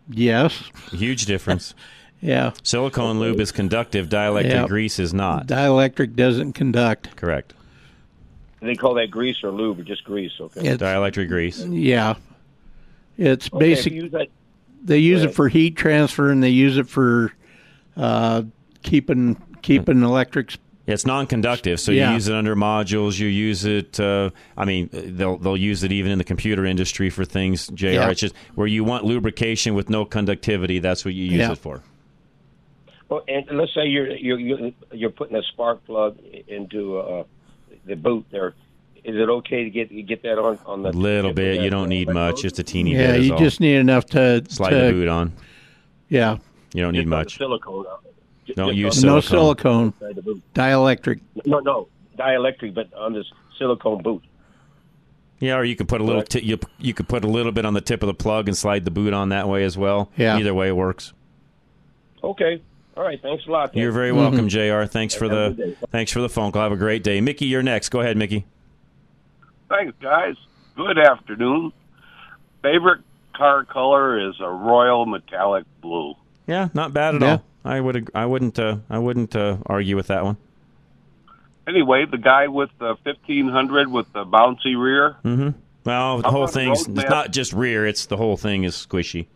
yes, 0.09 0.70
Huge 0.90 1.27
difference. 1.27 1.75
yeah. 2.20 2.53
Silicone 2.62 3.18
lube 3.18 3.40
is 3.40 3.53
conductive. 3.53 4.09
Dielectric 4.09 4.44
Yep. 4.51 4.68
grease 4.68 4.98
is 4.98 5.14
not. 5.14 5.46
Dielectric 5.46 6.14
doesn't 6.14 6.53
conduct. 6.55 7.14
Correct. 7.16 7.55
They 8.61 8.75
call 8.77 8.94
that 8.94 9.11
grease 9.11 9.42
or 9.42 9.51
lube 9.51 9.81
or 9.81 9.83
just 9.83 10.04
grease. 10.04 10.33
Okay. 10.40 10.60
It's- 10.60 10.77
Dielectric 10.79 11.29
grease. 11.29 11.65
Yeah, 11.65 12.15
it's 13.19 13.48
Okay, 13.52 13.58
basic. 13.58 13.92
use 13.92 14.13
that- 14.13 14.29
They 14.85 14.98
use 14.98 15.23
it 15.23 15.35
for 15.35 15.48
heat 15.48 15.77
transfer 15.77 16.31
and 16.31 16.42
they 16.42 16.48
use 16.50 16.77
it 16.77 16.88
for 16.88 17.33
uh, 17.96 18.42
keeping 18.83 19.40
keeping 19.63 20.02
electrics 20.02 20.58
It's 20.87 21.06
non-conductive, 21.06 21.78
so 21.78 21.92
Yeah. 21.92 22.08
you 22.08 22.14
use 22.14 22.26
it 22.28 22.35
under 22.35 22.56
modules. 22.56 23.18
You 23.20 23.28
use 23.28 23.64
it. 23.64 24.00
Uh, 24.00 24.30
I 24.56 24.64
mean, 24.64 24.90
they'll 24.92 25.37
they'll 25.38 25.56
use 25.56 25.85
it 25.85 25.92
even 25.92 26.10
in 26.10 26.18
the 26.18 26.24
computer 26.24 26.64
industry 26.66 27.08
for 27.08 27.24
things. 27.24 27.68
Jr. 27.68 27.87
Yeah. 27.87 28.10
It's 28.10 28.20
just 28.20 28.35
where 28.56 28.66
you 28.66 28.83
want 28.83 29.04
lubrication 29.04 29.74
with 29.74 29.88
no 29.88 30.04
conductivity. 30.04 30.80
That's 30.80 31.04
what 31.04 31.14
you 31.14 31.22
use 31.24 31.35
Yeah. 31.35 31.52
it 31.52 31.58
for. 31.58 31.83
Well, 33.08 33.22
and 33.28 33.44
let's 33.52 33.72
say 33.74 33.87
you're 33.87 34.10
you're 34.16 34.38
you're, 34.40 34.70
you're 34.92 35.10
putting 35.10 35.37
a 35.37 35.42
spark 35.42 35.85
plug 35.87 36.18
into 36.48 36.98
uh, 36.98 37.24
the 37.85 37.94
boot 37.94 38.26
there. 38.30 38.54
Is 39.04 39.16
it 39.16 39.28
okay 39.28 39.64
to 39.64 39.70
get 39.70 40.06
get 40.06 40.22
that 40.22 40.38
on 40.38 40.58
on 40.66 40.83
the 40.83 40.88
A 40.88 40.92
little 40.92 41.33
bit. 41.33 41.60
You 41.60 41.70
don't 41.70 41.88
need 41.90 42.08
much. 42.08 42.42
Just 42.42 42.58
a 42.58 42.62
teeny 42.62 42.92
yeah, 42.94 43.08
bit. 43.12 43.20
is 43.20 43.26
you 43.26 43.35
all. 43.35 43.38
just 43.38 43.60
need 43.60 43.76
enough 43.76 44.06
to 44.06 44.42
slide 44.48 44.70
to, 44.70 44.76
the 44.87 44.92
boot 44.92 45.08
on. 45.08 45.33
Yeah, 46.08 46.38
You 46.74 46.83
don't 46.83 46.92
need 46.92 47.06
much. 47.06 47.37
silicone? 47.38 47.85
j- 47.85 48.08
Don't 48.55 48.69
just 48.69 48.77
use 48.79 49.05
on- 49.05 49.09
no 49.15 49.21
silicone. 49.21 49.93
silicone, 49.93 49.95
Inside 50.01 50.17
the 50.17 50.23
boot. 50.23 50.43
dielectric. 50.55 51.21
No, 51.47 51.59
no, 51.61 51.88
dielectric, 52.19 52.75
but 52.75 52.93
on 52.95 53.13
this 53.13 53.27
silicone 53.59 54.03
boot. 54.03 54.23
Yeah, 55.38 55.57
or 55.57 55.65
you 55.65 55.75
can 55.77 55.87
put 55.87 56.01
a 56.01 56.05
little. 56.05 56.23
T- 56.23 56.40
you 56.40 56.59
you 56.79 56.95
could 56.95 57.09
put 57.09 57.25
a 57.25 57.29
little 57.29 57.53
bit 57.53 57.65
on 57.67 57.75
the 57.75 57.81
tip 57.81 58.03
of 58.03 58.07
the 58.07 58.15
plug 58.15 58.47
and 58.49 58.57
slide 58.57 58.85
the 58.85 58.90
boot 58.93 59.13
on 59.13 59.31
that 59.31 59.49
way 59.49 59.65
as 59.65 59.77
well. 59.77 60.11
Yeah. 60.17 60.37
Either 60.38 60.55
way 60.55 60.71
works. 60.73 61.13
Okay. 62.23 62.63
All 62.97 63.03
right. 63.03 63.21
Thanks 63.21 63.47
a 63.47 63.51
lot. 63.51 63.73
Dan. 63.73 63.83
You're 63.83 63.90
very 63.93 64.11
Mm-hmm. 64.11 64.19
welcome, 64.19 64.49
Jr. 64.49 64.85
Thanks 64.85 65.15
for 65.15 65.29
Have 65.29 65.57
the 65.57 65.77
thanks 65.90 66.13
for 66.13 66.21
the 66.21 66.29
phone 66.29 66.53
call. 66.53 66.63
Have 66.63 66.73
a 66.73 66.77
great 66.77 67.03
day, 67.03 67.21
Mickey. 67.21 67.47
You're 67.47 67.63
next. 67.63 67.88
Go 67.88 68.01
ahead, 68.01 68.17
Mickey. 68.17 68.45
Thanks, 69.69 69.95
guys. 70.01 70.37
Good 70.77 70.99
afternoon. 70.99 71.73
Favorite 72.63 73.01
car 73.35 73.65
color 73.65 74.29
is 74.29 74.37
a 74.40 74.49
royal 74.49 75.07
metallic 75.07 75.65
blue. 75.81 76.15
Yeah, 76.47 76.69
not 76.75 76.93
bad 76.93 77.15
at 77.17 77.21
Yeah. 77.23 77.31
all. 77.33 77.45
I 77.65 77.81
would 77.81 78.11
I 78.15 78.27
wouldn't 78.27 78.59
Uh, 78.59 78.79
I 78.90 78.99
wouldn't 78.99 79.37
uh, 79.37 79.59
argue 79.67 79.95
with 79.97 80.09
that 80.09 80.25
one. 80.25 80.37
Anyway, 81.69 82.05
the 82.11 82.19
guy 82.19 82.49
with 82.49 82.71
the 82.81 82.97
1500 83.05 83.88
with 83.88 84.13
the 84.13 84.25
bouncy 84.25 84.77
rear, 84.81 85.17
Mm-hmm. 85.25 85.51
Well, 85.85 86.19
the 86.19 86.25
How 86.25 86.31
whole 86.31 86.43
about 86.45 86.55
thing's 86.55 86.87
Roadmap? 86.87 86.99
it's 87.03 87.11
not 87.11 87.33
just 87.33 87.53
rear. 87.53 87.87
It's 87.87 88.07
the 88.07 88.17
whole 88.17 88.37
thing 88.37 88.65
is 88.65 88.75
squishy. 88.75 89.27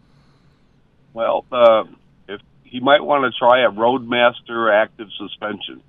well, 1.15 1.45
uh, 1.53 1.85
if 2.29 2.41
he 2.65 2.81
might 2.81 3.03
want 3.05 3.25
to 3.33 3.37
try 3.39 3.61
a 3.61 3.71
Roadmaster 3.71 4.73
active 4.73 5.09
suspension. 5.17 5.81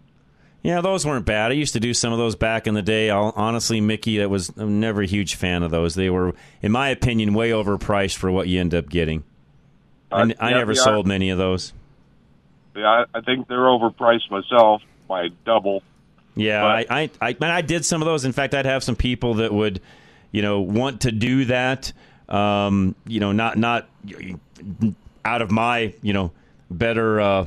Yeah, 0.63 0.81
those 0.81 1.05
weren't 1.05 1.25
bad. 1.25 1.51
I 1.51 1.53
used 1.55 1.73
to 1.73 1.79
do 1.79 1.93
some 1.93 2.11
of 2.11 2.17
those 2.19 2.35
back 2.35 2.65
in 2.67 2.73
the 2.73 2.81
day. 2.81 3.09
I'll, 3.09 3.31
honestly, 3.35 3.79
Mickey, 3.81 4.17
that 4.17 4.29
was 4.29 4.51
I'm 4.57 4.79
never 4.79 5.01
a 5.01 5.05
huge 5.07 5.35
fan 5.35 5.63
of 5.63 5.71
those. 5.71 5.95
They 5.95 6.09
were, 6.09 6.33
in 6.61 6.71
my 6.71 6.89
opinion, 6.89 7.33
way 7.33 7.51
overpriced 7.51 8.17
for 8.17 8.31
what 8.31 8.47
you 8.47 8.59
end 8.59 8.73
up 8.73 8.89
getting. 8.89 9.23
I, 10.11 10.21
Uh, 10.21 10.27
I 10.39 10.49
yeah, 10.51 10.57
never 10.57 10.71
are. 10.71 10.75
sold 10.75 11.07
many 11.07 11.29
of 11.29 11.37
those. 11.37 11.73
Yeah, 12.75 12.85
I, 13.13 13.17
I 13.17 13.21
think 13.21 13.47
they're 13.47 13.57
overpriced 13.59 14.29
myself 14.29 14.81
by 15.07 15.29
double. 15.45 15.83
Yeah, 16.35 16.61
But- 16.61 16.91
I, 16.91 17.01
I, 17.03 17.09
I, 17.31 17.35
I 17.41 17.61
did 17.61 17.83
some 17.85 18.01
of 18.01 18.05
those. 18.05 18.23
In 18.25 18.31
fact, 18.31 18.53
I'd 18.53 18.65
have 18.65 18.83
some 18.83 18.95
people 18.95 19.35
that 19.35 19.51
would, 19.51 19.81
you 20.31 20.41
know, 20.41 20.61
want 20.61 21.01
to 21.01 21.11
do 21.11 21.45
that. 21.45 21.91
Um, 22.29 22.93
you 23.07 23.19
know, 23.19 23.31
not 23.31 23.57
not 23.57 23.87
out 25.25 25.41
of 25.41 25.49
my, 25.49 25.93
you 26.01 26.13
know, 26.13 26.31
better, 26.69 27.19
uh, 27.21 27.45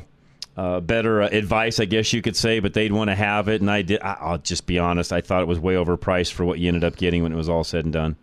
uh, 0.56 0.80
better 0.80 1.22
uh, 1.22 1.28
advice, 1.28 1.78
I 1.80 1.84
guess 1.84 2.12
you 2.12 2.22
could 2.22 2.34
say. 2.34 2.60
But 2.60 2.74
they'd 2.74 2.90
want 2.92 3.08
to 3.10 3.14
have 3.14 3.48
it, 3.48 3.60
and 3.60 3.70
I 3.70 3.82
did. 3.82 4.00
I, 4.02 4.16
I'll 4.20 4.38
just 4.38 4.66
be 4.66 4.78
honest. 4.78 5.12
I 5.12 5.20
thought 5.20 5.42
it 5.42 5.48
was 5.48 5.60
way 5.60 5.74
overpriced 5.74 6.32
for 6.32 6.44
what 6.44 6.58
you 6.58 6.68
ended 6.68 6.82
up 6.84 6.96
getting 6.96 7.22
when 7.22 7.30
it 7.32 7.36
was 7.36 7.48
all 7.48 7.62
said 7.62 7.84
and 7.84 7.92
done. 7.92 8.16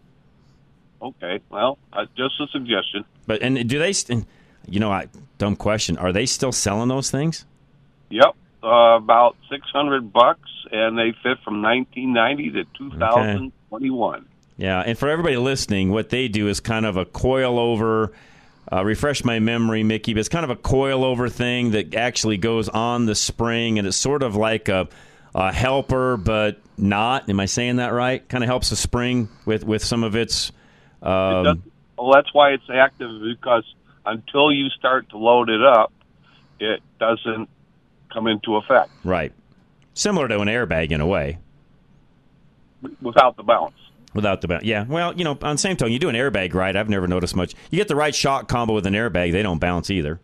Okay, 1.01 1.39
well, 1.49 1.77
uh, 1.93 2.05
just 2.15 2.39
a 2.41 2.47
suggestion. 2.51 3.05
But 3.25 3.41
and 3.41 3.69
do 3.69 3.77
they? 3.79 3.93
st- 3.93 4.25
You 4.67 4.79
know, 4.79 4.91
I 4.91 5.07
dumb 5.37 5.55
question. 5.55 5.97
Are 5.97 6.11
they 6.11 6.25
still 6.25 6.51
selling 6.51 6.89
those 6.89 7.11
things? 7.11 7.45
Yep, 8.09 8.35
uh, 8.63 8.67
about 8.97 9.35
600 9.49 10.11
bucks, 10.11 10.49
and 10.71 10.97
they 10.97 11.11
fit 11.23 11.37
from 11.43 11.61
1990 11.61 12.51
to 12.51 12.63
2021. 12.77 14.25
Yeah, 14.57 14.81
and 14.85 14.97
for 14.97 15.07
everybody 15.09 15.37
listening, 15.37 15.91
what 15.91 16.09
they 16.09 16.27
do 16.27 16.47
is 16.47 16.59
kind 16.59 16.85
of 16.85 16.97
a 16.97 17.05
coil 17.05 17.59
over. 17.59 18.11
Uh, 18.69 18.83
refresh 18.83 19.23
my 19.23 19.39
memory, 19.39 19.83
Mickey, 19.83 20.13
but 20.13 20.19
it's 20.19 20.29
kind 20.29 20.43
of 20.43 20.49
a 20.49 20.55
coil 20.55 21.05
over 21.05 21.29
thing 21.29 21.71
that 21.71 21.93
actually 21.95 22.37
goes 22.37 22.67
on 22.67 23.05
the 23.05 23.15
spring, 23.15 23.77
and 23.77 23.87
it's 23.87 23.95
sort 23.95 24.23
of 24.23 24.35
like 24.35 24.67
a, 24.67 24.89
a 25.33 25.53
helper, 25.53 26.17
but 26.17 26.59
not. 26.77 27.29
Am 27.29 27.39
I 27.39 27.45
saying 27.45 27.77
that 27.77 27.93
right? 27.93 28.27
Kind 28.27 28.43
of 28.43 28.49
helps 28.49 28.69
the 28.69 28.75
spring 28.75 29.29
with 29.45 29.63
with 29.63 29.83
some 29.83 30.03
of 30.03 30.15
its. 30.15 30.51
Um, 31.01 31.63
well, 31.97 32.11
that's 32.13 32.33
why 32.33 32.51
it's 32.51 32.69
active 32.69 33.21
because 33.21 33.63
until 34.05 34.51
you 34.51 34.69
start 34.69 35.09
to 35.09 35.17
load 35.17 35.49
it 35.49 35.63
up, 35.63 35.91
it 36.59 36.81
doesn't 36.99 37.49
come 38.11 38.27
into 38.27 38.55
effect 38.55 38.89
right, 39.03 39.31
similar 39.93 40.27
to 40.27 40.39
an 40.39 40.47
airbag 40.47 40.91
in 40.91 41.01
a 41.01 41.05
way. 41.05 41.37
without 43.01 43.35
the 43.37 43.43
bounce. 43.43 43.75
Without 44.13 44.41
the 44.41 44.47
bounce. 44.47 44.63
yeah, 44.63 44.85
well, 44.87 45.13
you 45.13 45.23
know, 45.23 45.37
on 45.41 45.55
the 45.55 45.57
same 45.57 45.75
token, 45.75 45.93
you 45.93 45.99
do 45.99 46.09
an 46.09 46.15
airbag 46.15 46.53
right. 46.53 46.75
I've 46.75 46.89
never 46.89 47.07
noticed 47.07 47.35
much. 47.35 47.53
You 47.69 47.77
get 47.77 47.87
the 47.87 47.95
right 47.95 48.15
shock 48.15 48.47
combo 48.47 48.73
with 48.73 48.87
an 48.87 48.93
airbag, 48.93 49.31
they 49.31 49.43
don't 49.43 49.59
bounce 49.59 49.89
either. 49.91 50.19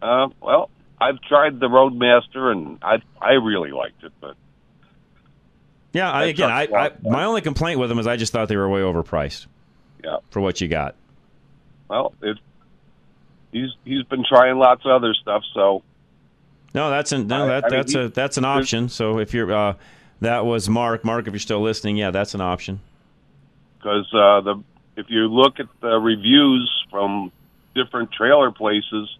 Uh, 0.00 0.28
well, 0.40 0.70
I've 1.00 1.20
tried 1.22 1.60
the 1.60 1.68
Roadmaster, 1.68 2.52
and 2.52 2.78
I 2.82 3.02
I 3.20 3.32
really 3.32 3.70
liked 3.70 4.04
it, 4.04 4.12
but 4.20 4.36
Yeah, 5.92 6.10
I, 6.10 6.24
again, 6.26 6.50
I, 6.50 6.64
I 6.64 6.90
my 7.02 7.24
only 7.24 7.40
complaint 7.40 7.80
with 7.80 7.88
them 7.88 7.98
is 7.98 8.06
I 8.06 8.16
just 8.16 8.32
thought 8.32 8.48
they 8.48 8.56
were 8.56 8.68
way 8.68 8.80
overpriced 8.80 9.46
yeah, 10.04 10.18
for 10.30 10.40
what 10.40 10.60
you 10.60 10.68
got. 10.68 10.94
well, 11.88 12.12
it 12.22 12.36
he's 13.52 13.70
he's 13.84 14.02
been 14.04 14.24
trying 14.28 14.58
lots 14.58 14.84
of 14.84 14.90
other 14.92 15.14
stuff, 15.14 15.42
so 15.54 15.82
No, 16.74 16.90
that's 16.90 17.12
an, 17.12 17.26
no, 17.26 17.46
that 17.46 17.64
I 17.64 17.68
mean, 17.68 17.78
that's 17.78 17.92
he- 17.92 17.98
a 18.00 18.08
that's 18.08 18.36
an 18.36 18.44
option. 18.44 18.88
So 18.90 19.18
if 19.18 19.32
you're 19.32 19.50
uh, 19.52 19.74
that 20.20 20.44
was 20.44 20.68
Mark. 20.68 21.04
Mark, 21.04 21.26
if 21.26 21.32
you're 21.32 21.40
still 21.40 21.60
listening, 21.62 21.96
yeah, 21.96 22.10
that's 22.10 22.34
an 22.34 22.40
option. 22.42 22.80
because 23.78 24.06
uh, 24.12 24.40
the 24.42 24.62
if 24.96 25.06
you 25.08 25.28
look 25.28 25.58
at 25.60 25.68
the 25.80 25.98
reviews 25.98 26.70
from 26.90 27.32
different 27.74 28.10
trailer 28.12 28.50
places, 28.50 29.16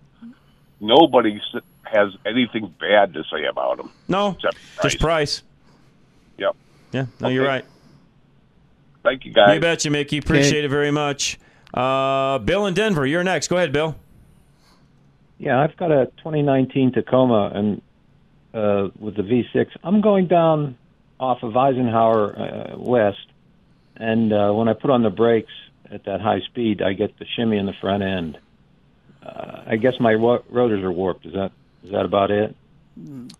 nobody 0.80 1.40
has 1.84 2.12
anything 2.26 2.74
bad 2.80 3.14
to 3.14 3.24
say 3.32 3.44
about 3.44 3.78
them. 3.78 3.90
No, 4.08 4.32
Except 4.32 4.56
just 4.82 4.98
price. 5.00 5.42
Yep. 6.92 7.06
Yeah, 7.20 7.20
no, 7.20 7.28
you're 7.28 7.46
right. 7.46 7.64
Thank 9.02 9.24
you, 9.24 9.32
guys. 9.32 9.54
You 9.54 9.60
betcha, 9.60 9.90
Mickey. 9.90 10.18
Appreciate 10.18 10.64
it 10.64 10.68
very 10.68 10.90
much. 10.90 11.38
Uh, 11.72 12.38
Bill 12.38 12.66
in 12.66 12.74
Denver, 12.74 13.06
you're 13.06 13.24
next. 13.24 13.48
Go 13.48 13.56
ahead, 13.56 13.72
Bill. 13.72 13.94
Yeah, 15.38 15.60
I've 15.60 15.76
got 15.76 15.92
a 15.92 16.06
2019 16.18 16.92
Tacoma 16.92 17.52
and 17.54 17.82
uh, 18.52 18.88
with 18.98 19.16
the 19.16 19.22
V6. 19.22 19.68
I'm 19.84 20.00
going 20.00 20.26
down 20.26 20.76
off 21.20 21.42
of 21.42 21.56
Eisenhower 21.56 22.38
uh, 22.38 22.76
West, 22.78 23.26
and 23.96 24.32
uh, 24.32 24.52
when 24.52 24.68
I 24.68 24.72
put 24.72 24.90
on 24.90 25.02
the 25.02 25.10
brakes 25.10 25.52
at 25.90 26.04
that 26.04 26.20
high 26.20 26.40
speed, 26.40 26.82
I 26.82 26.92
get 26.92 27.18
the 27.18 27.26
shimmy 27.36 27.56
in 27.58 27.66
the 27.66 27.72
front 27.80 28.02
end. 28.02 28.38
Uh, 29.22 29.62
I 29.66 29.76
guess 29.76 29.94
my 30.00 30.16
wa- 30.16 30.40
rotors 30.50 30.82
are 30.82 30.92
warped. 30.92 31.26
Is 31.26 31.34
that 31.34 31.52
is 31.84 31.92
that 31.92 32.04
about 32.04 32.30
it? 32.30 32.56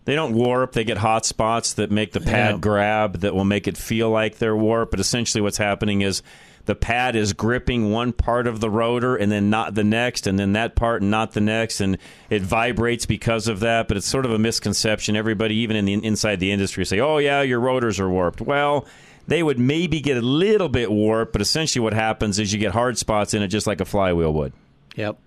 They 0.05 0.15
don't 0.15 0.33
warp. 0.33 0.71
They 0.73 0.83
get 0.83 0.97
hot 0.97 1.25
spots 1.25 1.73
that 1.73 1.91
make 1.91 2.11
the 2.13 2.21
pad 2.21 2.55
Yeah. 2.55 2.57
grab 2.59 3.19
that 3.21 3.35
will 3.35 3.45
make 3.45 3.67
it 3.67 3.77
feel 3.77 4.09
like 4.09 4.37
they're 4.37 4.55
warped. 4.55 4.91
But 4.91 4.99
essentially, 4.99 5.41
what's 5.41 5.57
happening 5.57 6.01
is 6.01 6.21
the 6.65 6.75
pad 6.75 7.15
is 7.15 7.33
gripping 7.33 7.91
one 7.91 8.13
part 8.13 8.47
of 8.47 8.59
the 8.59 8.69
rotor 8.69 9.15
and 9.15 9.31
then 9.31 9.49
not 9.49 9.75
the 9.75 9.83
next, 9.83 10.27
and 10.27 10.37
then 10.39 10.53
that 10.53 10.75
part 10.75 11.01
and 11.01 11.09
not 11.11 11.33
the 11.33 11.41
next, 11.41 11.81
and 11.81 11.97
it 12.29 12.41
vibrates 12.41 13.05
because 13.05 13.47
of 13.47 13.59
that. 13.61 13.87
But 13.87 13.97
it's 13.97 14.05
sort 14.07 14.25
of 14.25 14.31
a 14.31 14.39
misconception. 14.39 15.15
Everybody, 15.15 15.55
even 15.55 15.75
in 15.75 15.85
the 15.85 15.93
inside 15.93 16.39
the 16.39 16.51
industry, 16.51 16.85
say, 16.85 16.99
"Oh 16.99 17.17
yeah, 17.17 17.41
your 17.41 17.59
rotors 17.59 17.99
are 17.99 18.09
warped." 18.09 18.41
Well. 18.41 18.85
They 19.27 19.43
would 19.43 19.59
maybe 19.59 20.01
get 20.01 20.17
a 20.17 20.21
little 20.23 20.69
bit 20.69 20.91
warped, 20.91 21.33
but 21.33 21.41
essentially 21.41 21.83
what 21.83 21.93
happens 21.93 22.39
is 22.39 22.51
you 22.51 22.57
get 22.57 22.71
hard 22.71 22.97
spots 22.97 23.35
in 23.35 23.43
it 23.43 23.49
just 23.49 23.67
like 23.67 23.79
a 23.79 23.85
flywheel 23.85 24.33
would. 24.33 24.53
Yep. 24.95 25.17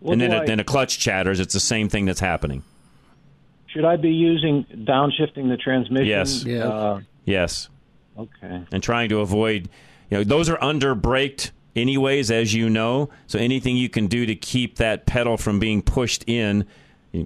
What 0.00 0.12
and 0.12 0.20
then, 0.20 0.30
do 0.32 0.36
I- 0.36 0.44
then 0.44 0.60
a 0.60 0.64
clutch 0.64 0.98
chatters. 0.98 1.40
It's 1.40 1.54
the 1.54 1.60
same 1.60 1.88
thing 1.88 2.04
that's 2.04 2.20
happening. 2.20 2.62
Should 3.72 3.84
I 3.84 3.96
be 3.96 4.10
using 4.10 4.64
downshifting 4.72 5.48
the 5.48 5.56
transmission? 5.56 6.06
Yes. 6.06 6.44
Uh, 6.46 7.00
Yes. 7.24 7.68
okay. 8.18 8.62
and 8.72 8.82
trying 8.82 9.08
to 9.10 9.20
avoid 9.20 9.68
you 10.10 10.18
know 10.18 10.24
those 10.24 10.48
are 10.48 10.62
under 10.62 10.94
braked 10.96 11.52
anyways 11.76 12.30
as 12.30 12.52
you 12.52 12.68
know 12.68 13.08
so 13.28 13.38
anything 13.38 13.76
you 13.76 13.88
can 13.88 14.08
do 14.08 14.26
to 14.26 14.34
keep 14.34 14.76
that 14.76 15.06
pedal 15.06 15.36
from 15.36 15.60
being 15.60 15.80
pushed 15.82 16.24
in 16.26 16.64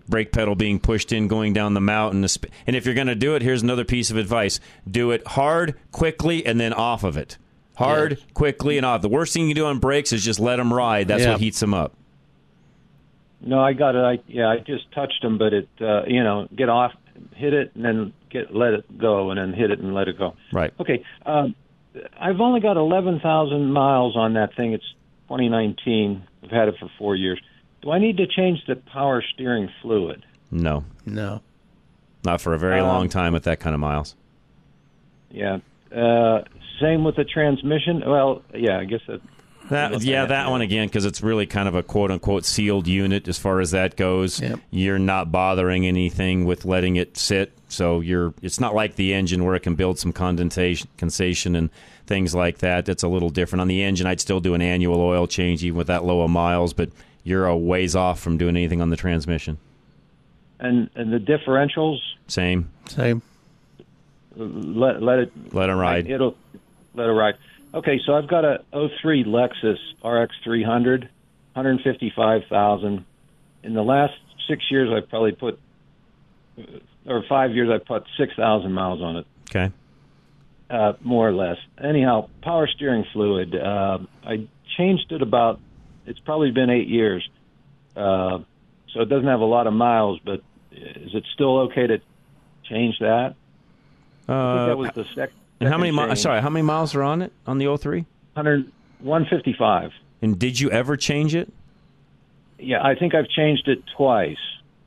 brake 0.09 0.32
pedal 0.32 0.55
being 0.55 0.78
pushed 0.78 1.11
in 1.12 1.26
going 1.28 1.53
down 1.55 1.72
the 1.74 1.80
mountain 1.80 2.22
and 2.66 2.76
if 2.76 2.84
you're 2.84 2.95
going 2.95 3.07
to 3.07 3.14
do 3.14 3.34
it 3.34 3.40
here's 3.42 3.62
another 3.62 3.84
piece 3.84 4.11
of 4.11 4.16
advice 4.18 4.61
do 4.90 5.11
it 5.12 5.26
hard 5.28 5.74
quickly 5.92 6.45
and 6.45 6.61
then 6.61 6.72
off 6.74 7.03
of 7.05 7.16
it 7.16 7.38
hard 7.76 8.18
quickly 8.34 8.76
and 8.76 8.84
off 8.84 9.01
the 9.01 9.09
worst 9.09 9.32
thing 9.32 9.49
you 9.49 9.55
can 9.55 9.62
do 9.62 9.66
on 9.66 9.78
brakes 9.78 10.12
is 10.12 10.22
just 10.22 10.38
let 10.40 10.57
them 10.57 10.72
ride 10.72 11.09
that's 11.09 11.22
Yeah. 11.22 11.30
what 11.32 11.40
heats 11.40 11.61
them 11.61 11.72
up 11.72 11.95
No, 13.47 13.61
I 13.61 13.72
got 13.74 13.95
it. 13.95 13.99
I 13.99 14.18
yeah, 14.26 14.49
I 14.49 14.59
just 14.59 14.90
touched 14.92 15.20
them, 15.22 15.36
but 15.38 15.53
it 15.53 15.68
uh, 15.80 16.03
you 16.07 16.22
know 16.24 16.49
get 16.57 16.68
off, 16.68 16.92
hit 17.34 17.53
it, 17.53 17.72
and 17.74 17.84
then 17.84 18.12
get 18.30 18.55
let 18.55 18.72
it 18.72 18.99
go, 18.99 19.30
and 19.30 19.38
then 19.38 19.53
hit 19.53 19.70
it 19.70 19.78
and 19.80 19.95
let 19.95 20.09
it 20.09 20.18
go. 20.18 20.34
right 20.53 20.72
Okay, 20.80 21.05
um, 21.26 21.55
I've 22.18 22.40
only 22.40 22.61
got 22.61 22.76
eleven 22.76 23.20
thousand 23.20 23.72
miles 23.72 24.16
on 24.16 24.34
that 24.34 24.55
thing. 24.57 24.72
It's 24.72 24.84
2019. 25.28 26.22
I've 26.42 26.51
had 26.51 26.68
it 26.68 26.74
for 26.78 26.88
four 26.99 27.16
years. 27.16 27.40
Do 27.82 27.90
I 27.90 27.99
need 27.99 28.16
to 28.18 28.26
change 28.26 28.61
the 28.66 28.76
power 28.76 29.22
steering 29.34 29.68
fluid? 29.82 30.24
no 30.51 30.84
No. 31.07 31.40
not 32.24 32.40
for 32.40 32.55
a 32.55 32.59
very 32.59 32.80
Um, 32.80 32.86
long 32.88 33.09
time 33.09 33.32
with 33.32 33.45
that 33.45 33.61
kind 33.61 33.74
of 33.74 33.80
miles. 33.80 34.14
Yeah. 35.30 35.59
Uh, 35.95 36.42
same 36.80 37.05
with 37.05 37.16
the 37.16 37.24
transmission. 37.24 38.03
Well, 38.07 38.42
yeah, 38.55 38.78
I 38.78 38.84
guess 38.84 39.01
that. 39.07 39.20
That, 39.70 40.02
yeah, 40.02 40.26
that 40.26 40.50
one 40.50 40.60
again 40.60 40.88
because 40.88 41.06
it's 41.06 41.22
really 41.22 41.46
kind 41.46 41.68
of 41.68 41.74
a 41.74 41.82
quote 41.82 42.10
unquote 42.10 42.44
sealed 42.44 42.86
unit 42.86 43.28
as 43.28 43.38
far 43.38 43.60
as 43.60 43.70
that 43.70 43.96
goes. 43.96 44.42
You're 44.70 44.98
not 44.98 45.32
bothering 45.32 45.86
anything 45.86 46.44
with 46.44 46.64
letting 46.66 46.96
it 46.96 47.16
sit, 47.16 47.52
so 47.68 48.00
you're. 48.00 48.34
It's 48.42 48.60
not 48.60 48.74
like 48.74 48.96
the 48.96 49.14
engine 49.14 49.42
where 49.44 49.54
it 49.54 49.60
can 49.60 49.74
build 49.74 49.98
some 49.98 50.12
condensation, 50.12 50.88
condensation 50.98 51.56
and 51.56 51.70
things 52.06 52.34
like 52.34 52.58
that. 52.58 52.84
That's 52.84 53.02
a 53.02 53.08
little 53.08 53.30
different. 53.30 53.62
On 53.62 53.68
the 53.68 53.82
engine, 53.82 54.06
I'd 54.06 54.20
still 54.20 54.40
do 54.40 54.52
an 54.52 54.60
annual 54.60 55.00
oil 55.00 55.26
change 55.26 55.64
even 55.64 55.78
with 55.78 55.86
that 55.86 56.04
low 56.04 56.20
of 56.20 56.30
miles, 56.30 56.74
but 56.74 56.90
you're 57.22 57.46
a 57.46 57.56
ways 57.56 57.96
off 57.96 58.20
from 58.20 58.36
doing 58.36 58.56
anything 58.56 58.82
on 58.82 58.90
the 58.90 58.96
transmission. 58.96 59.56
And 60.60 60.90
and 60.94 61.10
the 61.12 61.18
differentials, 61.18 61.98
Same. 62.28 62.70
Same. 62.88 63.22
let 64.36 65.02
let 65.02 65.20
it 65.20 65.54
Let 65.54 65.70
it 65.70 65.74
ride. 65.74 66.10
It'll 66.10 66.36
let 66.94 67.08
it 67.08 67.12
ride. 67.12 67.36
Okay, 67.75 68.01
so 68.07 68.14
I've 68.14 68.29
got 68.29 68.45
a 68.45 68.62
03 69.03 69.25
Lexus 69.25 69.79
RX 70.05 70.35
300, 70.45 71.09
155,000. 71.55 73.05
In 73.64 73.75
the 73.75 73.83
last 73.83 74.14
six 74.49 74.62
years, 74.70 74.91
I've 74.95 75.09
probably 75.09 75.33
put, 75.33 75.59
or 77.07 77.25
five 77.29 77.53
years, 77.53 77.68
I've 77.72 77.85
put 77.85 78.05
6,000 78.16 78.72
miles 78.72 79.03
on 79.03 79.16
it. 79.16 79.27
Okay. 79.51 79.72
uh, 80.70 80.93
more 81.03 81.29
or 81.29 81.33
less. 81.33 81.57
Anyhow, 81.83 82.29
power 82.43 82.66
steering 82.66 83.05
fluid. 83.12 83.55
Uh, 83.55 83.99
I 84.25 84.47
changed 84.77 85.12
it 85.12 85.22
about. 85.22 85.61
It's 86.07 86.18
probably 86.20 86.51
been 86.51 86.70
eight 86.70 86.89
years, 86.89 87.29
uh, 87.97 88.39
so 88.93 89.01
it 89.01 89.09
doesn't 89.09 89.27
have 89.29 89.41
a 89.41 89.45
lot 89.47 89.66
of 89.66 89.72
miles. 89.75 90.18
But 90.25 90.43
is 90.72 91.14
it 91.14 91.25
still 91.35 91.59
okay 91.61 91.87
to 91.87 91.99
change 92.64 92.99
that? 93.01 93.35
I 94.27 94.27
think 94.27 94.29
Uh, 94.29 94.66
that 94.66 94.79
was 94.79 94.91
the 94.95 95.05
sec- 95.14 95.33
and 95.61 95.68
how 95.68 95.78
many? 95.78 95.90
second 95.90 96.02
Mi- 96.05 96.09
change. 96.11 96.18
sorry, 96.20 96.40
how 96.42 96.50
many 96.50 96.62
miles 96.62 96.94
are 96.94 97.02
on 97.02 97.22
it 97.22 97.32
on 97.46 97.59
the 97.59 97.76
03? 97.76 98.05
100, 98.34 98.70
155. 99.00 99.92
And 100.22 100.38
did 100.38 100.59
you 100.59 100.70
ever 100.70 100.96
change 100.96 101.34
it? 101.34 101.52
Yeah, 102.59 102.82
I 102.82 102.94
think 102.94 103.14
I've 103.14 103.28
changed 103.28 103.68
it 103.68 103.82
twice. 103.96 104.38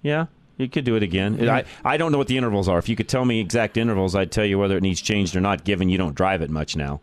Yeah, 0.01 0.27
you 0.57 0.67
could 0.67 0.85
do 0.85 0.95
it 0.95 1.03
again. 1.03 1.47
I, 1.49 1.65
I 1.83 1.97
don't 1.97 2.11
know 2.11 2.17
what 2.17 2.27
the 2.27 2.37
intervals 2.37 2.67
are. 2.67 2.79
If 2.79 2.89
you 2.89 2.95
could 2.95 3.07
tell 3.09 3.25
me 3.25 3.39
exact 3.39 3.77
intervals, 3.77 4.15
I'd 4.15 4.31
tell 4.31 4.45
you 4.45 4.57
whether 4.57 4.77
it 4.77 4.83
needs 4.83 5.01
changed 5.01 5.35
or 5.35 5.41
not, 5.41 5.63
given 5.63 5.89
you 5.89 5.97
don't 5.97 6.15
drive 6.15 6.41
it 6.41 6.49
much 6.49 6.75
now. 6.75 7.01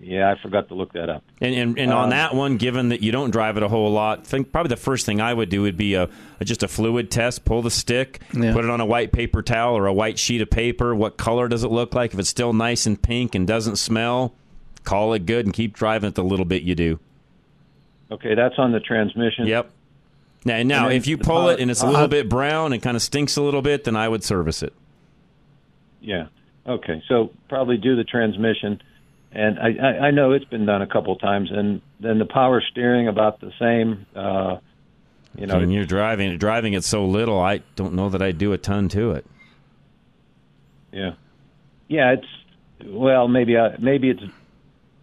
Yeah, 0.00 0.30
I 0.30 0.40
forgot 0.42 0.68
to 0.68 0.74
look 0.74 0.92
that 0.92 1.08
up. 1.08 1.24
And 1.40 1.54
and, 1.54 1.78
and 1.78 1.92
on 1.92 2.04
Um, 2.04 2.10
that 2.10 2.34
one, 2.34 2.58
given 2.58 2.90
that 2.90 3.02
you 3.02 3.12
don't 3.12 3.30
drive 3.30 3.56
it 3.56 3.62
a 3.62 3.68
whole 3.68 3.90
lot, 3.90 4.26
think 4.26 4.52
probably 4.52 4.68
the 4.68 4.76
first 4.76 5.06
thing 5.06 5.20
I 5.22 5.32
would 5.32 5.48
do 5.48 5.62
would 5.62 5.76
be 5.78 5.94
a, 5.94 6.08
a 6.38 6.44
just 6.44 6.62
a 6.62 6.68
fluid 6.68 7.10
test. 7.10 7.44
Pull 7.46 7.62
the 7.62 7.70
stick, 7.70 8.20
Yeah. 8.34 8.52
put 8.52 8.64
it 8.64 8.70
on 8.70 8.80
a 8.80 8.86
white 8.86 9.10
paper 9.12 9.42
towel 9.42 9.74
or 9.76 9.86
a 9.86 9.92
white 9.94 10.18
sheet 10.18 10.42
of 10.42 10.50
paper. 10.50 10.94
What 10.94 11.16
color 11.16 11.48
does 11.48 11.64
it 11.64 11.70
look 11.70 11.94
like? 11.94 12.12
If 12.12 12.20
it's 12.20 12.28
still 12.28 12.52
nice 12.52 12.84
and 12.86 13.00
pink 13.00 13.34
and 13.34 13.46
doesn't 13.46 13.76
smell, 13.76 14.34
call 14.84 15.14
it 15.14 15.24
good 15.24 15.46
and 15.46 15.54
keep 15.54 15.74
driving 15.74 16.08
it 16.08 16.14
the 16.14 16.24
little 16.24 16.44
bit 16.44 16.62
you 16.62 16.74
do. 16.74 17.00
Okay, 18.10 18.34
that's 18.34 18.54
on 18.58 18.72
the 18.72 18.80
transmission. 18.80 19.46
Yep. 19.46 19.70
Now, 20.44 20.62
now 20.62 20.88
if 20.90 21.06
you 21.08 21.16
pull 21.18 21.48
it 21.48 21.58
and 21.58 21.70
it's 21.70 21.82
a 21.82 21.88
little 21.88 22.06
bit 22.06 22.28
brown 22.28 22.72
and 22.72 22.80
kind 22.82 22.96
of 22.96 23.02
stinks 23.02 23.36
a 23.36 23.42
little 23.42 23.62
bit, 23.62 23.84
then 23.84 23.96
I 23.96 24.08
would 24.08 24.22
service 24.22 24.62
it. 24.62 24.72
Yeah. 26.00 26.26
Okay. 26.68 27.02
So 27.08 27.30
probably 27.48 27.78
do 27.78 27.96
the 27.96 28.04
transmission, 28.04 28.80
and 29.36 29.58
I, 29.58 29.68
I, 29.68 30.06
I 30.06 30.10
know 30.12 30.32
it's 30.32 30.46
been 30.46 30.64
done 30.64 30.80
a 30.80 30.86
couple 30.86 31.14
times, 31.16 31.50
and 31.52 31.82
then 32.00 32.18
the 32.18 32.24
power 32.24 32.62
steering 32.70 33.06
about 33.06 33.38
the 33.38 33.52
same. 33.60 34.06
Uh, 34.16 34.56
you 35.36 35.46
know, 35.46 35.58
when 35.58 35.70
you're 35.70 35.84
driving 35.84 36.38
driving 36.38 36.72
it 36.72 36.84
so 36.84 37.04
little, 37.04 37.38
I 37.38 37.58
don't 37.76 37.92
know 37.92 38.08
that 38.08 38.22
I'd 38.22 38.38
do 38.38 38.54
a 38.54 38.58
ton 38.58 38.88
to 38.90 39.10
it. 39.12 39.26
yeah, 40.90 41.10
yeah. 41.86 42.14
It's 42.14 42.86
well, 42.86 43.28
maybe 43.28 43.58
I, 43.58 43.76
maybe 43.78 44.08
it's 44.08 44.22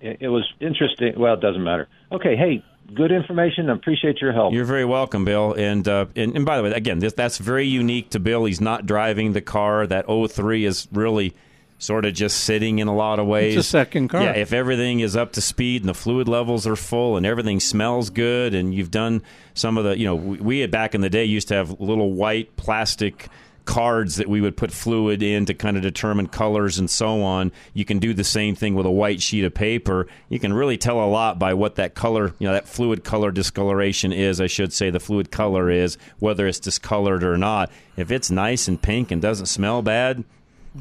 it, 0.02 0.18
it 0.22 0.30
was 0.30 0.52
interesting. 0.60 1.14
Well, 1.16 1.36
it 1.36 1.42
doesn't 1.42 1.64
matter. 1.64 1.88
Okay. 2.12 2.36
Hey, 2.36 2.64
good 2.96 3.12
information. 3.12 3.70
I 3.70 3.74
appreciate 3.74 4.20
your 4.20 4.34
help. 4.34 4.52
You're 4.52 4.66
very 4.66 4.86
welcome, 4.86 5.26
Bill. 5.26 5.54
And 5.54 5.88
uh, 5.88 6.08
and, 6.16 6.36
and 6.36 6.44
by 6.44 6.58
the 6.58 6.64
way, 6.64 6.72
again, 6.72 6.98
this, 6.98 7.14
that's 7.14 7.38
very 7.38 7.68
unique 7.68 8.10
to 8.12 8.20
Bill. 8.20 8.46
He's 8.46 8.62
not 8.62 8.88
driving 8.88 9.34
the 9.34 9.42
car. 9.42 9.86
That 9.86 10.08
03 10.08 10.66
is 10.66 10.88
really 10.92 11.36
sort 11.84 12.06
of 12.06 12.14
just 12.14 12.42
sitting 12.46 12.80
in 12.80 12.88
a 12.88 12.96
lot 12.96 13.20
of 13.20 13.28
ways. 13.28 13.56
It's 13.56 13.68
a 13.68 13.70
second 13.70 14.08
car. 14.08 14.24
Yeah, 14.24 14.32
if 14.32 14.54
everything 14.54 15.02
is 15.02 15.16
up 15.16 15.34
to 15.34 15.42
speed 15.42 15.82
and 15.82 15.90
the 15.90 15.94
fluid 15.94 16.28
levels 16.28 16.66
are 16.66 16.76
full 16.76 17.18
and 17.18 17.26
everything 17.26 17.60
smells 17.60 18.10
good 18.10 18.54
and 18.56 18.74
you've 18.74 18.92
done 18.92 19.22
some 19.54 19.78
of 19.78 19.84
the, 19.84 19.98
you 19.98 20.06
know, 20.06 20.16
we, 20.16 20.38
we 20.38 20.60
had 20.60 20.72
back 20.72 20.96
in 20.96 21.02
the 21.02 21.10
day 21.10 21.26
used 21.26 21.50
to 21.50 21.56
have 21.56 21.80
little 21.80 22.14
white 22.14 22.56
plastic 22.56 23.30
cards 23.66 24.18
that 24.18 24.28
we 24.28 24.42
would 24.42 24.58
put 24.58 24.72
fluid 24.72 25.24
in 25.24 25.46
to 25.46 25.54
kind 25.54 25.78
of 25.78 25.84
determine 25.84 26.28
colors 26.28 26.80
and 26.80 26.90
so 26.90 27.22
on. 27.22 27.52
You 27.74 27.86
can 27.86 28.00
do 28.00 28.14
the 28.14 28.24
same 28.24 28.56
thing 28.56 28.76
with 28.76 28.86
a 28.86 28.92
white 28.92 29.22
sheet 29.22 29.46
of 29.46 29.54
paper. 29.54 30.08
You 30.30 30.40
can 30.40 30.54
really 30.54 30.78
tell 30.78 31.02
a 31.02 31.08
lot 31.08 31.40
by 31.40 31.54
what 31.54 31.76
that 31.76 31.96
color, 31.96 32.34
you 32.40 32.48
know, 32.48 32.54
that 32.54 32.68
fluid 32.68 33.04
color 33.04 33.32
discoloration 33.32 34.12
is. 34.12 34.42
I 34.42 34.48
should 34.48 34.74
say 34.74 34.90
the 34.90 35.00
fluid 35.00 35.32
color 35.32 35.70
is, 35.70 35.98
whether 36.20 36.46
it's 36.48 36.60
discolored 36.60 37.24
or 37.24 37.38
not. 37.38 37.72
If 37.96 38.12
it's 38.12 38.30
nice 38.30 38.68
and 38.68 38.82
pink 38.82 39.12
and 39.12 39.22
doesn't 39.22 39.46
smell 39.46 39.82
bad, 39.82 40.24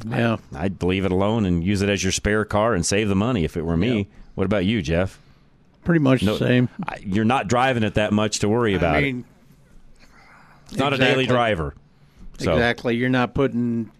Yeah. 0.07 0.37
I, 0.55 0.65
I'd 0.65 0.81
leave 0.83 1.05
it 1.05 1.11
alone 1.11 1.45
and 1.45 1.63
use 1.63 1.81
it 1.81 1.89
as 1.89 2.03
your 2.03 2.11
spare 2.11 2.45
car 2.45 2.73
and 2.73 2.85
save 2.85 3.09
the 3.09 3.15
money 3.15 3.43
if 3.43 3.55
it 3.57 3.61
were 3.63 3.77
me. 3.77 4.07
What 4.35 4.45
about 4.45 4.65
you, 4.65 4.81
Jeff? 4.81 5.19
Pretty 5.83 5.99
much 5.99 6.23
No- 6.23 6.37
the 6.37 6.47
same. 6.47 6.69
I- 6.87 6.99
You're 7.05 7.25
not 7.25 7.47
driving 7.47 7.83
it 7.83 7.95
that 7.95 8.13
much 8.13 8.39
to 8.39 8.49
worry 8.49 8.73
about 8.75 8.95
I 8.95 8.99
it. 8.99 9.01
mean, 9.01 9.25
It's 10.65 10.77
not 10.77 10.93
a 10.93 10.97
daily 10.97 11.25
driver. 11.27 11.75
So- 12.39 12.53
Exactly. 12.53 12.95
You're 12.95 13.09
not 13.09 13.33
putting 13.35 13.91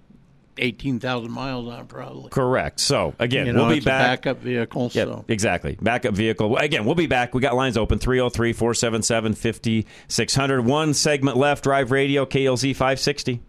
18,000 0.57 1.31
miles 1.31 1.67
on 1.67 1.79
it, 1.81 1.87
probably. 1.87 2.29
Correct. 2.29 2.79
So 2.79 3.13
again, 3.19 3.47
You 3.47 3.53
know, 3.53 3.61
we'll 3.63 3.71
be 3.71 3.77
it's 3.77 3.85
a 3.85 3.89
back. 3.89 4.21
backup 4.23 4.41
vehicle, 4.41 4.89
Yep, 4.93 5.07
so. 5.07 5.25
exactly. 5.27 5.77
Backup 5.81 6.13
vehicle. 6.15 6.57
Again, 6.57 6.85
we'll 6.85 6.95
be 6.95 7.07
back. 7.07 7.33
We 7.35 7.41
got 7.41 7.55
lines 7.55 7.77
open 7.77 7.99
303 7.99 8.53
477 8.53 9.33
5600. 9.33 10.61
One 10.65 10.93
segment 10.93 11.37
left. 11.37 11.63
Drive 11.63 11.91
Radio, 11.91 12.25
KLZ 12.25 12.73
560. 12.75 13.41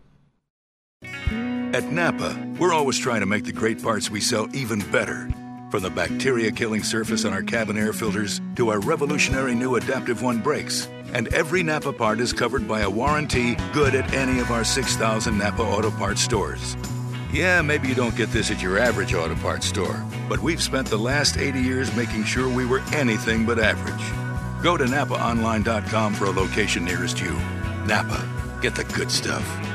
At 1.74 1.90
Napa, 1.90 2.40
we're 2.60 2.72
always 2.72 2.96
trying 2.96 3.18
to 3.18 3.26
make 3.26 3.42
the 3.42 3.52
great 3.52 3.82
parts 3.82 4.08
we 4.08 4.20
sell 4.20 4.46
even 4.54 4.78
better. 4.92 5.28
From 5.72 5.82
the 5.82 5.90
bacteria 5.90 6.52
killing 6.52 6.84
surface 6.84 7.24
on 7.24 7.32
our 7.32 7.42
cabin 7.42 7.76
air 7.76 7.92
filters 7.92 8.40
to 8.54 8.68
our 8.68 8.78
revolutionary 8.78 9.56
new 9.56 9.74
Adaptive 9.74 10.22
One 10.22 10.38
brakes. 10.38 10.86
And 11.12 11.26
every 11.34 11.64
Napa 11.64 11.92
part 11.92 12.20
is 12.20 12.32
covered 12.32 12.68
by 12.68 12.82
a 12.82 12.88
warranty 12.88 13.56
good 13.72 13.96
at 13.96 14.14
any 14.14 14.38
of 14.38 14.52
our 14.52 14.62
6,000 14.62 15.36
Napa 15.36 15.62
Auto 15.62 15.90
Parts 15.90 16.20
stores. 16.20 16.76
Yeah, 17.32 17.60
maybe 17.60 17.88
you 17.88 17.96
don't 17.96 18.16
get 18.16 18.30
this 18.30 18.52
at 18.52 18.62
your 18.62 18.78
average 18.78 19.12
auto 19.12 19.34
parts 19.34 19.66
store, 19.66 20.00
but 20.28 20.38
we've 20.38 20.62
spent 20.62 20.86
the 20.86 20.96
last 20.96 21.38
80 21.38 21.60
years 21.60 21.96
making 21.96 22.22
sure 22.22 22.48
we 22.48 22.66
were 22.66 22.82
anything 22.92 23.44
but 23.44 23.58
average. 23.58 24.62
Go 24.62 24.76
to 24.76 24.84
NapaOnline.com 24.84 26.14
for 26.14 26.26
a 26.26 26.30
location 26.30 26.84
nearest 26.84 27.20
you. 27.20 27.32
Napa, 27.84 28.60
get 28.62 28.76
the 28.76 28.84
good 28.84 29.10
stuff. 29.10 29.73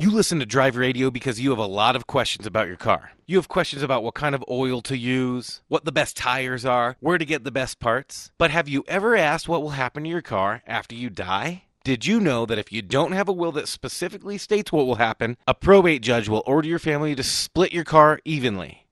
You 0.00 0.10
listen 0.10 0.38
to 0.38 0.46
Drive 0.46 0.76
Radio 0.76 1.10
because 1.10 1.40
you 1.40 1.50
have 1.50 1.58
a 1.58 1.66
lot 1.66 1.94
of 1.94 2.06
questions 2.06 2.46
about 2.46 2.68
your 2.68 2.78
car. 2.78 3.12
You 3.26 3.36
have 3.36 3.48
questions 3.48 3.82
about 3.82 4.02
what 4.02 4.14
kind 4.14 4.34
of 4.34 4.42
oil 4.48 4.80
to 4.80 4.96
use, 4.96 5.60
what 5.68 5.84
the 5.84 5.92
best 5.92 6.16
tires 6.16 6.64
are, 6.64 6.96
where 7.00 7.18
to 7.18 7.24
get 7.26 7.44
the 7.44 7.50
best 7.50 7.80
parts. 7.80 8.30
But 8.38 8.50
have 8.50 8.66
you 8.66 8.82
ever 8.88 9.14
asked 9.14 9.46
what 9.46 9.60
will 9.60 9.76
happen 9.76 10.04
to 10.04 10.08
your 10.08 10.22
car 10.22 10.62
after 10.66 10.94
you 10.94 11.10
die? 11.10 11.64
Did 11.84 12.06
you 12.06 12.18
know 12.18 12.46
that 12.46 12.58
if 12.58 12.72
you 12.72 12.80
don't 12.80 13.12
have 13.12 13.28
a 13.28 13.32
will 13.34 13.52
that 13.52 13.68
specifically 13.68 14.38
states 14.38 14.72
what 14.72 14.86
will 14.86 14.94
happen, 14.94 15.36
a 15.46 15.52
probate 15.52 16.00
judge 16.00 16.30
will 16.30 16.44
order 16.46 16.66
your 16.66 16.78
family 16.78 17.14
to 17.14 17.22
split 17.22 17.70
your 17.70 17.84
car 17.84 18.20
evenly? 18.24 18.86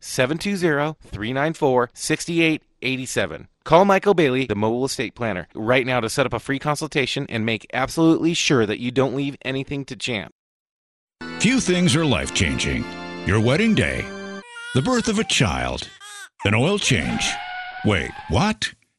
720 0.00 0.96
394 1.10 1.90
6887. 1.94 3.48
Call 3.64 3.84
Michael 3.84 4.14
Bailey, 4.14 4.46
the 4.46 4.54
mobile 4.54 4.84
estate 4.84 5.14
planner, 5.14 5.46
right 5.54 5.84
now 5.84 6.00
to 6.00 6.08
set 6.08 6.24
up 6.24 6.32
a 6.32 6.38
free 6.38 6.58
consultation 6.58 7.26
and 7.28 7.44
make 7.44 7.66
absolutely 7.74 8.32
sure 8.32 8.64
that 8.64 8.80
you 8.80 8.90
don't 8.90 9.14
leave 9.14 9.36
anything 9.42 9.84
to 9.84 9.96
chance. 9.96 10.32
Few 11.40 11.60
things 11.60 11.94
are 11.94 12.06
life 12.06 12.34
changing 12.34 12.84
your 13.26 13.40
wedding 13.40 13.74
day, 13.74 14.06
the 14.74 14.82
birth 14.82 15.08
of 15.08 15.18
a 15.18 15.24
child, 15.24 15.88
an 16.44 16.54
oil 16.54 16.78
change. 16.78 17.30
Wait, 17.84 18.10
what? 18.30 18.72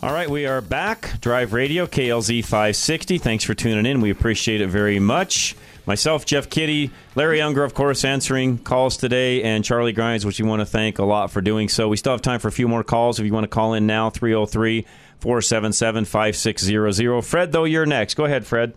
All 0.00 0.12
right, 0.12 0.30
we 0.30 0.46
are 0.46 0.60
back. 0.60 1.20
Drive 1.20 1.52
Radio, 1.52 1.84
KLZ 1.84 2.44
560. 2.44 3.18
Thanks 3.18 3.42
for 3.42 3.54
tuning 3.54 3.84
in. 3.84 4.00
We 4.00 4.10
appreciate 4.10 4.60
it 4.60 4.68
very 4.68 5.00
much. 5.00 5.56
Myself, 5.86 6.24
Jeff 6.24 6.48
Kitty, 6.48 6.92
Larry 7.16 7.38
Younger, 7.38 7.64
of 7.64 7.74
course, 7.74 8.04
answering 8.04 8.58
calls 8.58 8.96
today, 8.96 9.42
and 9.42 9.64
Charlie 9.64 9.92
Grimes, 9.92 10.24
which 10.24 10.38
we 10.40 10.46
want 10.48 10.60
to 10.60 10.66
thank 10.66 11.00
a 11.00 11.04
lot 11.04 11.32
for 11.32 11.40
doing 11.40 11.68
so. 11.68 11.88
We 11.88 11.96
still 11.96 12.12
have 12.12 12.22
time 12.22 12.38
for 12.38 12.46
a 12.46 12.52
few 12.52 12.68
more 12.68 12.84
calls 12.84 13.18
if 13.18 13.26
you 13.26 13.32
want 13.32 13.42
to 13.44 13.48
call 13.48 13.74
in 13.74 13.86
now, 13.88 14.08
303 14.08 14.86
477 15.18 16.04
5600. 16.04 17.22
Fred, 17.22 17.50
though, 17.50 17.64
you're 17.64 17.86
next. 17.86 18.14
Go 18.14 18.24
ahead, 18.24 18.46
Fred. 18.46 18.74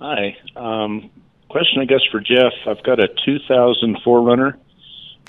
Hi. 0.00 0.36
Um, 0.56 1.10
question, 1.48 1.80
I 1.80 1.84
guess, 1.84 2.00
for 2.10 2.18
Jeff. 2.18 2.52
I've 2.66 2.82
got 2.82 2.98
a 2.98 3.06
2004 3.24 4.20
runner, 4.22 4.58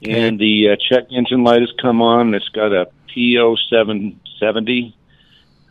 and 0.04 0.40
the 0.40 0.70
uh, 0.70 0.76
check 0.76 1.12
engine 1.12 1.44
light 1.44 1.62
has 1.62 1.72
come 1.82 2.02
on. 2.02 2.34
It's 2.34 2.50
got 2.50 2.72
a 2.74 2.90
PO770, 3.16 4.94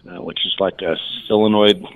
uh, 0.08 0.22
which 0.22 0.44
is 0.44 0.56
like 0.58 0.82
a 0.82 0.96
solenoid 1.26 1.86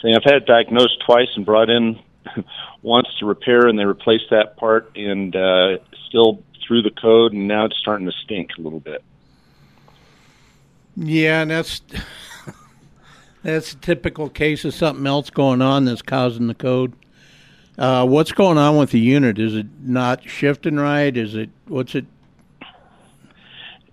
thing. 0.00 0.14
I've 0.14 0.24
had 0.24 0.34
it 0.34 0.46
diagnosed 0.46 1.02
twice 1.04 1.28
and 1.36 1.44
brought 1.44 1.70
in 1.70 1.98
once 2.82 3.08
to 3.18 3.26
repair, 3.26 3.66
and 3.66 3.78
they 3.78 3.84
replaced 3.84 4.30
that 4.30 4.56
part, 4.56 4.96
and 4.96 5.34
uh, 5.34 5.78
still 6.08 6.42
through 6.66 6.82
the 6.82 6.90
code, 6.90 7.32
and 7.32 7.48
now 7.48 7.66
it's 7.66 7.76
starting 7.76 8.06
to 8.06 8.12
stink 8.24 8.52
a 8.58 8.60
little 8.60 8.80
bit. 8.80 9.02
Yeah, 10.96 11.42
and 11.42 11.50
that's 11.50 11.82
that's 13.42 13.72
a 13.72 13.76
typical 13.76 14.28
case 14.28 14.64
of 14.64 14.74
something 14.74 15.06
else 15.06 15.30
going 15.30 15.60
on 15.60 15.84
that's 15.84 16.02
causing 16.02 16.46
the 16.46 16.54
code. 16.54 16.94
Uh, 17.76 18.06
what's 18.06 18.32
going 18.32 18.58
on 18.58 18.76
with 18.76 18.90
the 18.90 19.00
unit? 19.00 19.38
Is 19.38 19.54
it 19.54 19.66
not 19.82 20.28
shifting 20.28 20.76
right? 20.76 21.16
Is 21.16 21.34
it 21.34 21.50
what's 21.66 21.94
it? 21.94 22.06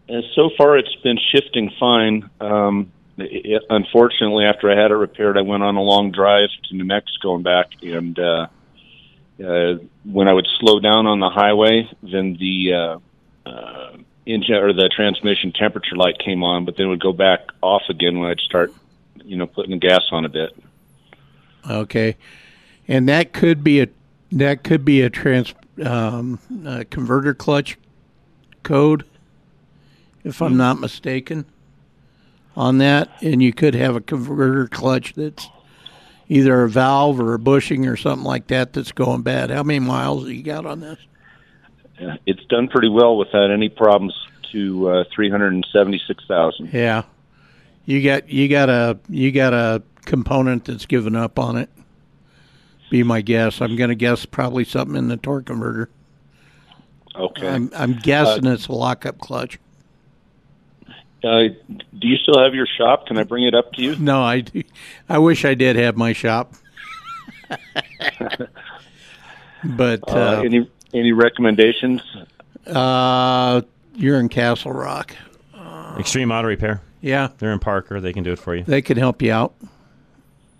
And 0.07 0.23
so 0.35 0.49
far, 0.57 0.77
it's 0.77 0.95
been 1.03 1.17
shifting 1.31 1.71
fine. 1.79 2.29
Um, 2.39 2.91
it, 3.17 3.63
unfortunately, 3.69 4.45
after 4.45 4.69
I 4.69 4.79
had 4.79 4.91
it 4.91 4.95
repaired, 4.95 5.37
I 5.37 5.41
went 5.41 5.63
on 5.63 5.77
a 5.77 5.81
long 5.81 6.11
drive 6.11 6.49
to 6.69 6.75
New 6.75 6.83
Mexico 6.85 7.35
and 7.35 7.43
back, 7.43 7.71
and 7.81 8.19
uh, 8.19 8.47
uh, 9.43 9.75
when 10.03 10.27
I 10.27 10.33
would 10.33 10.47
slow 10.59 10.79
down 10.79 11.07
on 11.07 11.19
the 11.19 11.29
highway, 11.29 11.89
then 12.03 12.37
the 12.39 12.73
uh, 12.73 13.49
uh, 13.49 13.97
engine 14.25 14.55
or 14.55 14.73
the 14.73 14.89
transmission 14.95 15.51
temperature 15.53 15.95
light 15.95 16.19
came 16.19 16.43
on, 16.43 16.65
but 16.65 16.77
then 16.77 16.87
it 16.87 16.89
would 16.89 17.01
go 17.01 17.13
back 17.13 17.39
off 17.61 17.83
again 17.89 18.19
when 18.19 18.29
I'd 18.29 18.39
start, 18.39 18.73
you 19.23 19.37
know, 19.37 19.47
putting 19.47 19.71
the 19.71 19.77
gas 19.77 20.03
on 20.11 20.25
a 20.25 20.29
bit. 20.29 20.51
Okay, 21.67 22.17
and 22.91 23.07
that 23.07 23.31
could 23.31 23.63
be 23.63 23.81
a 23.81 23.87
that 24.33 24.65
could 24.65 24.83
be 24.83 25.01
a 25.01 25.09
trans 25.09 25.53
um, 25.83 26.39
a 26.65 26.83
converter 26.83 27.33
clutch 27.33 27.77
code, 28.63 29.05
if 30.25 30.41
I'm 30.41 30.57
not 30.57 30.79
mistaken, 30.79 31.45
on 32.55 32.79
that. 32.79 33.09
And 33.21 33.41
you 33.41 33.53
could 33.53 33.75
have 33.75 33.95
a 33.95 34.01
converter 34.01 34.67
clutch 34.67 35.13
that's 35.13 35.49
either 36.27 36.63
a 36.63 36.69
valve 36.69 37.19
or 37.19 37.33
a 37.33 37.39
bushing 37.39 37.87
or 37.87 37.95
something 37.95 38.25
like 38.25 38.47
that 38.47 38.73
that's 38.73 38.91
going 38.91 39.21
bad. 39.21 39.51
How 39.51 39.63
many 39.63 39.79
miles 39.79 40.23
have 40.23 40.33
you 40.33 40.43
got 40.43 40.65
on 40.65 40.81
this? 40.81 40.99
It's 42.25 42.43
done 42.45 42.67
pretty 42.67 42.89
well 42.89 43.15
without 43.15 43.51
any 43.51 43.69
problems 43.69 44.13
to 44.51 44.89
uh, 44.89 45.03
376,000. 45.15 46.71
Yeah, 46.73 47.03
you 47.85 48.03
got 48.03 48.27
you 48.27 48.49
got 48.49 48.69
a 48.69 48.99
you 49.07 49.31
got 49.31 49.53
a 49.53 49.81
component 50.03 50.65
that's 50.65 50.85
given 50.85 51.15
up 51.15 51.39
on 51.39 51.55
it. 51.55 51.69
Be 52.91 53.01
my 53.03 53.21
guess. 53.21 53.61
I'm 53.61 53.77
going 53.77 53.87
to 53.89 53.95
guess 53.95 54.25
probably 54.25 54.65
something 54.65 54.97
in 54.97 55.07
the 55.07 55.15
torque 55.15 55.45
converter. 55.45 55.89
Okay. 57.15 57.47
I'm 57.47 57.71
I'm 57.73 57.93
guessing 57.93 58.45
it's 58.45 58.67
a 58.67 58.73
lockup 58.73 59.17
clutch. 59.17 59.57
Uh, 61.23 61.43
do 61.69 62.07
you 62.07 62.17
still 62.17 62.37
have 62.43 62.53
your 62.53 62.67
shop? 62.77 63.07
Can 63.07 63.17
I 63.17 63.23
bring 63.23 63.45
it 63.45 63.55
up 63.55 63.71
to 63.73 63.81
you? 63.81 63.95
No, 63.95 64.21
I 64.21 64.41
do. 64.41 64.61
I 65.07 65.19
wish 65.19 65.45
I 65.45 65.53
did 65.53 65.77
have 65.77 65.95
my 65.95 66.11
shop. 66.13 66.53
but 69.63 70.01
Uh, 70.07 70.11
uh, 70.11 70.41
any 70.43 70.69
any 70.93 71.11
recommendations? 71.13 72.01
uh, 72.67 73.61
you're 73.95 74.19
in 74.19 74.27
Castle 74.29 74.73
Rock. 74.73 75.15
Extreme 75.97 76.31
Auto 76.31 76.47
Repair. 76.47 76.81
Yeah. 77.01 77.29
They're 77.37 77.51
in 77.51 77.59
Parker. 77.59 77.99
They 78.01 78.13
can 78.13 78.23
do 78.23 78.31
it 78.33 78.39
for 78.39 78.55
you. 78.55 78.63
They 78.63 78.81
could 78.81 78.97
help 78.97 79.21
you 79.21 79.31
out. 79.31 79.53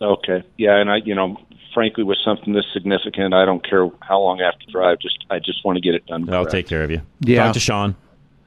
Okay. 0.01 0.43
Yeah, 0.57 0.77
and 0.77 0.89
I, 0.91 0.97
you 0.97 1.15
know, 1.15 1.37
frankly, 1.73 2.03
with 2.03 2.17
something 2.23 2.53
this 2.53 2.65
significant, 2.73 3.33
I 3.33 3.45
don't 3.45 3.67
care 3.67 3.89
how 4.01 4.19
long 4.19 4.41
I 4.41 4.45
have 4.45 4.59
to 4.59 4.71
drive. 4.71 4.99
Just 4.99 5.25
I 5.29 5.39
just 5.39 5.63
want 5.65 5.77
to 5.77 5.81
get 5.81 5.95
it 5.95 6.05
done. 6.05 6.23
I'll 6.29 6.43
correct. 6.43 6.51
take 6.51 6.67
care 6.67 6.83
of 6.83 6.91
you. 6.91 7.01
Yeah. 7.21 7.45
Talk 7.45 7.53
to 7.53 7.59
Sean. 7.59 7.95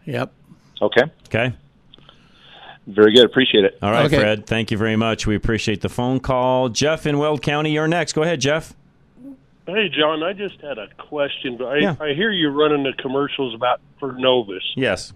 Yep. 0.05 0.33
Okay. 0.83 1.03
Okay. 1.27 1.55
Very 2.87 3.15
good. 3.15 3.25
Appreciate 3.25 3.65
it. 3.65 3.79
All 3.81 3.91
right, 3.91 4.07
Okay. 4.07 4.19
Fred. 4.19 4.47
Thank 4.47 4.71
you 4.71 4.77
very 4.77 4.97
much. 4.97 5.27
We 5.27 5.35
appreciate 5.35 5.81
the 5.81 5.89
phone 5.89 6.21
call. 6.21 6.69
Jeff 6.69 7.07
in 7.07 7.17
Weld 7.19 7.41
County, 7.41 7.73
you're 7.73 7.89
next. 7.89 8.13
Go 8.13 8.23
ahead, 8.23 8.41
Jeff. 8.41 8.75
Hey, 9.67 9.89
John, 9.89 10.23
I 10.23 10.35
just 10.35 10.61
had 10.61 10.77
a 10.77 10.89
question. 10.99 11.59
I, 11.63 11.77
Yeah. 11.79 11.97
I 11.99 12.13
hear 12.13 12.31
you 12.31 12.51
running 12.51 12.83
the 12.83 12.93
commercials 12.93 13.55
about 13.55 13.81
for 13.99 14.13
Novus. 14.13 14.63
Yes. 14.77 15.15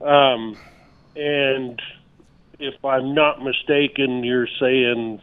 Um, 0.00 0.56
and 1.16 1.82
if 2.60 2.84
I'm 2.84 3.14
not 3.14 3.42
mistaken, 3.42 4.22
you're 4.22 4.46
saying 4.60 5.20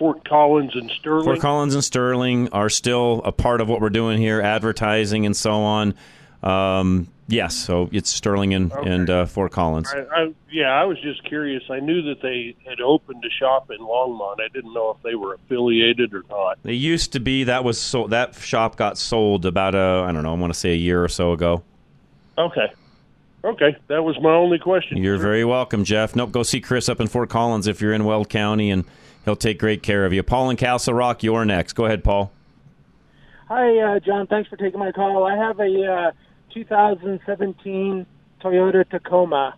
Fort 0.00 0.24
Collins 0.26 0.74
and 0.74 0.90
Sterling. 0.90 1.24
Fort 1.24 1.40
Collins 1.40 1.74
and 1.74 1.84
Sterling 1.84 2.48
are 2.52 2.70
still 2.70 3.20
a 3.22 3.32
part 3.32 3.60
of 3.60 3.68
what 3.68 3.82
we're 3.82 3.90
doing 3.90 4.18
here, 4.18 4.40
advertising 4.40 5.26
and 5.26 5.36
so 5.36 5.52
on. 5.60 5.94
Um, 6.42 7.08
yes, 7.28 7.54
so 7.54 7.90
it's 7.92 8.08
Sterling 8.08 8.54
and, 8.54 8.72
and 8.72 9.10
uh, 9.10 9.26
Fort 9.26 9.52
Collins. 9.52 9.92
I, 9.92 10.22
I, 10.22 10.34
yeah, 10.50 10.68
I 10.70 10.86
was 10.86 10.98
just 11.02 11.22
curious. 11.24 11.62
I 11.68 11.80
knew 11.80 12.00
that 12.04 12.22
they 12.22 12.56
had 12.66 12.80
opened 12.80 13.22
a 13.26 13.30
shop 13.30 13.70
in 13.70 13.76
Longmont. 13.76 14.40
I 14.40 14.48
didn't 14.48 14.72
know 14.72 14.88
if 14.88 15.02
they 15.02 15.14
were 15.16 15.34
affiliated 15.34 16.14
or 16.14 16.24
not. 16.30 16.58
They 16.62 16.72
used 16.72 17.12
to 17.12 17.20
be 17.20 17.44
that 17.44 17.62
was 17.62 17.78
so 17.78 18.06
that 18.06 18.34
shop 18.36 18.76
got 18.76 18.96
sold 18.96 19.44
about 19.44 19.74
a 19.74 20.06
I 20.08 20.12
don't 20.12 20.22
know 20.22 20.32
I 20.32 20.38
want 20.38 20.50
to 20.50 20.58
say 20.58 20.72
a 20.72 20.78
year 20.78 21.04
or 21.04 21.08
so 21.08 21.32
ago. 21.32 21.62
Okay. 22.38 22.72
Okay, 23.42 23.76
that 23.86 24.02
was 24.04 24.20
my 24.20 24.34
only 24.34 24.58
question. 24.58 24.98
You're 24.98 25.16
very 25.16 25.44
welcome, 25.44 25.84
Jeff. 25.84 26.14
Nope, 26.14 26.30
go 26.30 26.42
see 26.42 26.60
Chris 26.60 26.88
up 26.90 27.00
in 27.00 27.06
Fort 27.06 27.30
Collins 27.30 27.66
if 27.66 27.80
you're 27.80 27.94
in 27.94 28.04
Weld 28.04 28.28
County, 28.28 28.70
and 28.70 28.84
he'll 29.24 29.36
take 29.36 29.58
great 29.58 29.82
care 29.82 30.04
of 30.04 30.12
you. 30.12 30.22
Paul 30.22 30.50
in 30.50 30.56
Castle 30.56 30.92
Rock, 30.92 31.22
you're 31.22 31.44
next. 31.46 31.72
Go 31.72 31.86
ahead, 31.86 32.04
Paul. 32.04 32.32
Hi, 33.48 33.78
uh, 33.78 34.00
John. 34.00 34.26
Thanks 34.26 34.50
for 34.50 34.56
taking 34.56 34.78
my 34.78 34.92
call. 34.92 35.24
I 35.24 35.36
have 35.36 35.58
a 35.58 35.86
uh, 35.86 36.12
2017 36.52 38.06
Toyota 38.42 38.88
Tacoma, 38.88 39.54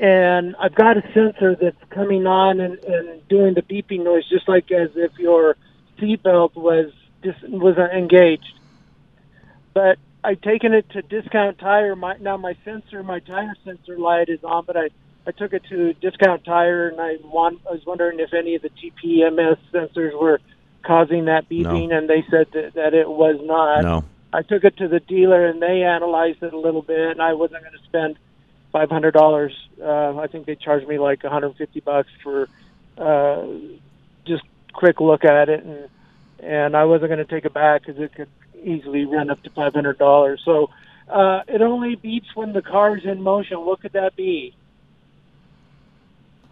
and 0.00 0.56
I've 0.56 0.74
got 0.74 0.96
a 0.96 1.02
sensor 1.14 1.54
that's 1.54 1.76
coming 1.90 2.26
on 2.26 2.58
and, 2.58 2.82
and 2.84 3.28
doing 3.28 3.54
the 3.54 3.62
beeping 3.62 4.02
noise, 4.04 4.28
just 4.28 4.48
like 4.48 4.70
as 4.72 4.90
if 4.96 5.12
your 5.16 5.56
seatbelt 5.98 6.56
was 6.56 6.92
dis- 7.22 7.42
was 7.42 7.76
engaged. 7.78 8.58
But 9.74 9.98
I've 10.24 10.40
taken 10.40 10.72
it 10.72 10.88
to 10.90 11.02
discount 11.02 11.58
tire. 11.58 11.96
My, 11.96 12.16
now 12.18 12.36
my 12.36 12.56
sensor, 12.64 13.02
my 13.02 13.18
tire 13.20 13.54
sensor 13.64 13.98
light 13.98 14.28
is 14.28 14.42
on, 14.44 14.64
but 14.64 14.76
I 14.76 14.90
I 15.26 15.30
took 15.30 15.52
it 15.52 15.62
to 15.68 15.94
discount 15.94 16.44
tire, 16.44 16.88
and 16.88 17.00
I 17.00 17.16
want 17.24 17.60
I 17.68 17.72
was 17.72 17.86
wondering 17.86 18.18
if 18.20 18.32
any 18.34 18.54
of 18.56 18.62
the 18.62 18.70
TPMS 18.70 19.58
sensors 19.72 20.20
were 20.20 20.40
causing 20.84 21.26
that 21.26 21.48
beeping, 21.48 21.90
No. 21.90 21.98
and 21.98 22.08
they 22.10 22.24
said 22.28 22.48
that, 22.52 22.74
that 22.74 22.94
it 22.94 23.08
was 23.08 23.38
not. 23.42 23.82
No. 23.82 24.04
I 24.32 24.42
took 24.42 24.64
it 24.64 24.76
to 24.78 24.88
the 24.88 24.98
dealer, 25.00 25.46
and 25.46 25.60
they 25.62 25.82
analyzed 25.82 26.42
it 26.42 26.52
a 26.52 26.58
little 26.58 26.82
bit, 26.82 27.10
and 27.12 27.22
I 27.22 27.34
wasn't 27.34 27.62
going 27.62 27.76
to 27.78 27.84
spend 27.84 28.16
five 28.72 28.90
hundred 28.90 29.12
dollars. 29.12 29.52
Uh, 29.80 30.18
I 30.18 30.26
think 30.26 30.46
they 30.46 30.56
charged 30.56 30.88
me 30.88 30.98
like 30.98 31.22
one 31.22 31.32
hundred 31.32 31.48
and 31.48 31.56
fifty 31.56 31.80
bucks 31.80 32.08
for 32.22 32.48
uh, 32.98 33.46
just 34.24 34.42
quick 34.72 35.00
look 35.00 35.24
at 35.24 35.48
it, 35.48 35.64
and 35.64 35.88
and 36.40 36.76
I 36.76 36.84
wasn't 36.84 37.10
going 37.10 37.24
to 37.24 37.32
take 37.32 37.44
it 37.44 37.54
back 37.54 37.84
because 37.86 38.00
it 38.02 38.12
could 38.14 38.28
easily 38.62 39.04
run 39.04 39.30
up 39.30 39.42
to 39.42 39.50
five 39.50 39.74
hundred 39.74 39.98
dollars. 39.98 40.40
So 40.44 40.70
uh, 41.08 41.42
it 41.48 41.60
only 41.60 41.96
beeps 41.96 42.34
when 42.34 42.52
the 42.52 42.62
car's 42.62 43.04
in 43.04 43.22
motion. 43.22 43.64
What 43.64 43.80
could 43.80 43.92
that 43.92 44.16
be? 44.16 44.54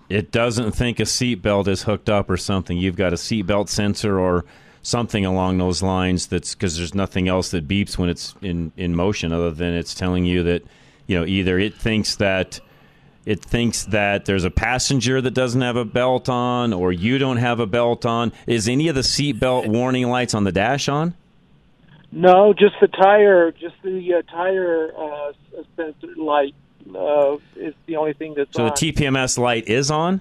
It 0.08 0.32
doesn't 0.32 0.72
think 0.72 0.98
a 0.98 1.04
seatbelt 1.04 1.68
is 1.68 1.84
hooked 1.84 2.10
up 2.10 2.28
or 2.28 2.36
something. 2.36 2.76
You've 2.76 2.96
got 2.96 3.12
a 3.12 3.16
seatbelt 3.16 3.68
sensor 3.68 4.18
or 4.18 4.44
something 4.82 5.24
along 5.24 5.58
those 5.58 5.82
lines. 5.82 6.26
That's 6.26 6.54
because 6.54 6.76
there's 6.76 6.94
nothing 6.94 7.28
else 7.28 7.52
that 7.52 7.68
beeps 7.68 7.96
when 7.96 8.08
it's 8.08 8.34
in 8.42 8.72
in 8.76 8.96
motion, 8.96 9.32
other 9.32 9.50
than 9.50 9.74
it's 9.74 9.94
telling 9.94 10.24
you 10.24 10.42
that 10.42 10.64
you 11.06 11.18
know 11.18 11.24
either 11.24 11.58
it 11.58 11.74
thinks 11.74 12.16
that 12.16 12.60
it 13.24 13.44
thinks 13.44 13.84
that 13.84 14.24
there's 14.24 14.44
a 14.44 14.50
passenger 14.50 15.20
that 15.20 15.32
doesn't 15.32 15.60
have 15.60 15.76
a 15.76 15.84
belt 15.84 16.28
on, 16.28 16.72
or 16.72 16.90
you 16.90 17.18
don't 17.18 17.36
have 17.36 17.60
a 17.60 17.66
belt 17.66 18.04
on. 18.04 18.32
Is 18.46 18.68
any 18.68 18.88
of 18.88 18.94
the 18.94 19.02
seatbelt 19.02 19.68
warning 19.68 20.08
lights 20.08 20.34
on 20.34 20.44
the 20.44 20.52
dash 20.52 20.88
on? 20.88 21.14
No, 22.12 22.52
just 22.52 22.74
the 22.80 22.88
tire, 22.88 23.52
just 23.52 23.76
the 23.82 24.14
uh, 24.14 24.22
tire 24.30 24.92
uh, 24.98 25.32
sensor 25.76 26.08
light 26.16 26.54
uh, 26.94 27.36
is 27.56 27.74
the 27.86 27.96
only 27.96 28.14
thing 28.14 28.34
that's 28.36 28.52
So 28.56 28.64
on. 28.64 28.70
the 28.70 28.74
TPMS 28.92 29.38
light 29.38 29.68
is 29.68 29.90
on. 29.90 30.20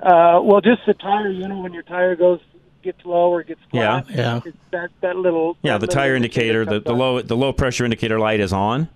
Uh, 0.00 0.40
well, 0.42 0.60
just 0.60 0.82
the 0.86 0.94
tire. 0.94 1.30
You 1.30 1.48
know, 1.48 1.60
when 1.60 1.72
your 1.72 1.82
tire 1.84 2.16
goes 2.16 2.40
gets 2.82 3.04
low 3.04 3.30
or 3.32 3.42
gets 3.44 3.60
flat. 3.70 4.10
Yeah. 4.10 4.16
Yeah. 4.16 4.40
It's 4.44 4.56
that 4.72 4.90
that 5.00 5.16
little. 5.16 5.56
Yeah, 5.62 5.72
that 5.74 5.80
the 5.80 5.86
little 5.86 5.94
tire 6.02 6.14
indicator, 6.16 6.64
the, 6.64 6.80
the 6.80 6.92
low 6.92 7.22
the 7.22 7.36
low 7.36 7.52
pressure 7.52 7.84
indicator 7.84 8.18
light 8.18 8.40
is 8.40 8.52
on. 8.52 8.88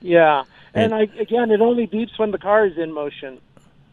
Yeah, 0.00 0.44
and 0.74 0.92
And- 0.92 0.94
I 0.94 1.20
again, 1.20 1.50
it 1.50 1.60
only 1.60 1.86
beeps 1.86 2.18
when 2.18 2.30
the 2.30 2.38
car 2.38 2.66
is 2.66 2.76
in 2.78 2.92
motion. 2.92 3.38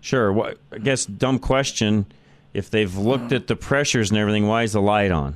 Sure. 0.02 0.32
What 0.32 0.58
I 0.72 0.78
guess 0.80 1.06
dumb 1.06 1.38
question. 1.40 2.06
If 2.54 2.70
they've 2.72 2.96
looked 2.96 3.34
at 3.34 3.48
the 3.48 3.56
pressures 3.58 4.12
and 4.12 4.18
everything, 4.18 4.48
why 4.48 4.64
is 4.64 4.72
the 4.72 4.82
light 4.82 5.12
on? 5.12 5.36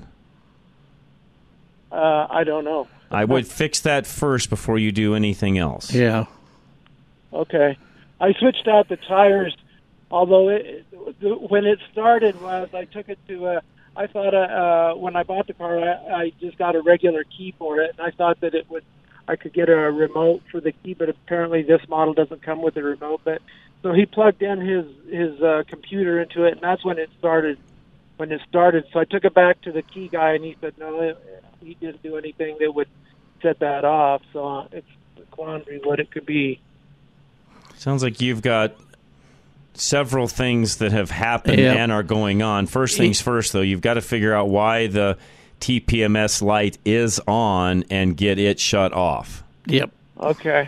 Uh, 1.91 2.27
I 2.29 2.43
don't 2.43 2.63
know. 2.63 2.87
I 3.11 3.25
would 3.25 3.47
fix 3.47 3.79
that 3.81 4.05
first 4.05 4.49
before 4.49 4.77
you 4.77 4.91
do 4.91 5.15
anything 5.15 5.57
else. 5.57 5.91
Yeah. 5.93 6.25
Okay, 7.33 7.77
I 8.19 8.33
switched 8.33 8.67
out 8.67 8.89
the 8.89 8.97
tires. 8.97 9.55
Although 10.11 10.49
it, 10.49 10.85
the, 11.19 11.35
when 11.35 11.65
it 11.65 11.79
started 11.91 12.39
was 12.41 12.69
I 12.73 12.85
took 12.85 13.09
it 13.09 13.19
to 13.27 13.47
a. 13.47 13.61
I 13.95 14.07
thought 14.07 14.33
uh, 14.33 14.37
uh, 14.37 14.93
when 14.95 15.15
I 15.15 15.23
bought 15.23 15.47
the 15.47 15.53
car, 15.53 15.79
I, 15.79 16.13
I 16.13 16.31
just 16.39 16.57
got 16.57 16.75
a 16.75 16.81
regular 16.81 17.23
key 17.23 17.53
for 17.57 17.81
it, 17.81 17.95
and 17.97 18.07
I 18.07 18.11
thought 18.11 18.39
that 18.41 18.53
it 18.53 18.69
would. 18.69 18.83
I 19.27 19.35
could 19.35 19.53
get 19.53 19.69
a 19.69 19.75
remote 19.75 20.41
for 20.51 20.59
the 20.59 20.71
key, 20.71 20.95
but 20.95 21.09
apparently 21.09 21.61
this 21.61 21.81
model 21.87 22.15
doesn't 22.15 22.41
come 22.41 22.63
with 22.63 22.77
a 22.77 22.83
remote. 22.83 23.21
But 23.23 23.41
so 23.83 23.93
he 23.93 24.05
plugged 24.05 24.41
in 24.41 24.59
his 24.59 24.85
his 25.11 25.41
uh, 25.41 25.63
computer 25.67 26.19
into 26.19 26.45
it, 26.45 26.53
and 26.53 26.61
that's 26.61 26.83
when 26.83 26.97
it 26.97 27.09
started. 27.19 27.59
When 28.19 28.33
it 28.33 28.41
started, 28.49 28.83
so 28.91 28.99
I 28.99 29.05
took 29.05 29.23
it 29.23 29.33
back 29.33 29.61
to 29.61 29.71
the 29.71 29.81
key 29.81 30.09
guy, 30.09 30.33
and 30.33 30.43
he 30.43 30.57
said 30.59 30.73
no, 30.77 31.15
he 31.61 31.75
didn't 31.75 32.03
do 32.03 32.17
anything 32.17 32.57
that 32.59 32.75
would 32.75 32.89
set 33.41 33.59
that 33.59 33.85
off. 33.85 34.21
So 34.33 34.45
uh, 34.45 34.67
it's 34.73 34.87
a 35.17 35.21
quandary 35.33 35.79
what 35.81 36.01
it 36.01 36.11
could 36.11 36.25
be. 36.25 36.59
Sounds 37.77 38.03
like 38.03 38.19
you've 38.19 38.41
got 38.41 38.75
several 39.73 40.27
things 40.27 40.79
that 40.79 40.91
have 40.91 41.09
happened 41.11 41.59
Yeah. 41.59 41.75
and 41.75 41.93
are 41.93 42.03
going 42.03 42.41
on. 42.41 42.67
First 42.67 42.97
things 42.97 43.21
first, 43.21 43.53
though, 43.53 43.61
you've 43.61 43.79
got 43.79 43.93
to 43.93 44.01
figure 44.01 44.33
out 44.33 44.49
why 44.49 44.87
the 44.87 45.17
TPMS 45.61 46.41
light 46.41 46.77
is 46.83 47.21
on 47.25 47.85
and 47.89 48.17
get 48.17 48.37
it 48.37 48.59
shut 48.59 48.91
off. 48.91 49.43
Yep. 49.67 49.91
Okay. 50.19 50.67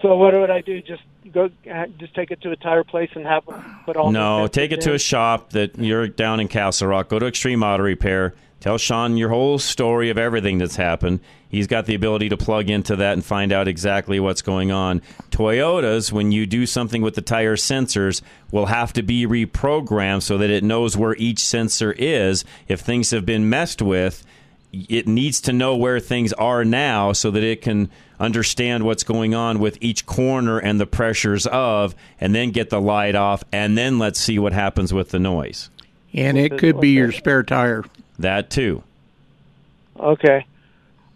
So 0.00 0.14
what 0.16 0.32
would 0.32 0.50
I 0.50 0.60
do? 0.60 0.80
Just 0.80 1.02
go, 1.30 1.50
just 1.98 2.14
take 2.14 2.30
it 2.30 2.40
to 2.42 2.50
a 2.50 2.56
tire 2.56 2.84
place 2.84 3.10
and 3.14 3.24
have 3.26 3.46
them 3.46 3.80
put 3.84 3.96
all. 3.96 4.10
No, 4.12 4.46
take 4.46 4.72
it 4.72 4.80
to 4.82 4.94
a 4.94 4.98
shop 4.98 5.50
that 5.50 5.78
you're 5.78 6.08
down 6.08 6.40
in 6.40 6.48
Castle 6.48 6.88
Rock. 6.88 7.08
Go 7.08 7.18
to 7.18 7.26
Extreme 7.26 7.62
Auto 7.62 7.82
Repair. 7.82 8.34
Tell 8.60 8.78
Sean 8.78 9.16
your 9.16 9.28
whole 9.28 9.58
story 9.58 10.08
of 10.08 10.18
everything 10.18 10.58
that's 10.58 10.76
happened. 10.76 11.18
He's 11.48 11.66
got 11.66 11.86
the 11.86 11.96
ability 11.96 12.28
to 12.28 12.36
plug 12.36 12.70
into 12.70 12.94
that 12.94 13.14
and 13.14 13.24
find 13.24 13.52
out 13.52 13.66
exactly 13.66 14.20
what's 14.20 14.40
going 14.40 14.70
on. 14.70 15.02
Toyotas, 15.30 16.12
when 16.12 16.30
you 16.30 16.46
do 16.46 16.64
something 16.64 17.02
with 17.02 17.16
the 17.16 17.22
tire 17.22 17.56
sensors, 17.56 18.22
will 18.52 18.66
have 18.66 18.92
to 18.92 19.02
be 19.02 19.26
reprogrammed 19.26 20.22
so 20.22 20.38
that 20.38 20.48
it 20.48 20.62
knows 20.62 20.96
where 20.96 21.16
each 21.16 21.40
sensor 21.40 21.92
is. 21.98 22.44
If 22.68 22.80
things 22.80 23.10
have 23.10 23.26
been 23.26 23.50
messed 23.50 23.82
with, 23.82 24.24
it 24.72 25.06
needs 25.06 25.40
to 25.42 25.52
know 25.52 25.76
where 25.76 26.00
things 26.00 26.32
are 26.34 26.64
now 26.64 27.12
so 27.12 27.30
that 27.30 27.42
it 27.42 27.60
can 27.62 27.90
understand 28.18 28.84
what's 28.84 29.04
going 29.04 29.34
on 29.34 29.58
with 29.58 29.76
each 29.80 30.06
corner 30.06 30.58
and 30.58 30.80
the 30.80 30.86
pressures 30.86 31.46
of, 31.46 31.94
and 32.20 32.34
then 32.34 32.50
get 32.50 32.70
the 32.70 32.80
light 32.80 33.14
off, 33.14 33.44
and 33.52 33.76
then 33.76 33.98
let's 33.98 34.18
see 34.18 34.38
what 34.38 34.52
happens 34.52 34.92
with 34.92 35.10
the 35.10 35.18
noise. 35.18 35.68
And 36.14 36.38
it 36.38 36.58
could 36.58 36.80
be 36.80 36.90
your 36.90 37.12
spare 37.12 37.42
tire. 37.42 37.84
That 38.18 38.50
too. 38.50 38.82
Okay. 39.98 40.46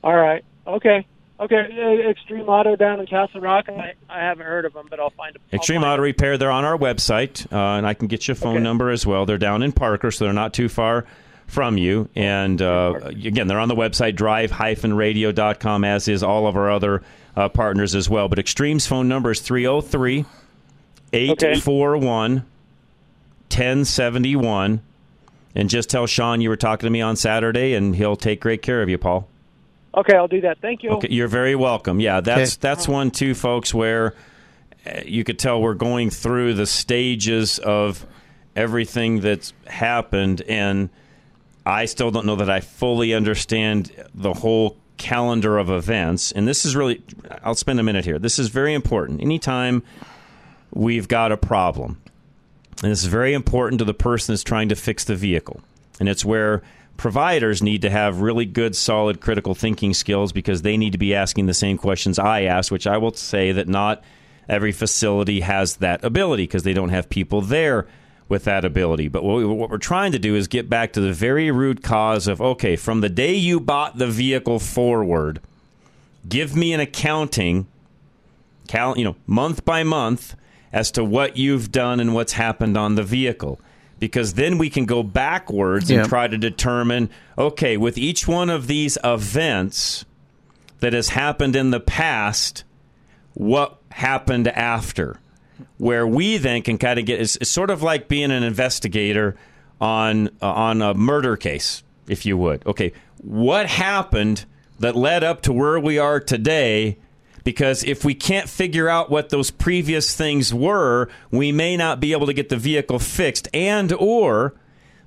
All 0.02 0.16
right. 0.16 0.44
Okay. 0.66 1.06
Okay. 1.38 1.56
Uh, 1.56 2.10
Extreme 2.10 2.48
Auto 2.48 2.76
down 2.76 3.00
in 3.00 3.06
Castle 3.06 3.40
Rock. 3.40 3.68
I, 3.68 3.94
I 4.08 4.20
haven't 4.20 4.46
heard 4.46 4.64
of 4.64 4.72
them, 4.72 4.86
but 4.88 4.98
I'll 4.98 5.10
find 5.10 5.34
them. 5.34 5.42
Extreme 5.52 5.84
Auto 5.84 6.02
Repair, 6.02 6.38
they're 6.38 6.50
on 6.50 6.64
our 6.64 6.78
website, 6.78 7.50
uh, 7.52 7.76
and 7.76 7.86
I 7.86 7.94
can 7.94 8.08
get 8.08 8.26
you 8.26 8.32
a 8.32 8.34
phone 8.34 8.62
number 8.62 8.90
as 8.90 9.06
well. 9.06 9.26
They're 9.26 9.38
down 9.38 9.62
in 9.62 9.72
Parker, 9.72 10.10
so 10.10 10.24
they're 10.24 10.34
not 10.34 10.54
too 10.54 10.68
far 10.68 11.04
from 11.46 11.78
you. 11.78 12.08
And 12.14 12.60
uh, 12.60 12.94
again, 13.04 13.46
they're 13.46 13.60
on 13.60 13.68
the 13.68 13.76
website, 13.76 14.16
drive-radio.com, 14.16 15.84
as 15.84 16.08
is 16.08 16.22
all 16.22 16.46
of 16.46 16.56
our 16.56 16.70
other 16.70 17.02
uh, 17.36 17.48
partners 17.48 17.94
as 17.94 18.10
well. 18.10 18.28
But 18.28 18.38
Extreme's 18.38 18.86
phone 18.86 19.08
number 19.08 19.30
is 19.30 19.40
303 19.40 20.24
841 21.12 22.44
1071. 23.48 24.80
And 25.54 25.70
just 25.70 25.88
tell 25.88 26.06
Sean 26.06 26.40
you 26.40 26.50
were 26.50 26.56
talking 26.56 26.86
to 26.86 26.90
me 26.90 27.00
on 27.00 27.16
Saturday, 27.16 27.74
and 27.74 27.96
he'll 27.96 28.16
take 28.16 28.40
great 28.40 28.60
care 28.60 28.82
of 28.82 28.90
you, 28.90 28.98
Paul. 28.98 29.26
Okay, 29.96 30.14
I'll 30.14 30.28
do 30.28 30.42
that. 30.42 30.58
Thank 30.60 30.82
you. 30.82 30.90
Okay, 30.90 31.08
you're 31.10 31.28
very 31.28 31.54
welcome. 31.54 32.00
Yeah, 32.00 32.20
that's 32.20 32.56
that's 32.56 32.86
one 32.86 33.10
too, 33.10 33.34
folks, 33.34 33.72
where 33.72 34.12
uh, 34.86 35.00
you 35.06 35.24
could 35.24 35.38
tell 35.38 35.62
we're 35.62 35.72
going 35.72 36.10
through 36.10 36.52
the 36.54 36.66
stages 36.66 37.58
of 37.58 38.04
everything 38.54 39.20
that's 39.20 39.54
happened, 39.66 40.42
and 40.42 40.90
I 41.66 41.86
still 41.86 42.12
don't 42.12 42.26
know 42.26 42.36
that 42.36 42.48
I 42.48 42.60
fully 42.60 43.12
understand 43.12 43.90
the 44.14 44.32
whole 44.32 44.76
calendar 44.96 45.58
of 45.58 45.68
events. 45.68 46.30
And 46.30 46.46
this 46.46 46.64
is 46.64 46.76
really, 46.76 47.02
I'll 47.42 47.56
spend 47.56 47.80
a 47.80 47.82
minute 47.82 48.04
here. 48.04 48.20
This 48.20 48.38
is 48.38 48.48
very 48.48 48.72
important. 48.72 49.20
Anytime 49.20 49.82
we've 50.72 51.08
got 51.08 51.32
a 51.32 51.36
problem, 51.36 52.00
and 52.82 52.92
it's 52.92 53.04
very 53.04 53.34
important 53.34 53.80
to 53.80 53.84
the 53.84 53.94
person 53.94 54.32
that's 54.32 54.44
trying 54.44 54.68
to 54.68 54.76
fix 54.76 55.04
the 55.04 55.16
vehicle. 55.16 55.60
And 55.98 56.08
it's 56.08 56.24
where 56.24 56.62
providers 56.96 57.62
need 57.62 57.82
to 57.82 57.90
have 57.90 58.20
really 58.20 58.46
good, 58.46 58.76
solid 58.76 59.20
critical 59.20 59.54
thinking 59.54 59.92
skills 59.92 60.32
because 60.32 60.62
they 60.62 60.76
need 60.76 60.92
to 60.92 60.98
be 60.98 61.14
asking 61.14 61.46
the 61.46 61.54
same 61.54 61.78
questions 61.78 62.18
I 62.18 62.42
asked, 62.42 62.70
which 62.70 62.86
I 62.86 62.96
will 62.98 63.12
say 63.14 63.50
that 63.52 63.66
not 63.66 64.04
every 64.48 64.72
facility 64.72 65.40
has 65.40 65.76
that 65.76 66.04
ability 66.04 66.44
because 66.44 66.62
they 66.62 66.74
don't 66.74 66.90
have 66.90 67.08
people 67.08 67.40
there 67.40 67.88
with 68.28 68.44
that 68.44 68.64
ability. 68.64 69.08
But 69.08 69.22
what, 69.22 69.36
we, 69.36 69.44
what 69.46 69.70
we're 69.70 69.78
trying 69.78 70.12
to 70.12 70.18
do 70.18 70.34
is 70.34 70.48
get 70.48 70.68
back 70.68 70.92
to 70.94 71.00
the 71.00 71.12
very 71.12 71.50
root 71.50 71.82
cause 71.82 72.26
of 72.26 72.40
okay, 72.40 72.76
from 72.76 73.00
the 73.00 73.08
day 73.08 73.34
you 73.34 73.60
bought 73.60 73.98
the 73.98 74.06
vehicle 74.08 74.58
forward, 74.58 75.40
give 76.28 76.56
me 76.56 76.72
an 76.72 76.80
accounting, 76.80 77.66
cal- 78.68 78.98
you 78.98 79.04
know, 79.04 79.16
month 79.26 79.64
by 79.64 79.82
month 79.84 80.34
as 80.72 80.90
to 80.92 81.04
what 81.04 81.36
you've 81.36 81.70
done 81.70 82.00
and 82.00 82.14
what's 82.14 82.32
happened 82.32 82.76
on 82.76 82.96
the 82.96 83.04
vehicle. 83.04 83.60
Because 83.98 84.34
then 84.34 84.58
we 84.58 84.68
can 84.68 84.84
go 84.84 85.02
backwards 85.02 85.90
Yeah. 85.90 86.00
and 86.00 86.08
try 86.08 86.26
to 86.28 86.36
determine 86.36 87.08
okay, 87.38 87.76
with 87.76 87.96
each 87.96 88.26
one 88.26 88.50
of 88.50 88.66
these 88.66 88.98
events 89.04 90.04
that 90.80 90.92
has 90.92 91.08
happened 91.10 91.56
in 91.56 91.70
the 91.70 91.80
past, 91.80 92.64
what 93.34 93.78
happened 93.92 94.48
after? 94.48 95.18
Where 95.78 96.06
we 96.06 96.36
then 96.36 96.62
can 96.62 96.78
kind 96.78 96.98
of 96.98 97.06
get 97.06 97.20
it's, 97.20 97.36
it's 97.36 97.50
sort 97.50 97.70
of 97.70 97.82
like 97.82 98.08
being 98.08 98.30
an 98.30 98.42
investigator 98.42 99.36
on 99.80 100.28
uh, 100.42 100.52
on 100.52 100.82
a 100.82 100.94
murder 100.94 101.36
case, 101.36 101.82
if 102.08 102.26
you 102.26 102.36
would. 102.36 102.66
Okay, 102.66 102.92
what 103.22 103.66
happened 103.66 104.44
that 104.78 104.96
led 104.96 105.24
up 105.24 105.42
to 105.42 105.52
where 105.52 105.80
we 105.80 105.98
are 105.98 106.20
today? 106.20 106.98
because 107.46 107.84
if 107.84 108.04
we 108.04 108.12
can't 108.12 108.48
figure 108.48 108.88
out 108.88 109.08
what 109.08 109.28
those 109.28 109.52
previous 109.52 110.16
things 110.16 110.52
were, 110.52 111.08
we 111.30 111.52
may 111.52 111.76
not 111.76 112.00
be 112.00 112.10
able 112.10 112.26
to 112.26 112.32
get 112.32 112.48
the 112.48 112.56
vehicle 112.56 112.98
fixed 112.98 113.48
and 113.54 113.92
or 113.92 114.52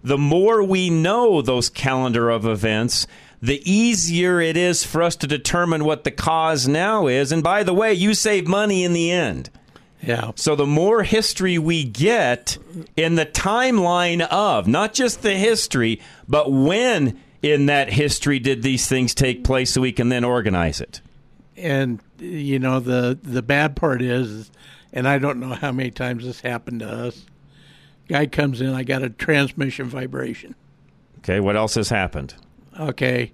the 0.01 0.17
more 0.17 0.63
we 0.63 0.89
know 0.89 1.41
those 1.41 1.69
calendar 1.69 2.29
of 2.29 2.45
events, 2.45 3.05
the 3.41 3.61
easier 3.69 4.39
it 4.39 4.55
is 4.55 4.85
for 4.85 5.03
us 5.03 5.17
to 5.17 5.27
determine 5.27 5.83
what 5.83 6.05
the 6.05 6.11
cause 6.11 6.65
now 6.65 7.07
is. 7.07 7.33
And 7.33 7.43
by 7.43 7.63
the 7.63 7.73
way, 7.73 7.93
you 7.93 8.13
save 8.13 8.47
money 8.47 8.85
in 8.85 8.93
the 8.93 9.11
end. 9.11 9.49
Yeah. 10.01 10.31
So 10.35 10.55
the 10.55 10.65
more 10.65 11.03
history 11.03 11.57
we 11.57 11.83
get 11.83 12.57
in 12.95 13.15
the 13.15 13.25
timeline 13.25 14.21
of 14.21 14.67
not 14.67 14.93
just 14.93 15.21
the 15.21 15.33
history, 15.33 16.01
but 16.27 16.51
when 16.51 17.19
in 17.41 17.67
that 17.67 17.91
history 17.91 18.39
did 18.39 18.63
these 18.63 18.87
things 18.87 19.13
take 19.13 19.43
place 19.43 19.71
so 19.71 19.81
we 19.81 19.91
can 19.91 20.09
then 20.09 20.23
organize 20.23 20.81
it. 20.81 21.01
And 21.57 21.99
you 22.17 22.59
know 22.59 22.79
the 22.79 23.19
the 23.21 23.41
bad 23.41 23.75
part 23.75 24.01
is 24.01 24.49
and 24.93 25.07
I 25.07 25.19
don't 25.19 25.39
know 25.39 25.53
how 25.53 25.71
many 25.71 25.91
times 25.91 26.25
this 26.25 26.41
happened 26.41 26.79
to 26.79 26.89
us. 26.89 27.25
Guy 28.07 28.25
comes 28.25 28.59
in, 28.61 28.69
I 28.69 28.83
got 28.83 29.03
a 29.03 29.09
transmission 29.09 29.87
vibration. 29.87 30.55
Okay, 31.19 31.39
what 31.39 31.55
else 31.55 31.75
has 31.75 31.89
happened? 31.89 32.33
Okay. 32.79 33.31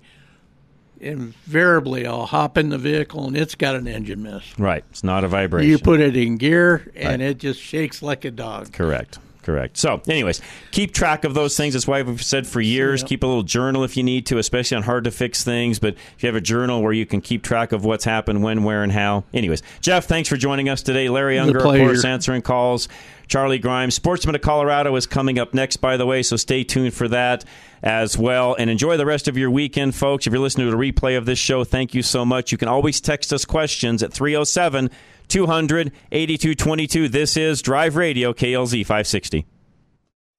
Invariably, 1.00 2.06
I'll 2.08 2.26
hop 2.26 2.58
in 2.58 2.70
the 2.70 2.78
vehicle 2.78 3.28
and 3.28 3.36
it's 3.38 3.56
got 3.56 3.76
an 3.76 3.88
engine 3.88 4.24
miss. 4.24 4.44
Right, 4.58 4.84
it's 4.90 5.04
not 5.04 5.24
a 5.24 5.28
vibration. 5.28 5.70
You 5.70 5.78
put 5.78 6.00
it 6.00 6.16
in 6.16 6.38
gear 6.38 6.92
and 6.96 7.22
Right. 7.22 7.30
it 7.32 7.38
just 7.40 7.60
shakes 7.62 8.02
like 8.02 8.26
a 8.26 8.32
dog. 8.32 8.72
Correct. 8.72 9.20
Correct. 9.44 9.78
So, 9.78 10.02
anyways, 10.08 10.42
keep 10.72 10.92
track 10.92 11.24
of 11.24 11.36
those 11.36 11.56
things. 11.56 11.76
That's 11.76 11.86
why 11.86 12.02
we've 12.02 12.24
said 12.24 12.48
for 12.48 12.62
years 12.62 13.02
Yep. 13.02 13.10
keep 13.10 13.24
a 13.24 13.28
little 13.28 13.44
journal 13.44 13.84
if 13.84 13.96
you 13.96 14.02
need 14.02 14.26
to, 14.26 14.40
especially 14.40 14.76
on 14.78 14.82
hard 14.82 15.04
to 15.04 15.12
fix 15.12 15.44
things. 15.44 15.78
But 15.78 15.94
if 16.18 16.24
you 16.24 16.28
have 16.28 16.36
a 16.36 16.42
journal 16.42 16.82
where 16.82 16.94
you 16.94 17.06
can 17.06 17.22
keep 17.22 17.44
track 17.44 17.72
of 17.72 17.86
what's 17.86 18.06
happened, 18.06 18.42
when, 18.42 18.64
where, 18.64 18.82
and 18.82 18.92
how. 18.92 19.24
Anyways, 19.36 19.62
Jeff, 19.82 20.06
thanks 20.06 20.30
for 20.30 20.36
joining 20.36 20.68
us 20.68 20.82
today. 20.82 21.10
Larry 21.10 21.38
Unger, 21.38 21.60
of 21.60 21.64
course, 21.64 22.04
answering 22.04 22.42
calls. 22.42 22.88
Charlie 23.28 23.60
Grimes, 23.60 23.94
Sportsman 23.94 24.34
of 24.34 24.42
Colorado, 24.42 24.96
is 24.96 25.06
coming 25.06 25.38
up 25.38 25.54
next, 25.54 25.78
by 25.78 25.96
the 25.96 26.08
way, 26.08 26.24
so 26.24 26.38
stay 26.38 26.64
tuned 26.64 26.96
for 26.96 27.08
that 27.08 27.46
as 27.86 28.18
well. 28.18 28.56
And 28.58 28.70
enjoy 28.70 28.98
the 28.98 29.06
rest 29.06 29.30
of 29.30 29.38
your 29.38 29.52
weekend, 29.52 29.96
folks. 29.96 30.28
If 30.28 30.34
you're 30.34 30.42
listening 30.42 30.70
to 30.70 30.76
a 30.76 30.80
replay 30.80 31.18
of 31.18 31.26
this 31.26 31.40
show, 31.40 31.64
thank 31.64 31.94
you 31.94 32.02
so 32.02 32.26
much. 32.26 32.52
You 32.52 32.58
can 32.58 32.68
always 32.68 33.00
text 33.00 33.32
us 33.32 33.46
questions 33.46 34.04
at 34.04 34.12
307 34.12 34.90
200 35.28 35.92
8222. 36.12 37.08
This 37.08 37.38
is 37.38 37.62
Drive 37.62 37.96
Radio, 37.96 38.34
KLZ 38.34 38.82
560. 38.82 39.46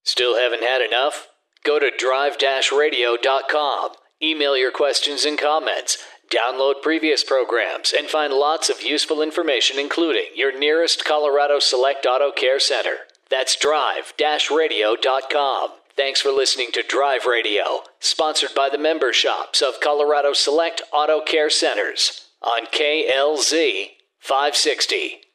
Still 0.05 0.37
haven't 0.37 0.63
had 0.63 0.83
enough? 0.83 1.29
Go 1.65 1.79
to 1.81 1.91
drive-radio.com. 1.97 3.91
Email 4.23 4.57
your 4.57 4.71
questions 4.71 5.25
and 5.25 5.37
comments. 5.37 5.99
Download 6.31 6.81
previous 6.81 7.25
programs 7.25 7.93
and 7.93 8.09
find 8.09 8.33
lots 8.33 8.69
of 8.69 8.83
useful 8.83 9.21
information, 9.21 9.81
including 9.81 10.27
your 10.35 10.57
nearest 10.57 11.05
Colorado 11.05 11.59
Select 11.59 12.07
Auto 12.07 12.31
Care 12.31 12.61
Center. 12.61 12.99
That's 13.29 13.57
drive-radio.com. 13.57 15.71
Thanks 15.97 16.21
for 16.21 16.31
listening 16.31 16.73
to 16.73 16.83
Drive 16.83 17.25
Radio, 17.25 17.81
sponsored 18.01 18.55
by 18.55 18.69
the 18.69 18.77
member 18.77 19.15
shops 19.15 19.63
of 19.63 19.81
Colorado 19.81 20.35
Select 20.35 20.83
Auto 20.93 21.23
Care 21.23 21.49
Centers 21.49 22.29
on 22.43 22.67
KLZ 22.67 23.93
560. 24.19 25.26